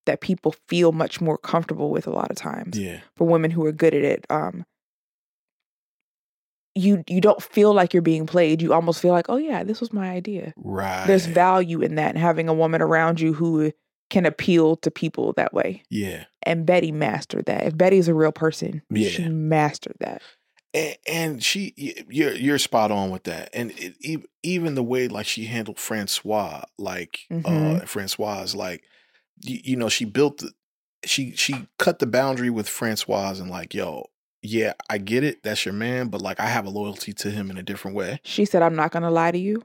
[0.06, 2.78] that people feel much more comfortable with a lot of times.
[2.78, 3.00] yeah.
[3.16, 4.64] For women who are good at it, um,
[6.74, 8.62] you you don't feel like you're being played.
[8.62, 10.54] You almost feel like, oh yeah, this was my idea.
[10.56, 11.06] Right.
[11.06, 13.72] There's value in that, and having a woman around you who
[14.10, 15.82] can appeal to people that way.
[15.90, 16.24] Yeah.
[16.44, 17.66] And Betty mastered that.
[17.66, 20.22] If Betty's a real person, she mastered that.
[20.74, 21.72] And, and she,
[22.08, 23.50] you're you're spot on with that.
[23.54, 27.88] And it, even the way like she handled Francoise, like uh Mhm.
[27.88, 28.84] Francoise is like
[29.40, 30.52] you, you know, she built the,
[31.04, 34.06] she she cut the boundary with Francoise and like, yo,
[34.42, 37.50] yeah, I get it, that's your man, but like I have a loyalty to him
[37.50, 38.20] in a different way.
[38.24, 39.62] She said, I'm not going to lie to you,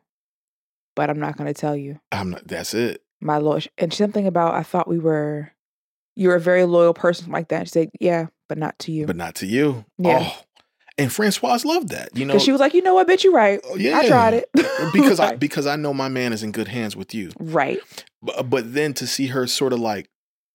[0.95, 1.99] but I'm not going to tell you.
[2.11, 2.47] I'm not.
[2.47, 3.03] That's it.
[3.21, 5.51] My lord And something about, I thought we were,
[6.15, 7.67] you're a very loyal person like that.
[7.67, 9.05] She said, yeah, but not to you.
[9.05, 9.85] But not to you.
[9.97, 10.31] Yeah.
[10.31, 10.41] Oh,
[10.98, 12.15] and Francoise loved that.
[12.15, 13.60] You know, she was like, you know what, bitch, you're right.
[13.64, 14.49] Oh, yeah, I tried it.
[14.94, 17.32] because I because I know my man is in good hands with you.
[17.40, 17.80] Right.
[18.22, 20.10] But, but then to see her sort of like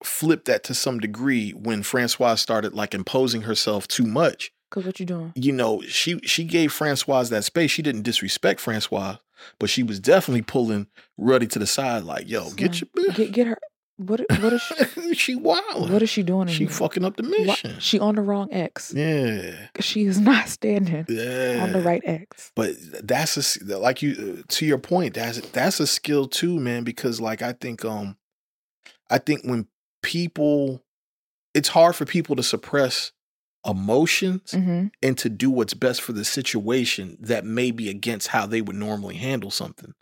[0.05, 4.53] flip that to some degree when Francoise started like imposing herself too much.
[4.71, 5.33] Because what you doing?
[5.35, 7.71] You know, she she gave Francoise that space.
[7.71, 9.19] She didn't disrespect Francoise,
[9.59, 13.47] but she was definitely pulling Ruddy to the side, like, "Yo, get your Get, get
[13.47, 13.59] her.
[13.99, 14.63] What, what is
[14.95, 15.15] she?
[15.15, 15.91] she wild.
[15.93, 16.47] What is she doing?
[16.49, 16.69] she here?
[16.73, 17.79] fucking up the Why- mission?
[17.81, 18.95] She on the wrong X.
[18.97, 21.61] yeah, She is not standing yeah.
[21.63, 22.53] on the right X.
[22.55, 25.15] But that's a like you uh, to your point.
[25.15, 26.85] That's that's a skill too, man.
[26.85, 28.17] Because like I think um,
[29.11, 29.67] I think when
[30.03, 30.85] people,
[31.55, 33.11] it's hard for people to suppress
[33.67, 38.47] emotions hmm and to do what's best for the situation that may be against how
[38.47, 39.93] they would normally handle something,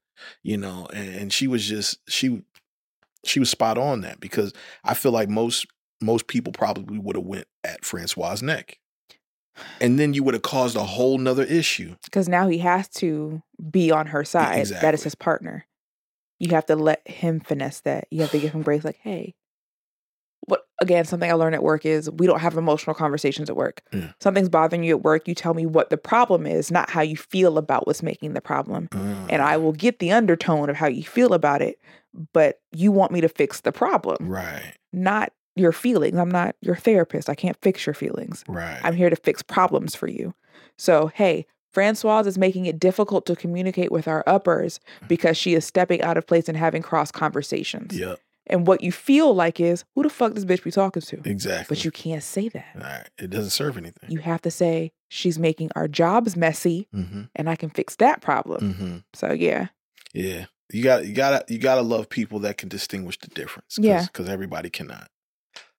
[0.42, 0.86] you know.
[0.92, 2.42] And, and she was just she
[3.26, 4.52] she was spot on that because
[4.84, 5.66] I feel like most
[6.00, 8.78] most people probably would have went at Francoise' neck.
[9.80, 11.96] And then you would have caused a whole nother issue.
[12.04, 14.56] Because now he has to be on her side.
[14.56, 14.90] That exactly.
[14.90, 15.66] is his partner.
[16.38, 18.06] You have to let him finesse that.
[18.10, 18.84] You have to give him grace.
[18.84, 19.34] Like, hey?
[20.80, 23.82] Again, something I learned at work is we don't have emotional conversations at work.
[23.92, 24.12] Yeah.
[24.20, 25.26] Something's bothering you at work.
[25.26, 28.40] You tell me what the problem is, not how you feel about what's making the
[28.40, 28.88] problem.
[28.92, 29.62] And I mm.
[29.62, 31.80] will get the undertone of how you feel about it,
[32.32, 36.18] but you want me to fix the problem, right, not your feelings.
[36.18, 37.30] I'm not your therapist.
[37.30, 38.44] I can't fix your feelings.
[38.48, 40.34] right, I'm here to fix problems for you.
[40.76, 45.08] So, hey, Francoise is making it difficult to communicate with our uppers mm.
[45.08, 47.98] because she is stepping out of place and having cross conversations.
[47.98, 51.20] yep, And what you feel like is, who the fuck this bitch be talking to?
[51.24, 51.74] exactly.
[51.74, 52.66] But you can't say that.
[52.74, 54.10] right, it doesn't serve anything.
[54.10, 58.20] You have to say, she's making our jobs messy mm-hmm, and I can fix that
[58.20, 58.74] problem.
[58.74, 58.96] mm-hmm.
[59.14, 59.68] So, yeah.
[60.14, 63.76] Yeah, you got you gotta you gotta love people that can distinguish the difference.
[63.76, 64.04] Cause, Yeah.
[64.04, 65.08] because everybody cannot.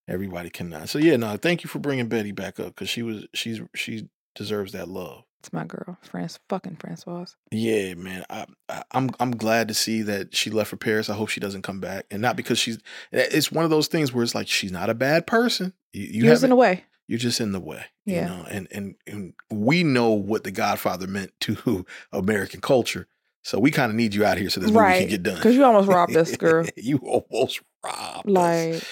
[0.07, 0.89] Everybody cannot.
[0.89, 4.07] So yeah, no, thank you for bringing Betty back up because she was she's she
[4.35, 5.23] deserves that love.
[5.47, 7.37] It's my girl, France, fucking Francoise.
[7.51, 8.25] Yeah, man.
[8.29, 11.09] I, I I'm I'm glad to see that she left for Paris.
[11.09, 12.75] I hope she doesn't come back, and not because she's.
[13.13, 15.71] Eh, it's one of those things where it's like she's not a bad person.
[15.93, 16.83] You, you You're just in the way.
[17.07, 17.85] you're just in the way.
[18.05, 18.23] Yeah.
[18.23, 23.07] You know, and, and and we know what the Godfather meant to American culture.
[23.43, 24.99] So we kind of need you out here so this movie Right.
[24.99, 25.35] can get done.
[25.35, 26.67] Because you almost robbed us, girl.
[26.75, 28.33] you almost robbed us.
[28.33, 28.83] Like,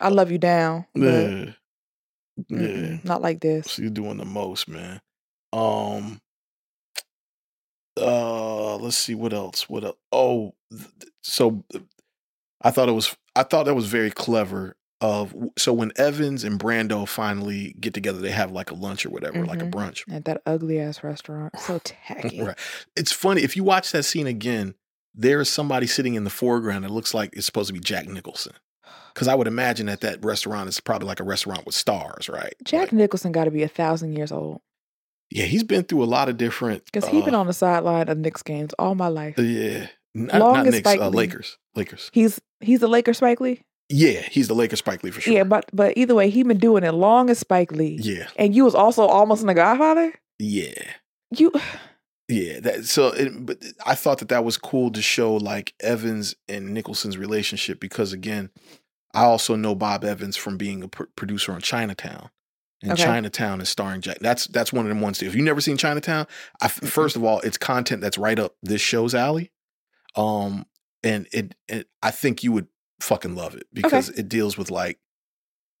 [0.00, 0.86] I uh, love you down.
[0.94, 1.46] Yeah.
[2.48, 3.78] Not like this.
[3.80, 5.00] You're doing the most, man.
[5.56, 6.20] Um
[8.00, 9.68] uh let's see what else.
[9.68, 9.96] What else?
[10.12, 10.54] Oh,
[11.22, 11.64] so
[12.60, 16.58] I thought it was I thought that was very clever of so when Evans and
[16.58, 19.70] Brando finally get together, they have like a lunch or whatever, like a Mhm.
[19.70, 20.02] brunch.
[20.12, 21.58] At that ugly ass restaurant.
[21.60, 22.40] So tacky.
[22.42, 22.58] Right.
[22.96, 24.74] It's funny if you watch that scene again.
[25.16, 28.06] There is somebody sitting in the foreground that looks like it's supposed to be Jack
[28.08, 28.54] Nicholson.
[29.14, 32.52] Because I would imagine that that restaurant is probably like a restaurant with stars, right?
[32.64, 34.60] Jack Like, Nicholson got to be a thousand years old
[35.34, 36.84] yeah, he's been through a lot of different.
[36.86, 39.36] because he's been uh, on the sideline of Knicks games all my life.
[39.36, 41.08] Yeah, not, Long not Knicks, Spike uh.
[41.08, 41.58] Lakers.
[41.74, 42.08] Lakers.
[42.12, 43.60] He's he's the Laker Spike Lee.
[43.90, 45.34] Yeah, he's the Lakers Spike Lee for sure.
[45.34, 47.98] Yeah, but but either way, he been doing it long as Spike Lee.
[48.00, 50.12] yeah, And you was also almost in The Godfather.
[50.38, 50.92] yeah,
[51.36, 51.52] You
[52.28, 52.60] yeah.
[52.60, 56.72] That so, it, but I thought that that was cool to show like Evans and
[56.72, 58.50] Nicholson's relationship because again,
[59.12, 62.30] I also know Bob Evans from being a pr- producer on Chinatown.
[62.84, 63.02] And Okay.
[63.04, 64.18] Chinatown is starring Jack.
[64.20, 65.26] That's that's one of them ones too.
[65.26, 66.26] If you've never seen Chinatown,
[66.60, 69.50] I, first of all, it's content that's right up this show's alley.
[70.16, 70.66] Um,
[71.02, 72.68] and it, it I think you would
[73.00, 74.98] fucking love it because it deals with like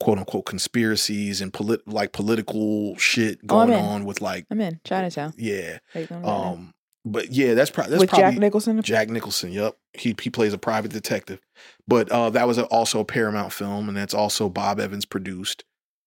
[0.00, 3.78] quote unquote conspiracies and polit like political shit Oh, going in.
[3.84, 5.34] on with like I'm in Chinatown.
[5.36, 5.78] yeah.
[5.94, 6.52] Like, I'm not in.
[6.58, 6.74] Um,
[7.06, 8.80] but yeah, that's, pro- that's with probably Jack Nicholson.
[8.80, 9.52] Jack Nicholson.
[9.52, 11.38] Yep, he he plays a private detective.
[11.86, 15.64] But uh, that was a, also a Paramount film, and that's also Bob Evans produced.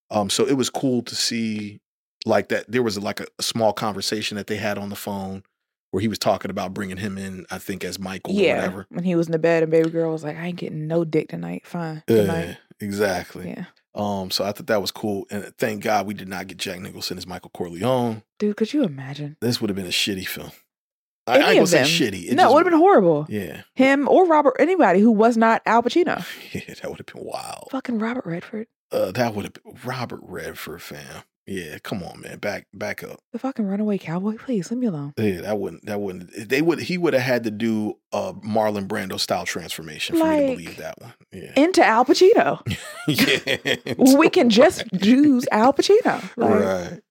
[0.09, 1.79] Um, so it was cool to see
[2.25, 2.69] like that.
[2.71, 5.43] There was like a, a small conversation that they had on the phone
[5.91, 7.45] where he was talking about bringing him in.
[7.49, 8.85] I think as Michael or yeah, whatever.
[8.89, 11.03] when he was in the bed and baby girl was like, I ain't getting no
[11.05, 11.65] dick tonight.
[11.65, 13.49] Fine, good Yeah, exactly.
[13.49, 13.65] Yeah,
[13.95, 16.79] Um, so I thought that was cool, and thank God we did not get Jack
[16.79, 18.23] Nicholson as Michael Corleone.
[18.39, 19.37] dude, could you imagine?
[19.41, 20.51] This would have been a shitty film.
[21.25, 21.87] I, I Any ain't gonna of say them.
[21.87, 22.31] shitty.
[22.31, 23.25] It no, it would have been horrible.
[23.29, 26.25] Yeah, Him or Robert, anybody who was not Al Pacino.
[26.53, 27.67] yeah, that would have been wild.
[27.71, 28.67] Fucking Robert Redford.
[28.91, 31.23] Uh, that would have been Robert Redford, fam.
[31.47, 32.39] Yeah, come on, man.
[32.39, 33.21] Back back up.
[33.31, 35.13] The fucking runaway cowboy, please leave me alone.
[35.17, 38.85] Yeah, that wouldn't that wouldn't they would he would have had to do a Marlon
[38.85, 41.13] Brando style transformation for me to believe that one.
[41.31, 41.53] Yeah.
[41.55, 42.61] Into Al Pacino.
[43.07, 43.93] yeah.
[44.17, 46.21] we can just use Al Pacino.
[46.35, 47.01] Like, right.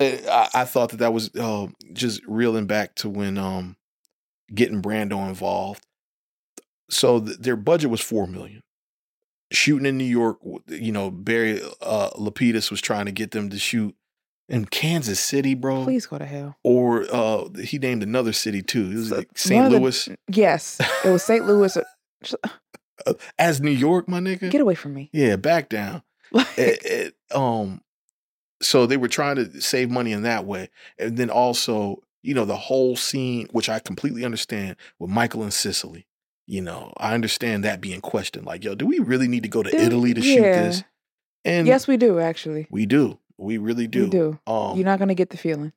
[0.00, 3.76] Uh, I, I thought that that was uh, just reeling back to when um
[4.52, 5.86] getting Brando involved.
[6.90, 8.62] So th- their budget was four million.
[9.56, 10.38] Shooting in New York,
[10.68, 13.94] you know, Barry uh, Lapidus was trying to get them to shoot
[14.48, 15.82] in Kansas City, bro.
[15.84, 16.56] Please go to hell.
[16.62, 18.90] Or uh, he named another city too.
[18.90, 19.64] It was So- like St.
[19.66, 21.46] of the- Louis Yes, it was St.
[21.46, 21.76] Louis.
[23.38, 24.50] as New York, my nigga.
[24.50, 25.10] Get away from me.
[25.12, 26.02] yeah, back down.
[26.32, 27.80] Like, it, it, um
[28.62, 32.44] so they were trying to save money in that way and then also you know
[32.44, 36.06] the whole scene which i completely understand with michael and sicily
[36.46, 39.62] you know i understand that being questioned like yo do we really need to go
[39.62, 40.84] to Dude, italy to shoot this
[41.44, 42.66] and yes, we do actually.
[42.70, 44.38] we do we really do We do.
[44.46, 45.72] um You're not gonna get the feeling.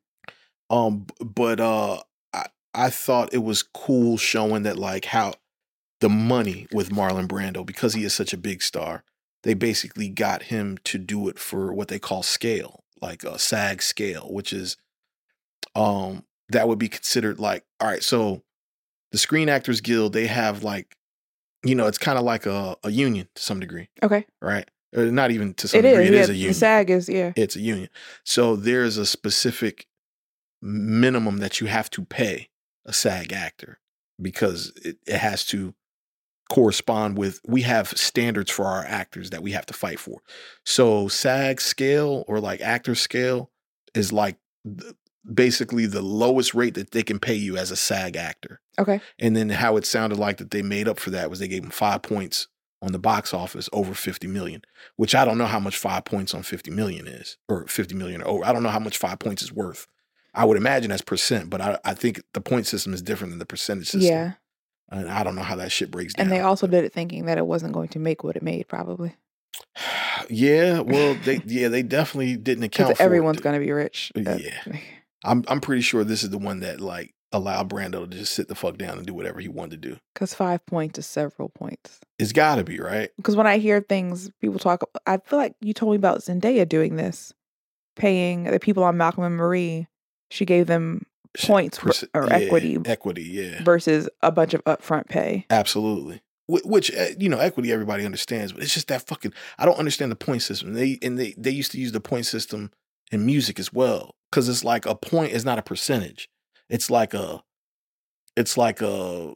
[0.70, 2.02] um but uh
[2.34, 5.34] i i thought it was cool showing that like how
[6.00, 9.04] the money with marlon brando because he is such a big star
[9.44, 13.82] they basically got him to do it for what they call scale like a sag
[13.82, 14.76] scale which is
[15.76, 18.41] um that would be considered like all right so
[19.11, 20.95] the screen actors guild they have like
[21.64, 25.06] you know it's kind of like a, a union to some degree Okay, right or
[25.06, 26.10] not even to some it degree is.
[26.10, 27.34] it yeah, is a union SAG is yeah.
[27.36, 27.90] it's a union.
[28.23, 29.88] So there's a specific
[30.61, 32.49] minimum that you have to pay
[32.86, 33.80] a SAG actor
[34.22, 35.73] because it, it has to
[36.49, 40.22] correspond with we have standards for our actors that we have to fight for.
[40.65, 43.52] So SAG scale or like actor scale
[43.94, 44.38] is like
[45.34, 48.60] basically the lowest rate that they can pay you as a SAG actor.
[48.77, 51.47] Okay, And then how it sounded like that they made up for that was they
[51.47, 52.47] gave him five points
[52.81, 54.61] on the box office over 50 million,
[54.95, 58.22] which I don't know how much five points on 50 million is, or 50 million
[58.22, 58.45] or over.
[58.45, 59.88] I don't know how much five points is worth.
[60.34, 63.39] I would imagine that's percent, but I, I think the point system is different than
[63.39, 64.14] the percentage system.
[64.15, 64.31] yeah.
[64.91, 66.23] And I don't know how that shit breaks down.
[66.23, 68.68] And they also did it thinking that it wasn't going to make what it made,
[68.68, 69.15] probably
[70.30, 73.43] yeah, well, they yeah, they definitely didn't account for everyone's it.
[73.43, 74.11] gonna be rich.
[74.15, 74.80] Uh, yeah.
[75.24, 78.48] I'm I'm pretty sure this is the one that like allowed Brando to just sit
[78.48, 79.98] the fuck down and do whatever he wanted to do.
[80.14, 82.00] Because five points is several points.
[82.18, 83.10] It's got to be right.
[83.18, 84.84] Because when I hear things, people talk.
[85.06, 87.34] I feel like you told me about Zendaya doing this,
[87.96, 89.88] paying the people on Malcolm and Marie.
[90.32, 91.06] She gave them
[91.46, 91.84] points
[92.14, 93.64] or yeah, equity Equity, yeah.
[93.64, 95.46] versus a bunch of upfront pay.
[95.50, 96.22] Absolutely.
[96.48, 99.34] Which uh, you know, equity everybody understands, but it's just that fucking.
[99.60, 100.74] I don't understand the point system.
[100.74, 102.72] They and they they used to use the point system
[103.11, 106.30] in music as well because it's like a point is not a percentage.
[106.69, 107.44] It's like a,
[108.36, 109.34] it's like a,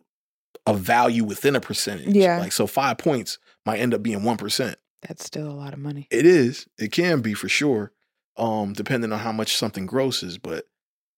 [0.66, 2.16] a value within a percentage.
[2.16, 2.40] Yeah.
[2.40, 4.78] Like so, five points might end up being one percent.
[5.08, 6.08] That's still a lot of money.
[6.12, 6.68] It is.
[6.78, 7.92] It can be for sure,
[8.38, 10.38] um, depending on how much something grosses.
[10.38, 10.66] But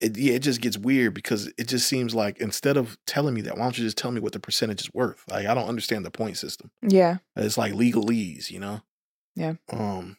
[0.02, 3.42] it yeah, it just gets weird because it just seems like instead of telling me
[3.42, 5.24] that, why don't you just tell me what the percentage is worth?
[5.30, 6.72] Like I don't understand the point system.
[6.82, 7.18] Yeah.
[7.36, 8.82] It's like legalese, you know.
[9.36, 9.54] Yeah.
[9.72, 10.18] Um,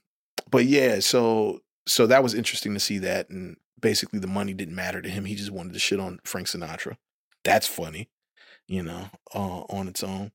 [0.50, 4.74] but yeah, so so that was interesting to see that, and basically the money didn't
[4.74, 5.24] matter to him.
[5.24, 6.96] He just wanted to shit on Frank Sinatra.
[7.44, 8.08] That's funny,
[8.66, 10.32] you know, uh, on its own.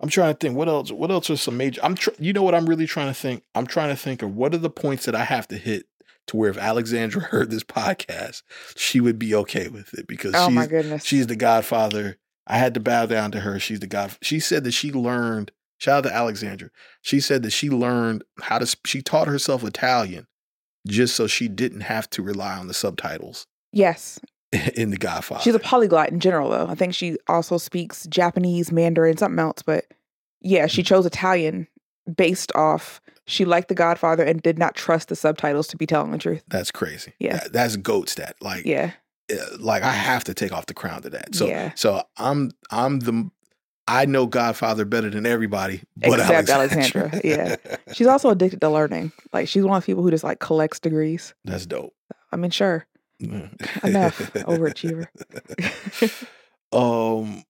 [0.00, 0.90] I'm trying to think what else.
[0.90, 1.80] What else are some major?
[1.84, 3.42] I'm tr- you know what I'm really trying to think.
[3.54, 5.86] I'm trying to think of what are the points that I have to hit
[6.28, 8.42] to where if Alexandra heard this podcast,
[8.76, 11.04] she would be okay with it because Oh she's my goodness.
[11.04, 12.16] she's the godfather.
[12.46, 13.60] I had to bow down to her.
[13.60, 14.16] She's the god.
[14.22, 15.52] She said that she learned.
[15.78, 16.70] Shout out to Alexandra.
[17.02, 18.76] She said that she learned how to.
[18.86, 20.26] She taught herself Italian
[20.86, 24.18] just so she didn't have to rely on the subtitles yes.
[24.74, 25.42] in the Godfather.
[25.42, 26.66] She's a polyglot in general, though.
[26.66, 29.62] I think she also speaks Japanese, Mandarin, something else.
[29.62, 29.84] But
[30.40, 31.66] yeah, she chose Italian
[32.16, 36.10] based off she liked The Godfather and did not trust the subtitles to be telling
[36.10, 36.42] the truth.
[36.48, 37.12] That's crazy.
[37.20, 37.34] Yeah.
[37.36, 38.34] That- that's goat stat.
[38.40, 38.92] Like, Yeah.
[39.32, 41.34] uh, like I have to take off the crown to that.
[41.36, 41.70] So, Yeah.
[41.76, 43.30] so I'm, I'm the,
[43.90, 47.02] I know Godfather better than everybody, but Except Alexandra.
[47.02, 47.56] Alexandra, yeah.
[47.92, 49.10] She's also addicted to learning.
[49.32, 51.34] Like she's one of the people who just like collects degrees.
[51.44, 51.92] that's dope.
[52.30, 52.86] I mean, sure.
[53.18, 53.52] Enough,
[54.46, 55.08] overachiever.
[56.72, 57.42] um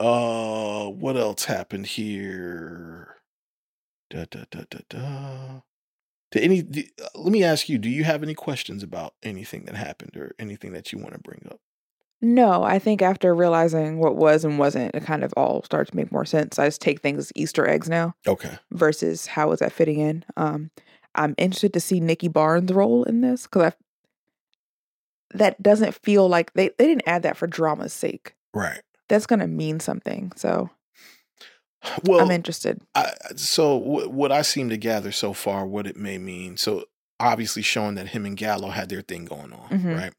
[0.00, 3.16] uh what else happened here
[4.08, 5.60] da, da, da, da, da.
[6.30, 9.66] to any do, uh, let me ask you do you have any questions about anything
[9.66, 11.60] that happened or anything that you want to bring up
[12.20, 15.96] No, I think after realizing what was and wasn't, it kind of all started to
[15.96, 16.58] make more sense.
[16.58, 20.24] I just take things as Easter eggs now okay versus how is that fitting in.
[20.36, 20.70] Um,
[21.14, 23.72] I'm interested to see Nicky Barnes' role in this because I
[25.34, 28.34] that doesn't feel like they they didn't add that for drama's sake.
[28.54, 30.32] right That's gonna mean something.
[30.36, 30.70] So
[32.04, 32.80] well I'm interested.
[32.94, 36.84] I, so what, what i seem to gather so far what it may mean so
[37.20, 39.96] obviously showing that him and Gallo had their thing going on, Mhm.
[39.96, 40.12] right?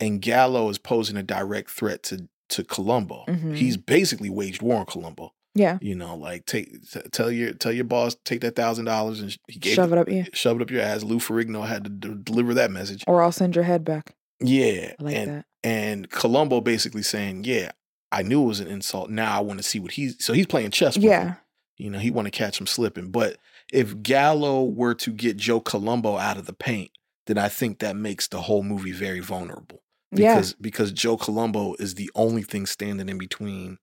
[0.00, 3.24] And Gallo is posing a direct threat to to Colombo.
[3.28, 3.54] Mhm.
[3.56, 5.32] He's basically waged war on Colombo.
[5.54, 5.78] Yeah.
[5.80, 9.36] You know, like take t- tell your tell your boss take that thousand dollars and
[9.48, 10.24] he gave Shove it up, yeah.
[10.32, 11.02] shove it up your ass.
[11.04, 13.04] Lou Ferrigno had to d- deliver that message.
[13.06, 14.14] Or I'll send your head back.
[14.40, 15.44] Yeah, I like and that.
[15.62, 17.72] and Colombo basically saying, "Yeah,
[18.10, 19.10] I knew it was an insult.
[19.10, 20.96] Now I want to see what he's." So he's playing chess.
[20.96, 21.24] With Yeah.
[21.24, 21.36] him.
[21.76, 23.10] you know, he want to catch him slipping.
[23.10, 23.38] But
[23.72, 26.90] if Gallo were to get Joe Colombo out of the paint,
[27.26, 29.82] then I think that makes the whole movie very vulnerable.
[30.12, 30.34] Yeah.
[30.36, 33.78] Because because Joe Colombo is the only thing standing in between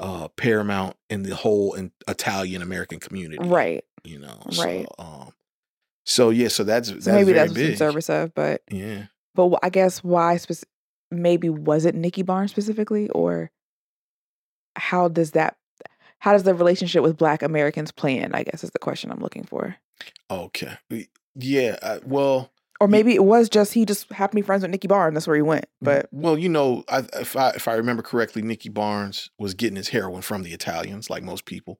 [0.00, 3.38] uh Paramount and the whole in, Italian American community.
[3.48, 3.84] Right.
[4.02, 4.42] You know.
[4.58, 4.86] Right.
[4.98, 5.32] So, um,
[6.04, 7.78] so yeah, so that's that's maybe that's what's in big.
[7.78, 9.06] service of, but Yeah.
[9.34, 10.68] but I guess why spec-
[11.10, 13.50] maybe was it Nicky Barnes specifically or
[14.76, 15.56] how does that
[16.18, 19.20] how does the relationship with black Americans play in, I guess is the question I'm
[19.20, 19.76] looking for.
[20.30, 20.76] Okay.
[21.36, 21.76] Yeah.
[21.82, 24.88] Uh, well, Or maybe it was just he just happened to be friends with Nicky
[24.88, 25.66] Barnes, that's where he went.
[25.80, 29.76] But well, you know, I, if I if I remember correctly, Nicky Barnes was getting
[29.76, 31.78] his heroin from the Italians, like most people,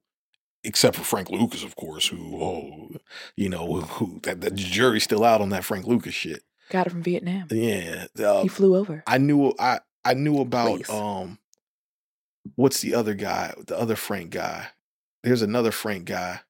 [0.63, 2.89] except for Frank Lucas, of course, who oh,
[3.35, 6.43] you know, who that the jury's still out on that Frank Lucas shit.
[6.69, 7.47] got it from Vietnam.
[7.51, 9.03] Yeah, uh, he flew over.
[9.05, 10.89] I knew I I knew about Please.
[10.89, 11.39] um,
[12.55, 13.53] what's the other guy?
[13.67, 14.67] The other Frank guy.
[15.23, 16.41] There's another Frank guy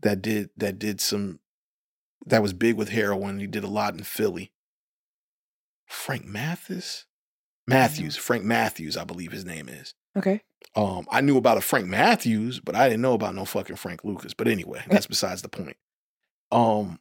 [0.00, 1.40] that did that did some
[2.30, 3.38] that was big with heroin.
[3.38, 4.52] He did a lot in Philly.
[5.86, 7.06] Frank Mathis,
[7.66, 9.94] Matthews, Frank Matthews, I believe his name is.
[10.16, 10.42] Okay.
[10.74, 14.04] Um, I knew about a Frank Matthews, but I didn't know about no fucking Frank
[14.04, 14.34] Lucas.
[14.34, 15.76] But anyway, that's besides the point.
[16.52, 16.98] Um,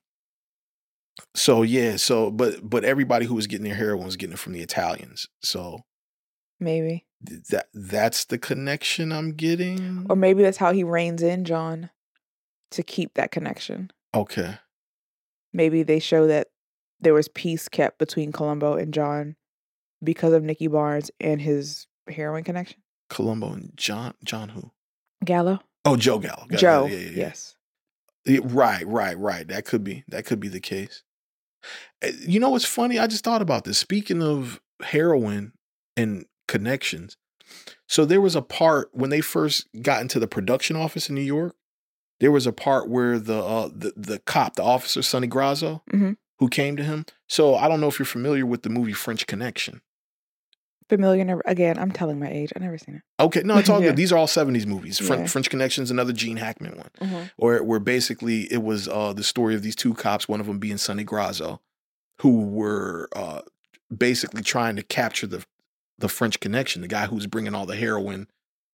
[1.35, 4.53] so yeah, so but but everybody who was getting their heroin was getting it from
[4.53, 5.27] the Italians.
[5.41, 5.79] So
[6.59, 7.05] Maybe.
[7.27, 10.05] th- that that's the connection I'm getting.
[10.09, 11.89] Or maybe that's how he reins in John
[12.71, 13.91] to keep that connection.
[14.13, 14.59] okay,
[15.57, 16.49] Maybe they show that
[16.99, 19.35] there was peace kept between Colombo and John
[20.03, 22.79] because of Nicky Barnes and his heroin connection.
[23.09, 24.71] Colombo and John John who?
[25.25, 25.59] Gallo?
[25.83, 26.45] Oh, Joe Gallo.
[26.51, 26.85] Joe.
[26.85, 27.17] yeah, yeah, yeah.
[27.17, 27.55] Yes.
[28.43, 29.47] Right, right, right.
[29.47, 31.01] That could be that could be the case.
[32.03, 32.99] Uh, You know what's funny?
[32.99, 33.79] I just thought about this.
[33.79, 35.53] Speaking of heroin
[35.95, 37.17] and connections,
[37.87, 41.21] so there was a part when they first got into the production office in New
[41.21, 41.55] York.
[42.19, 46.17] There was a part where the uh, the the cop, the officer Sonny Grosso, Mhm.
[46.39, 47.05] who came to him.
[47.27, 49.81] So I don't know if you're familiar with the movie French Connection.
[50.89, 51.41] Familiar.
[51.45, 52.53] Again, I'm telling my age.
[52.55, 53.01] i never seen it.
[53.21, 53.87] Okay, no, it's all Yeah.
[53.89, 53.97] good.
[53.97, 54.97] These are all '70s movies.
[54.99, 55.27] Fren- Yeah.
[55.27, 56.89] French Connection's another Gene Hackman one.
[57.01, 57.23] Mm-hmm.
[57.37, 60.59] or where basically it was uh, the story of these two cops, one of them
[60.59, 61.59] being Sonny Grosso,
[62.21, 63.41] who were uh,
[63.95, 65.45] basically trying to capture the
[65.99, 68.27] the French connection, the guy who's bringing all the heroin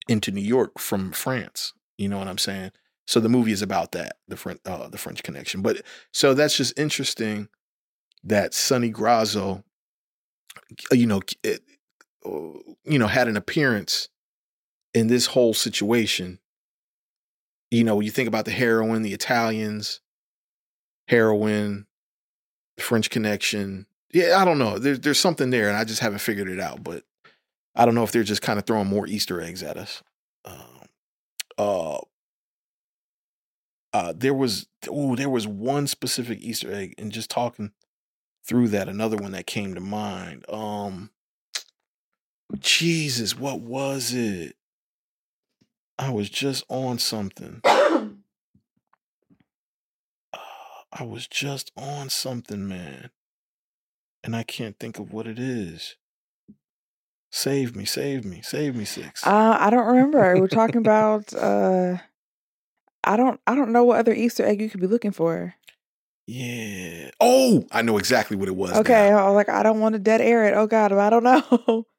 [0.08, 1.74] into New York from France.
[1.98, 2.72] You know what I'm saying?
[3.06, 5.62] So the movie is about that, the French uh, the French connection.
[5.62, 5.82] But
[6.12, 7.50] so that's just interesting
[8.24, 9.64] that Sonny Grosso,
[10.92, 11.62] you know, it,
[12.26, 12.30] uh,
[12.86, 14.08] you know, had an appearance
[14.94, 16.40] in this whole situation
[17.74, 20.00] you know, when you think about the heroin, the Italians,
[21.08, 21.88] heroin,
[22.78, 23.88] the French connection.
[24.14, 24.78] Yeah, I don't know.
[24.78, 26.84] There's there's something there, and I just haven't figured it out.
[26.84, 27.04] But
[27.76, 30.04] I don't know if they're just kind of throwing more Easter eggs at us.
[30.46, 30.88] Um,
[31.58, 31.98] uh,
[33.94, 37.72] uh, there was oh, there was one specific Easter egg, and just talking
[38.46, 40.46] through that, another one that came to mind.
[40.50, 41.12] Um,
[42.60, 44.56] Jesus, what was it?
[45.98, 47.62] I was just on something.
[50.96, 53.10] I was just on something, man.
[54.24, 55.96] And I can't think of what it is.
[57.32, 59.26] Save me, save me, save me, six.
[59.26, 60.40] Uh, I don't remember.
[60.40, 61.34] We're talking about.
[61.34, 61.98] Uh,
[63.04, 63.40] I don't.
[63.48, 65.56] I don't know what other Easter egg you could be looking for.
[66.28, 67.10] yeah.
[67.20, 68.72] Oh, I know exactly what it was.
[68.78, 69.26] Okay, now.
[69.26, 70.54] I was like, I don't want to dead air it.
[70.56, 71.86] Oh God, I don't know.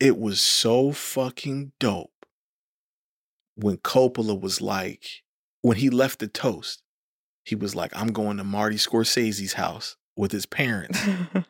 [0.00, 2.10] It was so fucking dope
[3.54, 5.22] when Coppola was like,
[5.60, 6.82] when he left the toast,
[7.44, 11.00] he was like, I'm going to Marty Scorsese's house with his parents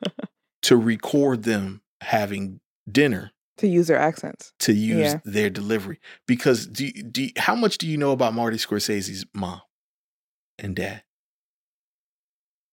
[0.63, 4.53] to record them having dinner to use their accents.
[4.61, 5.21] to use Yeah.
[5.25, 6.01] their delivery.
[6.27, 9.61] Because do, do how much do you know about Marty Scorsese's mom
[10.59, 11.03] and dad?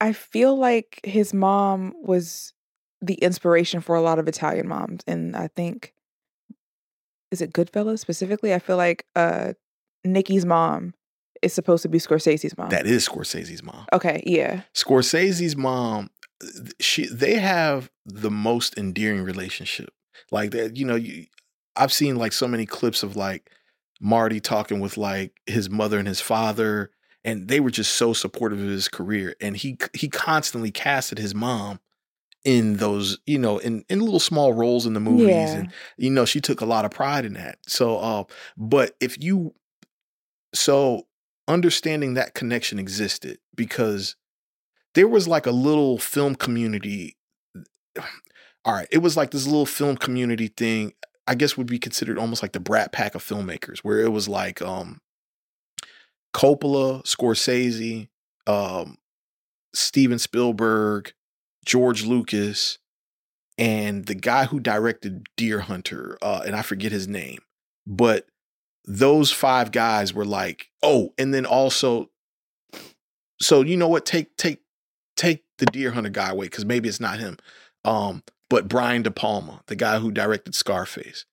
[0.02, 2.54] I feel like his mom was
[3.02, 5.94] the inspiration for a lot of Italian moms, and I think
[7.32, 8.54] is it Goodfellas specifically.
[8.54, 9.54] I feel like uh,
[10.06, 10.94] Nikki's mom
[11.42, 12.70] is supposed to be Scorsese's mom.
[12.70, 13.86] That is Scorsese's mom.
[13.94, 16.10] okay, yeah, Scorsese's mom,
[16.80, 19.90] she they have the most endearing relationship.
[20.32, 21.26] Like that, you know, you,
[21.76, 23.50] I've seen like so many clips of like
[24.02, 26.92] Marty talking with like his mother and his father,
[27.24, 29.36] and they were just so supportive of his career.
[29.42, 31.80] And he he constantly casted his mom
[32.46, 35.54] in those, you know, in in little small roles in the movies, Yeah.
[35.58, 37.60] and you know, she took a lot of pride in that.
[37.68, 38.24] So, uh,
[38.58, 39.54] but if you,
[40.54, 41.06] so
[41.48, 44.16] understanding that connection existed because
[44.96, 47.18] there was like a little film community.
[48.66, 50.94] All right, it was like this little film community thing.
[51.28, 54.28] I guess would be considered almost like the Brat Pack of filmmakers, where it was
[54.28, 55.00] like um
[56.34, 58.08] Coppola, Scorsese,
[58.48, 58.98] um,
[59.74, 61.14] Steven Spielberg,
[61.66, 62.78] George Lucas,
[63.58, 67.40] and the guy who directed Deer Hunter, uh, and I forget his name,
[67.86, 68.26] but
[68.86, 72.10] those five guys were like, oh, and then also,
[73.42, 74.06] so you know what?
[74.06, 74.62] Take take
[75.16, 77.38] take the Deer Hunter guy away because maybe it's not him.
[77.84, 81.26] Um, but Brian De Palma, the guy who directed Scarface.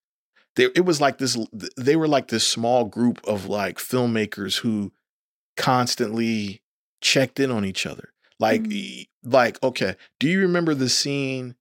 [0.55, 1.37] They, it was like this.
[1.77, 4.91] They were like this small group of like filmmakers who
[5.55, 6.61] constantly
[7.01, 8.13] checked in on each other.
[8.39, 8.71] Like, Mhm.
[8.73, 11.55] e- like okay, do you remember the scene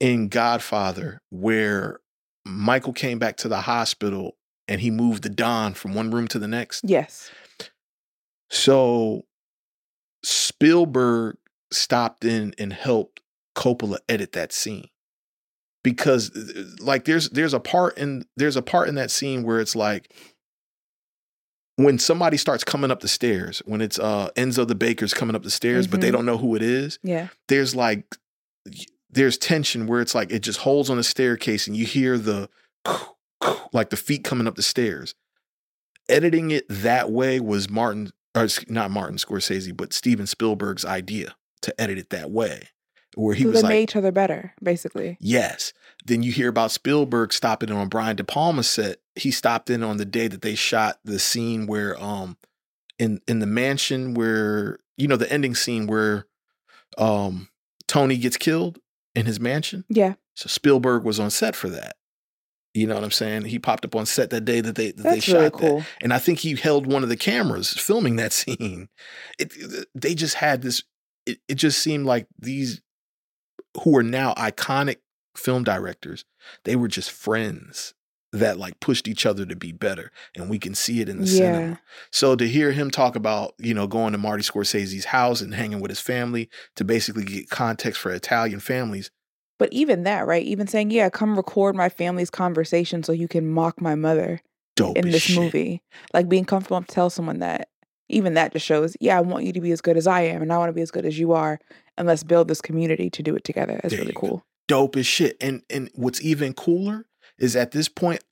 [0.00, 2.00] in Godfather where
[2.46, 4.36] Michael came back to the hospital
[4.68, 6.82] and he moved the Don from one room to the next?
[6.84, 7.30] Yes.
[8.50, 9.24] So
[10.22, 11.36] Spielberg
[11.72, 13.20] stopped in and helped
[13.58, 14.86] Coppola edit that scene.
[15.84, 19.60] Because uh, like there's there's a part in there's a part in that scene where
[19.60, 20.12] it's like
[21.76, 25.42] when somebody starts coming up the stairs, when it's uh Enzo the baker's coming up
[25.44, 26.12] the stairs, but they Mhm.
[26.12, 27.28] don't know who it is, Yeah.
[27.48, 28.16] there's like
[29.10, 32.50] there's tension where it's like it just holds on the staircase and you hear the
[33.72, 35.14] like the feet coming up the stairs.
[36.08, 41.80] Editing it that way was Martin or not Martin Scorsese, but Steven Spielberg's idea to
[41.80, 42.68] edit it that way.
[43.14, 45.16] Where he so was they like, made each other better, basically.
[45.20, 45.72] Yes.
[46.04, 48.98] Then you hear about Spielberg stopping in on Brian De Palma's set.
[49.16, 52.36] He stopped in on the day that they shot the scene where um
[52.98, 56.26] in in the mansion where you know the ending scene where
[56.96, 57.48] um
[57.86, 58.78] Tony gets killed
[59.14, 59.84] in his mansion.
[59.88, 60.14] Yeah.
[60.34, 61.96] So Spielberg was on set for that.
[62.74, 63.46] You know what I'm saying?
[63.46, 65.86] He popped up on set that day that they that they shot really that.
[66.02, 68.88] And I think he held one of the cameras filming that scene.
[69.38, 69.52] It,
[69.94, 70.84] they just had this,
[71.26, 72.80] it, it just seemed like these
[73.84, 74.96] who are now iconic
[75.36, 76.24] film directors,
[76.64, 77.94] they were just friends
[78.32, 80.10] that like pushed each other to be better.
[80.36, 81.38] And we can see it in the Yeah.
[81.38, 81.80] cinema.
[82.12, 85.80] So to hear him talk about, you know, going to Marty Scorsese's house and hanging
[85.80, 89.10] with his family to basically get context for Italian families.
[89.58, 90.44] But even that, right?
[90.44, 94.42] Even saying, yeah, come record my family's conversation so you can mock my mother
[94.76, 95.36] Dope in this shit.
[95.36, 95.82] movie.
[96.12, 97.68] Like being comfortable to tell someone that.
[98.08, 100.40] Even that just shows, yeah, I want you to be as good as I am
[100.42, 101.58] and I want to be as good as you are.
[101.96, 103.78] And let's build this community to do it together.
[103.82, 104.28] That's There really you go.
[104.28, 104.42] cool.
[104.68, 105.36] dope as shit.
[105.40, 107.06] And and what's even cooler
[107.38, 108.24] is at this point,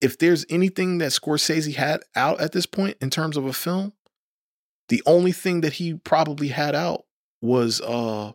[0.00, 3.92] if there's anything that Scorsese had out at this point in terms of a film,
[4.88, 7.04] the only thing that he probably had out
[7.42, 8.32] was uh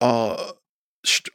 [0.00, 0.52] uh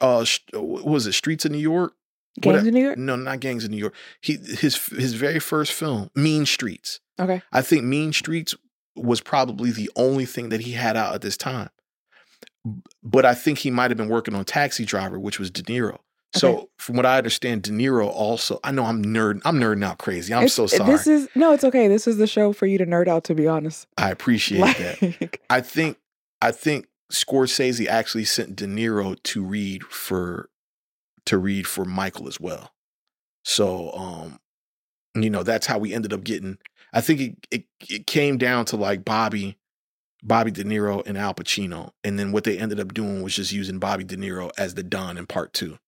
[0.00, 1.94] uh what was it Streets of New York?
[2.40, 2.98] Gangs in New York?
[2.98, 3.94] No, not Gangs of New York.
[4.20, 7.00] He his his very first film, Mean Streets.
[7.20, 7.42] Okay.
[7.52, 8.54] I think Mean Streets
[8.96, 11.70] was probably the only thing that he had out at this time.
[13.02, 15.98] But I think he might have been working on Taxi Driver, which was De Niro.
[16.34, 16.66] So Okay.
[16.78, 18.58] from what I understand, De Niro also.
[18.64, 19.40] I know I'm nerd.
[19.44, 20.32] I'm nerding out crazy.
[20.34, 20.90] I'm It's- so sorry.
[20.90, 21.86] This is no, it's okay.
[21.88, 23.86] This is the show for you to nerd out, to be honest.
[23.98, 25.38] I appreciate that.
[25.50, 25.98] I think
[26.42, 30.48] I think Scorsese actually sent De Niro to read for
[31.26, 32.72] to read for Michael as well.
[33.44, 34.40] So um
[35.14, 36.58] you know that's how we ended up getting
[36.94, 39.58] I think it it, it came down to like Bobby
[40.22, 43.52] Bobby De Niro and Al Pacino and then what they ended up doing was just
[43.52, 45.78] using Bobby De Niro as the Don in part 2.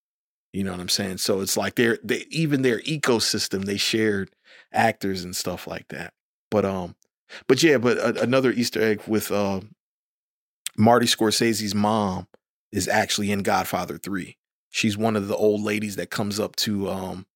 [0.52, 1.18] You know what I'm saying?
[1.18, 4.30] So it's like they're they even their ecosystem they shared
[4.72, 6.12] actors and stuff like that.
[6.50, 6.96] But um
[7.46, 9.60] but yeah, but a, another Easter egg with uh,
[10.76, 12.26] Marty Scorsese's mom
[12.72, 14.36] is actually in Godfather 3.
[14.70, 17.26] She's one of the old ladies that comes up to um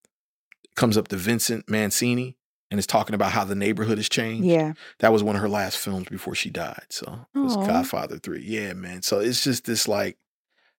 [0.77, 2.37] comes up to Vincent Mancini
[2.71, 4.47] and is talking about how the neighborhood has changed.
[4.47, 4.75] yeah.
[5.01, 6.87] That was one of her last films before she died.
[6.91, 7.67] So it was Aw.
[7.67, 8.43] Godfather 3.
[8.43, 9.03] Yeah, man.
[9.03, 10.19] So it's just this like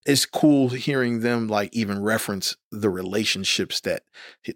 [0.05, 4.03] it's cool hearing them like even reference the relationships that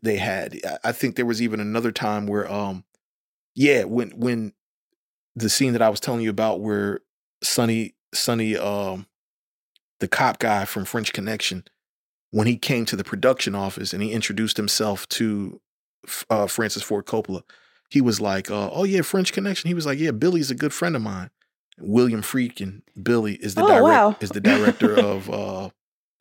[0.02, 0.60] they had.
[0.66, 2.84] I- I think there was even another time where um
[3.54, 4.54] yeah, when when
[5.36, 7.02] the scene that I was telling you about where
[7.44, 9.08] Sonny Sonny um
[10.00, 11.64] the cop guy from French Connection
[12.32, 15.62] when he came to the production office and he introduced himself to
[16.30, 17.44] uh, Francis Ford Coppola,
[17.90, 20.74] he was like, uh, "Oh yeah, French Connection." He was like, "Yeah, Billy's a good
[20.74, 21.30] friend of mine."
[21.78, 24.16] William Friedkin Billy is the Oh, direct, wow.
[24.22, 25.70] is the director of uh,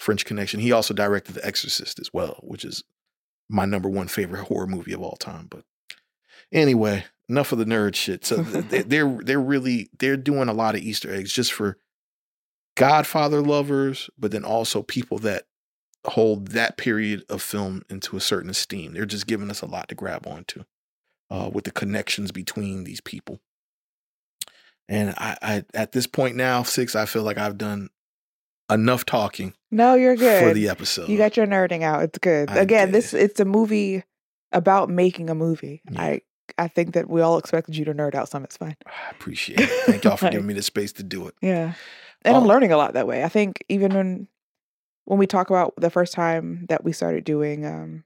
[0.01, 0.59] French Connection.
[0.61, 2.83] He also directed The Exorcist as well, which is
[3.49, 5.47] my number one favorite horror movie of all time.
[5.49, 5.63] But
[6.53, 8.25] anyway, enough of the nerd shit.
[8.25, 11.79] So they're they're really they're doing a lot of Easter eggs just for
[12.77, 15.45] Godfather lovers, but then also people that
[16.07, 18.93] hold that period of film into a certain esteem.
[18.93, 20.65] They're just giving us a lot to grab onto
[21.31, 23.41] uh, with the connections between these people.
[24.89, 27.89] And I, I at this point now, six, I feel like I've done
[28.71, 30.43] enough talking No, you're good.
[30.43, 31.09] for the episode.
[31.09, 32.03] You got your nerding out.
[32.03, 32.51] It's good.
[32.51, 32.95] I Again, did.
[32.95, 34.03] this it's a movie
[34.53, 35.83] about making a movie.
[35.91, 36.01] Yeah.
[36.03, 36.21] I
[36.59, 38.45] I think that we all expected you to nerd out some.
[38.45, 38.77] It's fine.
[38.87, 39.71] I appreciate it.
[39.87, 41.35] Thank y'all for Like- giving me the space to do it.
[41.41, 41.73] Yeah.
[42.23, 42.41] And Oh.
[42.41, 43.25] I'm learning a lot that way.
[43.25, 44.29] I think even when
[45.07, 48.05] when we talk about the first time that we started doing um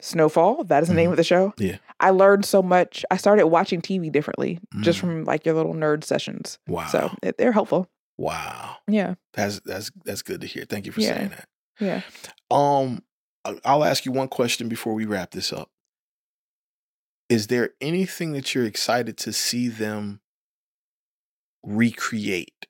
[0.00, 1.12] Snowfall, that is the name Mhm.
[1.12, 1.54] of the show.
[1.56, 1.78] Yeah.
[2.00, 3.02] I learned so much.
[3.10, 5.00] I started watching TV differently just Mm.
[5.00, 6.58] from like your little nerd sessions.
[6.68, 6.86] Wow.
[6.88, 7.88] So it, they're helpful.
[8.18, 8.76] wow.
[8.88, 9.14] Yeah.
[9.34, 10.64] That's that's that's good to hear.
[10.64, 11.14] Thank you for Yeah.
[11.16, 11.48] saying that.
[11.80, 12.02] Yeah.
[12.50, 13.02] Um,
[13.64, 15.70] I'll ask you one question before we wrap this up.
[17.28, 20.20] Is there anything that you're excited to see them
[21.62, 22.66] recreate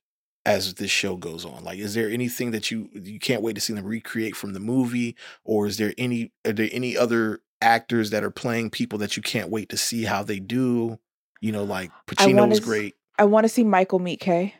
[0.46, 1.64] as this show goes on?
[1.64, 4.60] Like, is there anything that you you can't wait to see them recreate from the
[4.60, 9.16] movie, or is there any are there any other actors that are playing people that
[9.16, 10.98] you can't wait to see how they do?
[11.40, 12.94] You know, like wanna Pacino's great.
[13.18, 14.54] I want to see Michael meet Kay.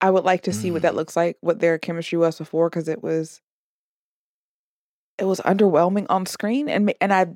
[0.00, 0.82] I would like to see what Mm.
[0.82, 3.40] that looks like, what their chemistry was before, because it was
[5.18, 7.26] it was underwhelming on screen, and and I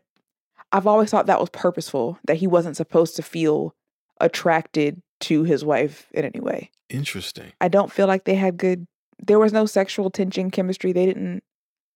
[0.70, 3.74] I've always thought that was purposeful that he wasn't supposed to feel
[4.20, 6.70] attracted to his wife in any way.
[6.90, 7.52] Interesting.
[7.60, 8.86] I don't feel like they had good.
[9.24, 10.92] There was no sexual tension, chemistry.
[10.92, 11.42] They didn't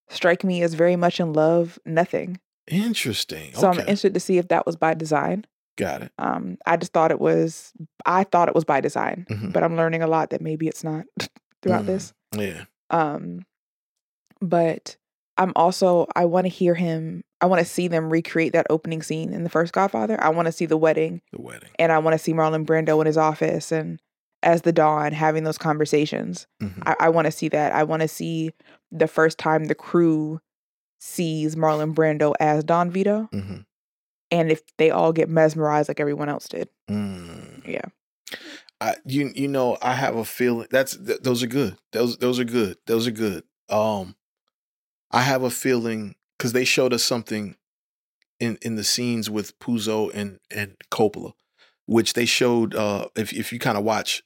[0.09, 1.79] strike me as very much in love.
[1.87, 2.41] Nothing.
[2.69, 3.53] Interesting.
[3.55, 5.45] So I'm interested to see if that was by design.
[5.77, 6.13] Got it.
[6.19, 7.73] Um, I just thought it was.
[8.05, 9.53] I thought it was by design, Mhm.
[9.53, 11.05] but I'm learning a lot that maybe it's not
[11.63, 11.87] throughout Mhm.
[11.87, 12.13] this.
[12.37, 12.65] Yeah.
[12.91, 13.47] Um,
[14.41, 14.97] but
[15.43, 16.07] I'm also.
[16.15, 17.23] I want to hear him.
[17.41, 20.23] I want to see them recreate that opening scene in the first Godfather.
[20.23, 21.71] I want to see the wedding, The wedding.
[21.79, 24.01] and I want to see Marlon Brando in his office and
[24.45, 26.47] as the Don having those conversations.
[26.63, 26.83] Mhm.
[26.87, 27.73] I, I want to see that.
[27.73, 28.51] I want to see
[28.91, 30.41] the first time the crew
[31.01, 33.65] sees Marlon Brando as Don Vito, Mhm.
[34.31, 36.69] and if they all get mesmerized like everyone else did.
[36.91, 37.67] Mm.
[37.67, 37.85] Yeah.
[38.81, 41.77] I you you know I have a feeling that's th- those are good.
[41.93, 42.77] Those those are good.
[42.87, 43.45] Those are good.
[43.69, 44.15] Um,
[45.13, 47.57] I have a feeling because they showed us something
[48.41, 51.33] in in the scenes with Puzo and and Coppola,
[51.87, 52.75] which they showed.
[52.75, 54.23] Uh, if if you kind of watch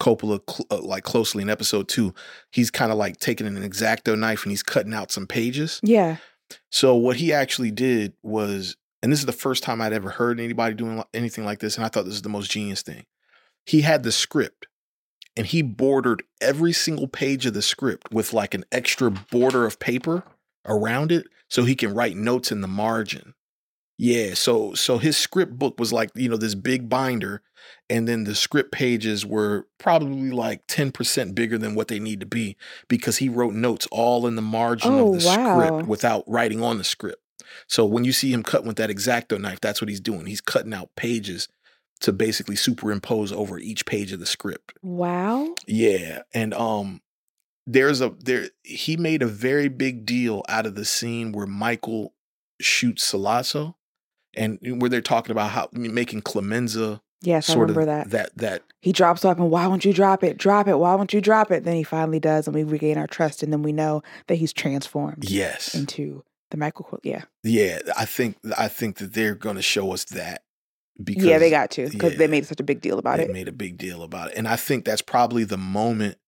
[0.00, 2.14] Coppola cl- uh, like closely in episode two,
[2.50, 5.80] he's kind of like taking an exacto knife and he's cutting out some pages.
[5.82, 6.16] Yeah.
[6.70, 10.40] So what he actually did was, and this is the first time I'd ever heard
[10.40, 13.04] anybody doing anything like this, and I thought this is the most genius thing.
[13.64, 14.66] He had the script,
[15.36, 19.78] and he bordered every single page of the script with like an extra border of
[19.78, 20.24] paper
[20.66, 23.34] around it, so he can write notes in the margin.
[23.98, 27.42] Yeah, so so his script book was like you know this big binder,
[27.88, 32.20] and then the script pages were probably like ten percent bigger than what they need
[32.20, 32.56] to be
[32.88, 35.54] because he wrote notes all in the margin Oh, of the wow.
[35.68, 37.22] script without writing on the script.
[37.68, 40.26] So when you see him cutting with that exacto knife, that's what he's doing.
[40.26, 41.48] He's cutting out pages
[42.02, 44.74] to basically superimpose over each page of the script.
[44.82, 45.54] Wow.
[45.66, 47.00] Yeah, and um
[47.66, 52.12] there's a there he made a very big deal out of the scene where Michael
[52.60, 53.74] shoots Sollozzo
[54.34, 58.10] and where they're talking about how making Clemenza Yes, I remember that.
[58.10, 60.36] that that He drops up and why won't you drop it?
[60.36, 60.74] Drop it.
[60.74, 61.64] Why won't you drop it?
[61.64, 64.52] Then he finally does, and we regain our trust, and then we know that he's
[64.52, 65.74] transformed yes.
[65.74, 66.98] into the Michael.
[67.04, 67.22] Yeah.
[67.44, 70.42] Yeah, I think I think that they're going to show us that
[71.02, 72.18] because yeah, they got to because yeah.
[72.18, 73.30] they made such a big deal about they it.
[73.30, 74.36] made a big deal about it.
[74.36, 76.18] And I think that's probably the moment.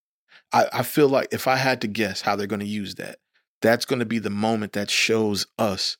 [0.52, 3.18] I, I feel like if I had to guess how they're going to use that,
[3.60, 5.96] that's going to be the moment that shows us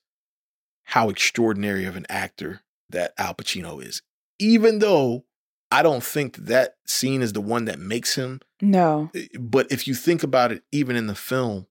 [0.85, 2.61] how extraordinary of an actor
[2.91, 4.03] that Al Pacino is.
[4.39, 5.25] Even though
[5.71, 9.11] I don't think that, that scene is the one that makes him, No.
[9.15, 11.67] Eh, but if you think about it, even in the film,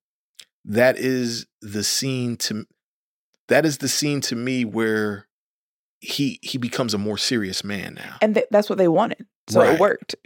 [0.66, 2.66] that is the scene to
[3.50, 5.28] that is the scene to me where
[6.04, 8.18] he he becomes a more serious man now.
[8.22, 9.26] And th- that's what they wanted.
[9.50, 9.74] So Right.
[9.74, 10.16] it worked.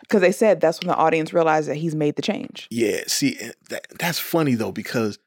[0.00, 2.66] Because they said that's when the audience realized that he's made the change.
[2.70, 3.38] Yeah, see,
[3.70, 5.18] that, that's funny though because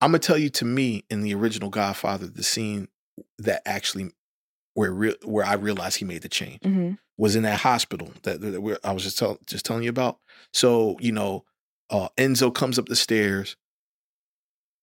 [0.00, 2.88] I'm gonna tell you, to me, in the original Godfather, the scene
[3.38, 4.10] that actually
[4.72, 8.40] where real where I realized he made the change hmm was in that hospital that,
[8.40, 10.18] that we're, I was just tell, just telling you about.
[10.54, 11.44] So you know,
[11.90, 13.56] uh, Enzo comes up the stairs.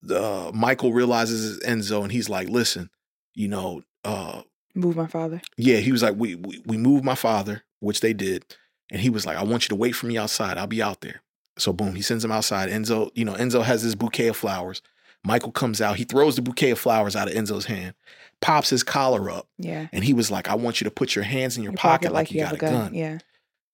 [0.04, 2.92] The Michael realizes it's Enzo, and he's like, "Listen,
[3.34, 4.42] you know, uh,
[4.76, 5.42] Move my father.
[5.58, 8.46] yeah." He was like, "We we we moved my father," which they did,
[8.92, 10.58] and he was like, "I want you to wait for me outside.
[10.58, 11.22] I'll be out there."
[11.58, 12.70] So boom, he sends him outside.
[12.70, 14.82] Enzo, you know, Enzo has this bouquet of flowers.
[15.26, 15.98] Michael comes out.
[15.98, 17.94] He throws the bouquet of flowers out of Enzo's hand,
[18.42, 19.88] pops his collar up, Yeah.
[19.92, 22.32] and he was like, "I want you to put your hands in your, pocket, like,
[22.32, 23.18] you got a gun." Yeah.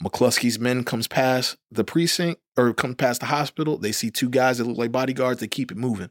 [0.04, 3.78] McCluskey's men comes past the precinct or come past the hospital.
[3.78, 5.40] They see two guys that look like bodyguards.
[5.40, 6.10] They keep it moving.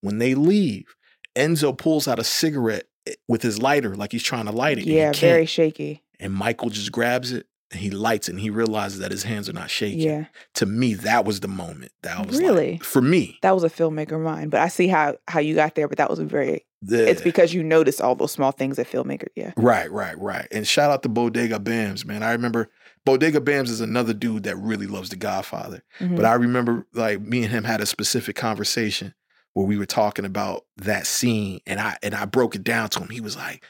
[0.00, 0.94] When they leave,
[1.34, 2.86] Enzo pulls out a cigarette
[3.28, 4.86] with his lighter, like he's trying to light it.
[4.86, 5.12] Yeah.
[5.12, 6.02] Very shaky.
[6.20, 9.48] And Michael just grabs it and he lights it and he realizes that his hands
[9.48, 10.00] are not shaking.
[10.00, 10.24] Yeah.
[10.54, 11.92] To me, that was the moment.
[12.02, 12.78] That was like- Really?
[12.78, 13.38] for me.
[13.42, 15.88] That was a filmmaker mind, but I see how how you got there.
[15.88, 16.64] But that was a very.
[16.82, 19.26] The, It's because you notice all those small things that filmmaker.
[19.34, 19.52] Yeah.
[19.56, 20.46] Right, right, right.
[20.52, 22.22] And shout out to Bodega Bams, man.
[22.22, 22.68] I remember
[23.04, 25.82] Bodega Bams is another dude that really loves The Godfather.
[26.00, 26.16] Mhm.
[26.16, 29.14] But I remember like me and him had a specific conversation
[29.56, 33.00] where we were talking about that scene and I and I broke it down to
[33.00, 33.08] him.
[33.08, 33.64] He was like,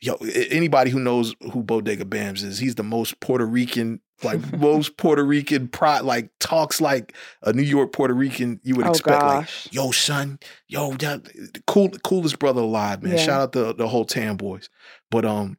[0.00, 0.14] yo,
[0.50, 5.22] anybody who knows who Bodega Bams is, he's the most Puerto Rican, like most Puerto
[5.22, 9.22] Rican pride, like talks like a New York Puerto Rican you would oh expect.
[9.22, 10.38] Like, yo, son,
[10.68, 13.12] yo, that, the cool, coolest brother alive, man.
[13.12, 13.18] Yeah.
[13.18, 14.70] Shout out the the whole Tan Boys.
[15.10, 15.58] But um,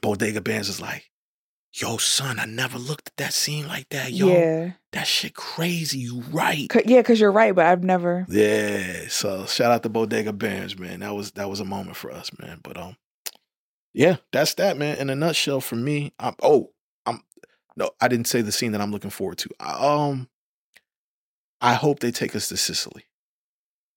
[0.00, 1.10] Bodega Bands is like,
[1.74, 4.12] yo, son, I never looked at that scene like that.
[4.12, 4.72] Yo, yeah.
[4.92, 5.98] that shit crazy.
[5.98, 6.68] You right.
[6.68, 8.24] 'Cause- yeah, because you're right, but I've never.
[8.28, 9.08] Yeah.
[9.08, 11.00] So shout out to Bodega Bams, man.
[11.00, 12.60] That was that was a moment for us, man.
[12.62, 12.96] But um,
[13.92, 14.98] yeah, that's that, man.
[14.98, 16.70] In a nutshell, for me, I'm oh,
[17.06, 17.22] I'm
[17.76, 19.50] no, I didn't say the scene that I'm looking forward to.
[19.58, 19.72] I,
[20.08, 20.28] um,
[21.60, 23.04] I hope they take us to Sicily.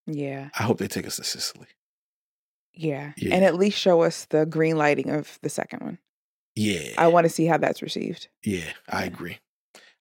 [0.06, 0.48] Yeah.
[0.58, 1.66] I hope they take us to Sicily.
[2.72, 3.12] Yeah.
[3.16, 3.34] Yeah.
[3.34, 5.98] And at least show us the green lighting of the second one.
[6.58, 6.94] Yeah.
[6.98, 8.28] I want to see how that's received.
[8.44, 9.38] Yeah, I agree.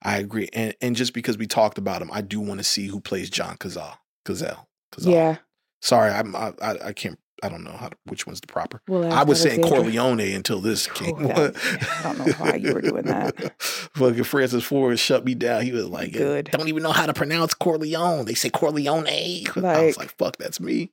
[0.03, 0.49] I agree.
[0.53, 3.29] And and just because we talked about him, I do want to see who plays
[3.29, 3.97] John Cazal.
[4.25, 4.65] Cazale.
[4.93, 5.11] Cazale.
[5.11, 5.37] Yeah.
[5.81, 8.81] Sorry, I'm I, I I can't I don't know how to, which one's the proper.
[8.87, 11.15] Well, I was saying Corleone until this came.
[11.19, 13.61] Oh, I don't know why you were doing that.
[13.61, 15.61] Fucking Francis Ford shut me down.
[15.61, 16.45] He was like, Good.
[16.51, 18.25] don't even know how to pronounce Corleone.
[18.25, 19.05] They say Corleone.
[19.07, 20.91] I was Like- like, fuck, that's me.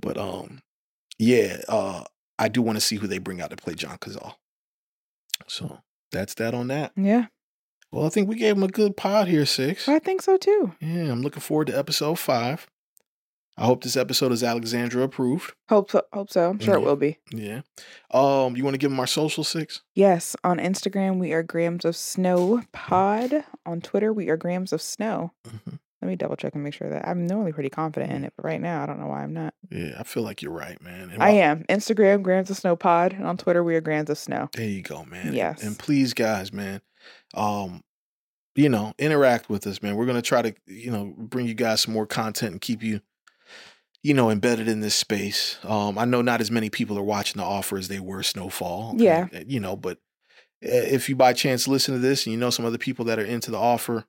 [0.00, 0.62] But um,
[1.18, 2.04] yeah, uh,
[2.38, 4.34] I do want to see who they bring out to play John Cazale.
[5.48, 5.78] So
[6.10, 6.92] that's that on that.
[6.96, 7.26] Yeah.
[7.90, 9.88] Well, I think we gave him a good pod here, six.
[9.88, 10.74] I think so too.
[10.80, 12.66] Yeah, I'm looking forward to episode five.
[13.58, 15.52] I hope this episode is Alexandra approved.
[15.68, 16.02] Hope so.
[16.14, 16.48] Hope so.
[16.48, 17.18] I'm sure it will be.
[17.30, 17.60] Yeah.
[18.10, 19.82] Um, you want to give them our social six?
[19.94, 20.34] Yes.
[20.42, 23.44] On Instagram, we are Grams of Snow Pod.
[23.66, 25.32] On Twitter, we are Grams of Snow.
[25.46, 25.78] Mhm.
[26.02, 28.44] Let me double check and make sure that I'm normally pretty confident in it, but
[28.44, 29.54] right now I don't know why I'm not.
[29.70, 31.10] Yeah, I feel like you're right, man.
[31.10, 31.64] And I while- am.
[31.68, 33.12] Instagram, Grams of Snow Pod.
[33.12, 34.48] And on Twitter, we are Grams of Snow.
[34.52, 35.32] There you go, man.
[35.32, 35.62] Yes.
[35.62, 36.80] And, please, guys, man,
[37.34, 37.84] um,
[38.56, 39.94] you know, interact with us, man.
[39.94, 43.00] We're gonna try to, you know, bring you guys some more content and keep you,
[44.02, 45.56] you know, embedded in this space.
[45.62, 48.94] Um, I know not as many people are watching the offer as they were Snowfall.
[48.98, 49.28] Yeah.
[49.32, 49.98] and, you know, but
[50.64, 53.20] uh, if you by chance listen to this and you know some other people that
[53.20, 54.04] are into the offer,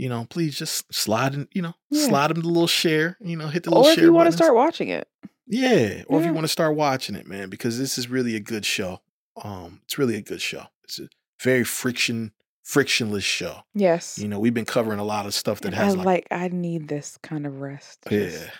[0.00, 2.06] you know, please just slide in, you know, Yeah.
[2.08, 3.92] slide them the little share, you know, hit the little share.
[3.92, 5.06] Or if you want to start watching it.
[5.46, 8.40] Yeah, or if you want to start watching it, man, because this is really a
[8.40, 9.00] good show.
[9.42, 10.64] Um, it's really a good show.
[10.84, 11.08] It's a
[11.42, 12.32] very friction
[12.62, 13.62] frictionless show.
[13.74, 14.16] Yes.
[14.18, 16.26] You know, we've been covering a lot of stuff that And has I like, like,
[16.30, 17.98] I need this kind of rest.
[18.08, 18.50] Just- yeah,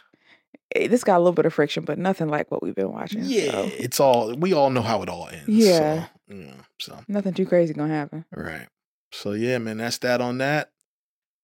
[0.75, 3.21] eh, This got a little bit of friction, but nothing like what we've been watching.
[3.23, 3.53] yeah.
[3.53, 5.45] so It's all we all know how it all ends.
[5.49, 6.07] Yeah.
[6.29, 6.53] so, yeah.
[6.81, 8.25] So nothing too crazy gonna happen.
[8.35, 8.67] right.
[9.13, 10.71] So yeah, man, that's that on that.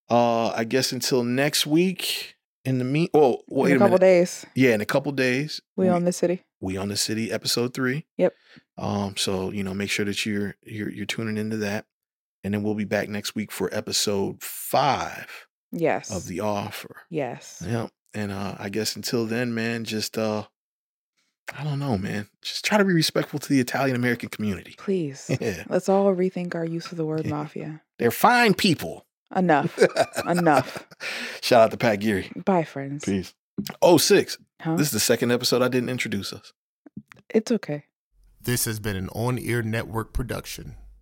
[0.08, 2.34] Uh, I guess until next week.
[2.64, 4.00] In the mean, oh wait in a a, couple minute.
[4.00, 5.60] days, Yeah, in a couple days.
[5.76, 6.42] We Own This City.
[6.60, 8.06] We Own This City episode three.
[8.16, 8.34] Yep.
[8.76, 11.84] Um, so you know, make sure that you're you're you're tuning into that.
[12.42, 16.10] And then we'll be back next week for episode five Yes.
[16.14, 17.02] of the offer.
[17.08, 17.62] yes.
[17.64, 17.90] Yep.
[18.14, 20.44] And uh I guess until then, man, just uh
[21.56, 22.26] I don't know, man.
[22.42, 24.74] Just try to be respectful to the Italian American community.
[24.76, 25.30] Please.
[25.40, 25.62] Yeah.
[25.68, 27.30] Let's all rethink our use of the word Yeah.
[27.36, 27.82] mafia.
[28.00, 29.05] They're fine people.
[29.34, 29.78] Enough.
[30.26, 30.86] Enough.
[31.42, 32.30] Shout out to Pat Geary.
[32.44, 33.04] Bye, friends.
[33.04, 33.34] Peace.
[33.82, 34.38] Oh, six.
[34.60, 34.76] Huh?
[34.76, 36.52] This is the second episode I didn't introduce us.
[37.30, 37.84] it's okay.
[38.40, 40.76] This has been an on air network production.